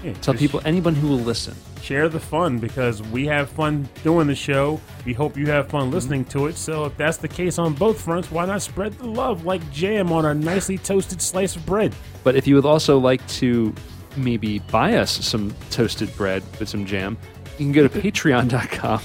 [0.03, 1.55] Yeah, Tell people, anyone who will listen.
[1.83, 4.81] share the fun because we have fun doing the show.
[5.05, 6.57] We hope you have fun listening to it.
[6.57, 10.13] So if that's the case on both fronts, why not spread the love like jam
[10.13, 11.95] on a nicely toasted slice of bread?
[12.23, 13.75] But if you would also like to
[14.17, 17.17] maybe buy us some toasted bread with some jam,
[17.59, 19.01] you can go to patreon.com.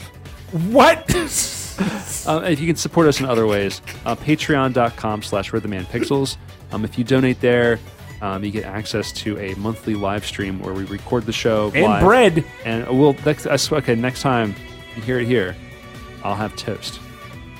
[0.72, 1.10] What?
[2.28, 6.38] Um, if you can support us in other ways, uh, patreon.com slash rhythmandpixels.
[6.72, 7.80] Um, if you donate there,
[8.24, 11.84] um, you get access to a monthly live stream where we record the show and
[11.84, 12.02] live.
[12.04, 12.46] bread.
[12.66, 13.46] And we'll next.
[13.46, 14.56] I swear- Okay, next time
[14.96, 15.56] you hear it here,
[16.24, 17.00] I'll have toast,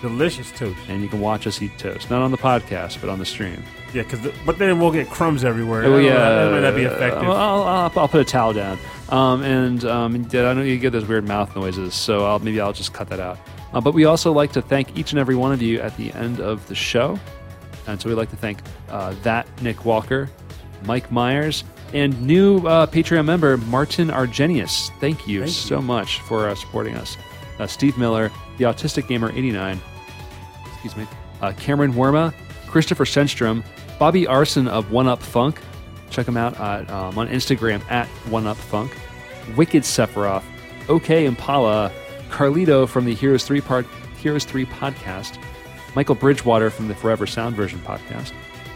[0.02, 0.78] Delicious toast.
[0.90, 2.10] and you can watch us eat toast.
[2.10, 3.62] Not on the podcast, but on the stream.
[3.94, 5.84] Yeah, because but then we'll get crumbs everywhere.
[5.84, 7.24] Oh I don't know, yeah, that might not be effective.
[7.30, 8.80] I'll, I'll, I'll put a towel down.
[9.10, 12.74] Um, and um, I know you get those weird mouth noises, so I'll, maybe I'll
[12.74, 13.38] just cut that out.
[13.74, 16.12] Uh, but we also like to thank each and every one of you at the
[16.14, 17.20] end of the show,
[17.88, 18.60] and so we'd like to thank
[18.90, 20.30] uh, that Nick Walker,
[20.86, 24.90] Mike Myers, and new uh, Patreon member Martin Argenius.
[25.00, 25.54] Thank you Thank you.
[25.54, 27.18] so much for uh, supporting us.
[27.60, 29.80] Uh, Steve Miller, the Autistic Gamer 89,
[30.72, 31.08] excuse me,
[31.42, 32.34] uh, Cameron Werma,
[32.68, 33.64] Christopher Senstrom,
[34.00, 35.62] Bobby Arson of One Up Funk.
[36.10, 38.96] Check him out at, um, on Instagram at One Up Funk.
[39.56, 40.44] Wicked Sephiroth,
[40.90, 41.92] OK Impala,
[42.30, 43.86] Carlito from the Heroes 3 part
[44.18, 45.38] Heroes 3 podcast,
[45.96, 48.32] Michael Bridgewater from the Forever Sound Version podcast,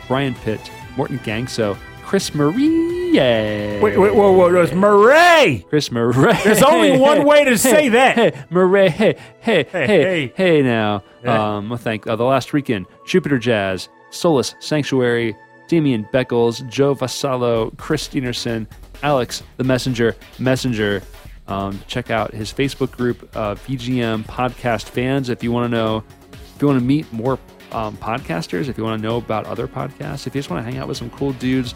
[0.08, 1.78] Brian Pitt, Morton Gangso,
[2.08, 3.12] Chris Marie.
[3.20, 5.66] Wait, wait, whoa, whoa, no, it's Murray.
[5.68, 6.34] Chris Murray.
[6.46, 8.16] There's only one way to say that.
[8.16, 8.88] Hey, Murray.
[8.88, 10.34] Hey, hey, hey, hey.
[10.34, 11.04] hey, now.
[11.26, 15.36] Um, I thank uh, the last weekend, Jupiter Jazz, Solus Sanctuary,
[15.68, 18.68] Damian Beckles, Joe Vassallo, Chris Steenerson,
[19.04, 21.02] Alex the Messenger, Messenger.
[21.50, 26.06] Um, check out his Facebook group, uh, VGM Podcast Fans, if you want to know,
[26.32, 27.38] if you want to meet more
[27.72, 30.70] um, podcasters, if you want to know about other podcasts, if you just want to
[30.72, 31.74] hang out with some cool dudes,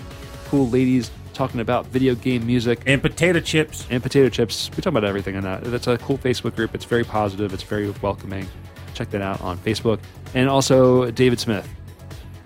[0.47, 3.87] cool ladies talking about video game music And potato chips.
[3.89, 4.69] and potato chips.
[4.71, 5.63] We talk about everything in that.
[5.63, 6.75] That's a cool Facebook group.
[6.75, 7.53] It's very positive.
[7.53, 8.47] It's very welcoming.
[8.93, 9.99] Check that out on Facebook.
[10.33, 11.67] And also David Smith.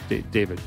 [0.10, 0.62] Da- David,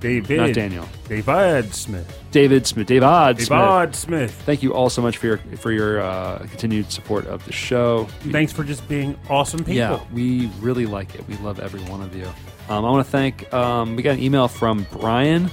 [0.00, 0.36] David.
[0.38, 0.88] not Daniel.
[1.08, 2.19] David Smith.
[2.30, 2.86] David Smith.
[2.86, 3.48] David Smith.
[3.48, 4.32] David Smith.
[4.42, 8.04] Thank you all so much for your for your uh, continued support of the show.
[8.30, 9.74] Thanks for just being awesome people.
[9.74, 11.26] Yeah, we really like it.
[11.28, 12.26] We love every one of you.
[12.68, 13.52] Um, I want to thank.
[13.52, 15.50] Um, we got an email from Brian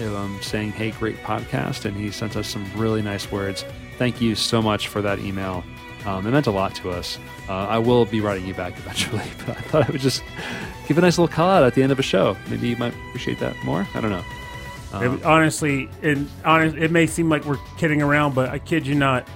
[0.00, 3.64] um, saying, "Hey, great podcast," and he sent us some really nice words.
[3.98, 5.64] Thank you so much for that email.
[6.06, 7.18] Um, it meant a lot to us.
[7.48, 10.22] Uh, I will be writing you back eventually, but I thought I would just
[10.86, 12.36] give a nice little call out at the end of a show.
[12.48, 13.86] Maybe you might appreciate that more.
[13.94, 14.24] I don't know.
[14.92, 18.86] It- um, honestly, and honest, it may seem like we're kidding around, but I kid
[18.86, 19.28] you not.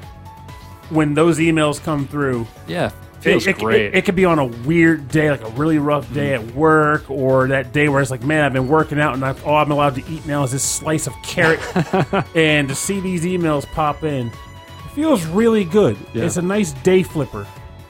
[0.91, 2.91] When those emails come through, Yeah,
[3.21, 3.83] feels it, it- great.
[3.87, 6.49] It, it could be on a weird day, like a really rough day mm-hmm.
[6.49, 9.45] at work, or that day where it's like, man, I've been working out and I've,
[9.47, 11.61] all I'm allowed to eat now is this slice of carrot.
[12.37, 15.97] and to see these emails pop in, it feels really good.
[16.13, 16.25] Yeah.
[16.25, 17.47] It's a nice day flipper.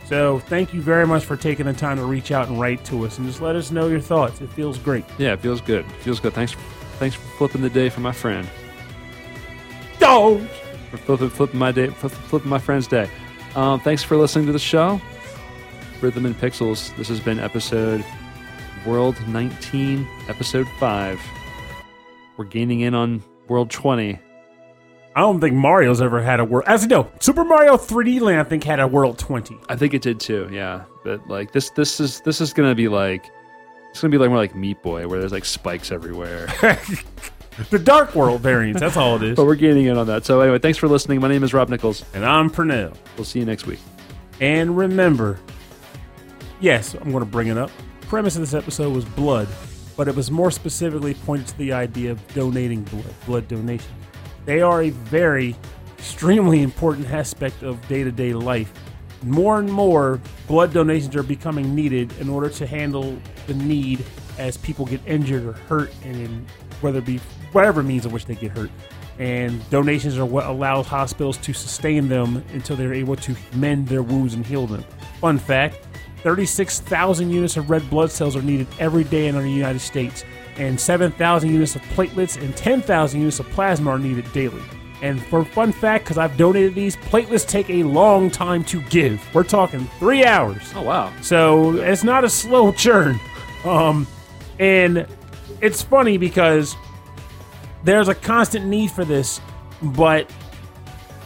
[0.06, 3.06] So thank you very much for taking the time to reach out and write to
[3.06, 4.40] us and just let us know your thoughts.
[4.40, 5.04] It feels great.
[5.18, 5.84] yeah, it feels good.
[6.00, 6.34] feels good.
[6.34, 6.54] Thanks,
[6.94, 8.48] thanks for flipping the day for my friend.
[9.98, 10.48] Don't.
[10.90, 13.08] for flipping, flipping my day, flipping, my friend's day.
[13.54, 15.00] Um, thanks for listening to the show,
[16.00, 16.94] Rhythm and Pixels.
[16.96, 18.04] This has been episode
[18.84, 21.20] World 19, episode five.
[22.36, 24.18] We're gaining in on World 20.
[25.16, 26.64] I don't think Mario's ever had a world.
[26.66, 29.56] As you know, Super Mario 3D Land, I think, had a world 20.
[29.68, 30.48] I think it did too.
[30.50, 33.30] Yeah, but like this, this is this is gonna be like
[33.94, 36.48] it's gonna be like more like Meat Boy, where there's like spikes everywhere.
[37.70, 39.36] The Dark World variants, that's all it is.
[39.36, 40.24] but we're getting in on that.
[40.24, 41.20] So anyway, thanks for listening.
[41.20, 42.04] My name is Rob Nichols.
[42.12, 42.96] And I'm Pernell.
[43.16, 43.78] We'll see you next week.
[44.40, 45.38] And remember,
[46.58, 47.70] yes, I'm going to bring it up.
[48.08, 49.46] Premise of this episode was blood,
[49.96, 53.94] but it was more specifically pointed to the idea of donating blood, blood donation.
[54.46, 55.54] They are a very,
[55.96, 58.72] extremely important aspect of day to day life,
[59.26, 64.05] more and more blood donations are becoming needed in order to handle the need
[64.38, 66.46] as people get injured or hurt, and
[66.80, 67.18] whether it be
[67.52, 68.70] whatever means in which they get hurt.
[69.18, 74.02] And donations are what allows hospitals to sustain them until they're able to mend their
[74.02, 74.84] wounds and heal them.
[75.20, 75.86] Fun fact
[76.22, 80.24] 36,000 units of red blood cells are needed every day in the United States,
[80.56, 84.62] and 7,000 units of platelets and 10,000 units of plasma are needed daily.
[85.02, 89.22] And for fun fact, because I've donated these, platelets take a long time to give.
[89.34, 90.62] We're talking three hours.
[90.74, 91.12] Oh wow.
[91.20, 93.20] So it's not a slow churn.
[93.64, 94.06] Um,
[94.58, 95.06] and
[95.60, 96.76] it's funny because
[97.82, 99.40] there's a constant need for this,
[99.82, 100.30] but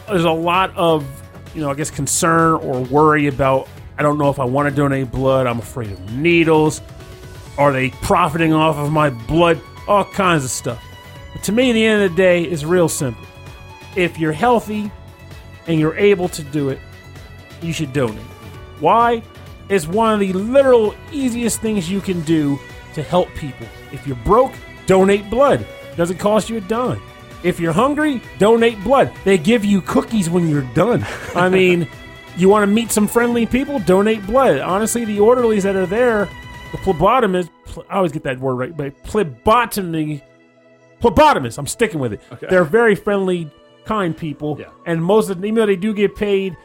[0.07, 1.05] there's a lot of,
[1.55, 3.67] you know, I guess concern or worry about.
[3.97, 5.45] I don't know if I want to donate blood.
[5.45, 6.81] I'm afraid of needles.
[7.57, 9.59] Are they profiting off of my blood?
[9.87, 10.83] All kinds of stuff.
[11.33, 13.25] But to me, at the end of the day, it's real simple.
[13.99, 14.89] If you're healthy
[15.67, 16.79] and you're able to do it,
[17.61, 18.23] you should donate.
[18.79, 19.21] Why?
[19.67, 22.57] It's one of the literal easiest things you can do
[22.93, 23.67] to help people.
[23.91, 24.53] If you're broke,
[24.85, 25.67] donate blood.
[25.97, 27.01] Doesn't cost you a dime.
[27.43, 29.11] If you're hungry, donate blood.
[29.25, 31.05] They give you cookies when you're done.
[31.35, 31.85] I mean,
[32.37, 34.61] you want to meet some friendly people, donate blood.
[34.61, 36.29] Honestly, the orderlies that are there,
[36.71, 37.49] the phlebotomist,
[37.89, 40.23] I always get that word right, but phlebotomy,
[41.01, 42.21] phlebotomist, I'm sticking with it.
[42.49, 43.51] They're very friendly,
[43.85, 44.57] kind people.
[44.59, 44.69] Yeah.
[44.85, 46.55] And most of them, even though they do get paid,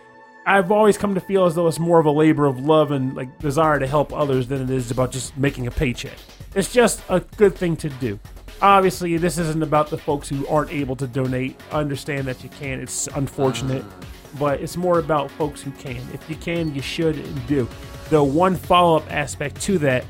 [0.46, 3.14] I've always come to feel as though it's more of a labor of love and
[3.16, 6.18] like desire to help others than it is about just making a paycheck.
[6.54, 8.18] It's just a good thing to do.
[8.60, 11.60] Obviously, this isn't about the folks who aren't able to donate.
[11.72, 12.80] I understand that you can.
[12.80, 14.38] It's unfortunate, mm.
[14.38, 16.00] but it's more about folks who can.
[16.12, 17.68] If you can, you should and do.
[18.10, 20.04] The one follow up aspect to that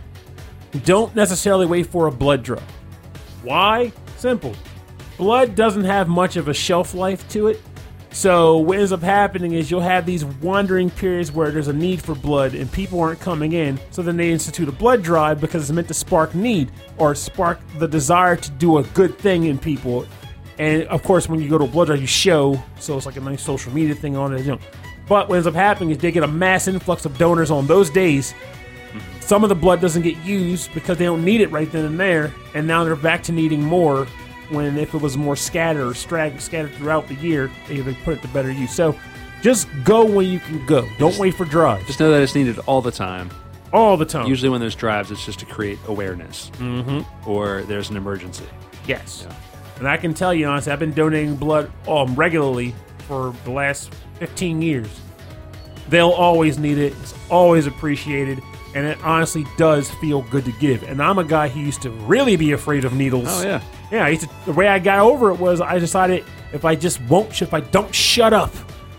[0.84, 2.60] don't necessarily wait for a blood draw.
[3.42, 3.92] Why?
[4.16, 4.54] Simple.
[5.16, 7.60] Blood doesn't have much of a shelf life to it.
[8.10, 12.00] So what ends up happening is you'll have these wandering periods where there's a need
[12.00, 13.78] for blood and people aren't coming in.
[13.90, 17.58] So then they institute a blood drive because it's meant to spark need or spark
[17.78, 20.06] the desire to do a good thing in people.
[20.58, 22.62] And of course, when you go to a blood drive, you show.
[22.78, 24.44] So it's like a nice social media thing on it.
[24.44, 24.60] You know.
[25.08, 27.90] But what ends up happening is they get a mass influx of donors on those
[27.90, 28.32] days.
[29.18, 31.98] Some of the blood doesn't get used because they don't need it right then and
[31.98, 34.06] there, and now they're back to needing more.
[34.50, 38.18] When if it was more scattered or strag- scattered throughout the year, they would put
[38.18, 38.74] it to better use.
[38.74, 38.98] So
[39.42, 40.88] just go when you can go.
[40.98, 43.30] Don't wait for drives Just know that it's needed all the time.
[43.72, 44.26] all the time.
[44.26, 47.28] Usually, when there's drives, it's just to create awareness, mm-hmm.
[47.28, 48.46] or there's an emergency.
[48.86, 49.26] Yes.
[49.78, 52.74] And I can tell you honestly, I've been donating blood um, regularly
[53.08, 54.88] for the last 15 years.
[55.88, 56.94] They'll always need it.
[57.02, 58.40] It's always appreciated.
[58.74, 60.82] And it honestly does feel good to give.
[60.82, 63.28] And I'm a guy who used to really be afraid of needles.
[63.28, 63.62] Oh yeah.
[63.94, 66.74] Yeah, I used to, the way I got over it was I decided if I
[66.74, 68.50] just won't, if I don't shut up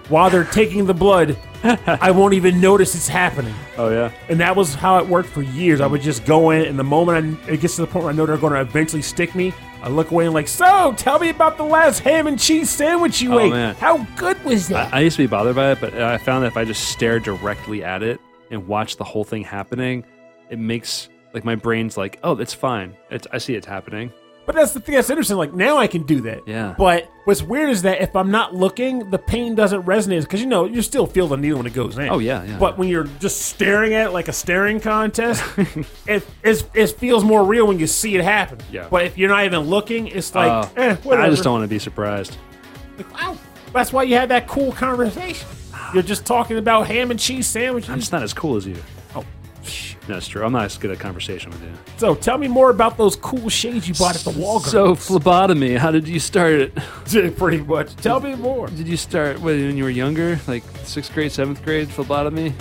[0.10, 3.54] while they're taking the blood, I won't even notice it's happening.
[3.78, 4.12] Oh yeah.
[4.30, 5.82] And that was how it worked for years.
[5.82, 8.14] I would just go in, and the moment I, it gets to the point where
[8.14, 9.52] I know they're going to eventually stick me,
[9.82, 13.22] I look away and like, so tell me about the last ham and cheese sandwich
[13.22, 13.50] you Oh, ate.
[13.52, 13.76] man.
[13.76, 14.94] How good was that?
[14.94, 16.88] I, I used to be bothered by it, but I found that if I just
[16.90, 18.20] stare directly at it
[18.50, 20.06] and watch the whole thing happening,
[20.50, 22.96] it makes like my brain's like, oh, it's fine.
[23.12, 24.12] It's, I see it's happening.
[24.46, 25.38] But that's the thing that's interesting.
[25.38, 26.48] Like now I can do that.
[26.48, 26.76] Yeah.
[26.78, 30.48] But what's weird is that if I'm not looking, the pain doesn't resonate because you
[30.48, 32.10] know you still feel the needle when it goes in.
[32.10, 32.58] Oh, yeah, yeah.
[32.58, 35.44] But when you're just staring at it like a staring contest,
[36.08, 38.60] it, it feels more real when you see it happen.
[38.72, 38.88] Yeah.
[38.90, 41.28] But if you're not even looking, it's like, Uh, eh, whatever.
[41.28, 42.38] I just don't want to be surprised.
[42.98, 43.38] Like, wow.
[43.74, 45.48] That's why you had that cool conversation.
[45.94, 47.90] You're just talking about ham and cheese sandwiches.
[47.90, 48.78] I'm just not as cool as you.
[50.08, 50.44] No, it's true.
[50.44, 51.72] I'm not as good at conversation with you.
[51.98, 54.68] So tell me more about those cool shades you bought at the Walgreens.
[54.68, 56.76] So phlebotomy, how did you start it?
[57.38, 57.96] pretty much.
[57.96, 58.68] Tell me more.
[58.68, 62.54] Did you start when you were younger, like sixth grade, seventh grade phlebotomy?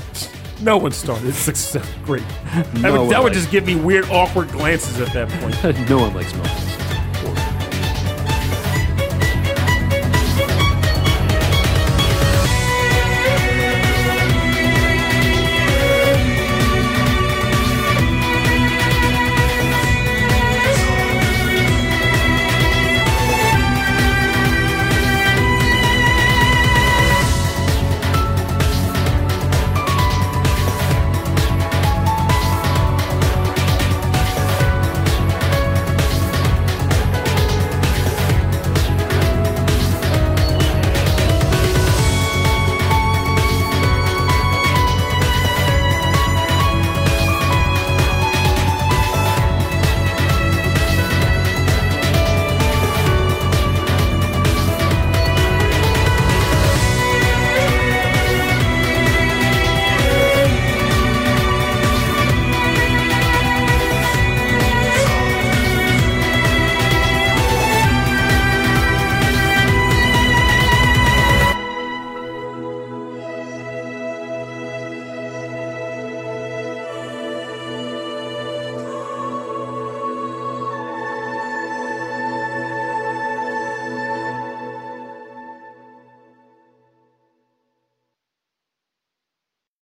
[0.63, 2.25] No one started sixth, seventh grade.
[2.75, 5.89] That, would, that would just give me weird, awkward glances at that point.
[5.91, 6.84] no one likes milk.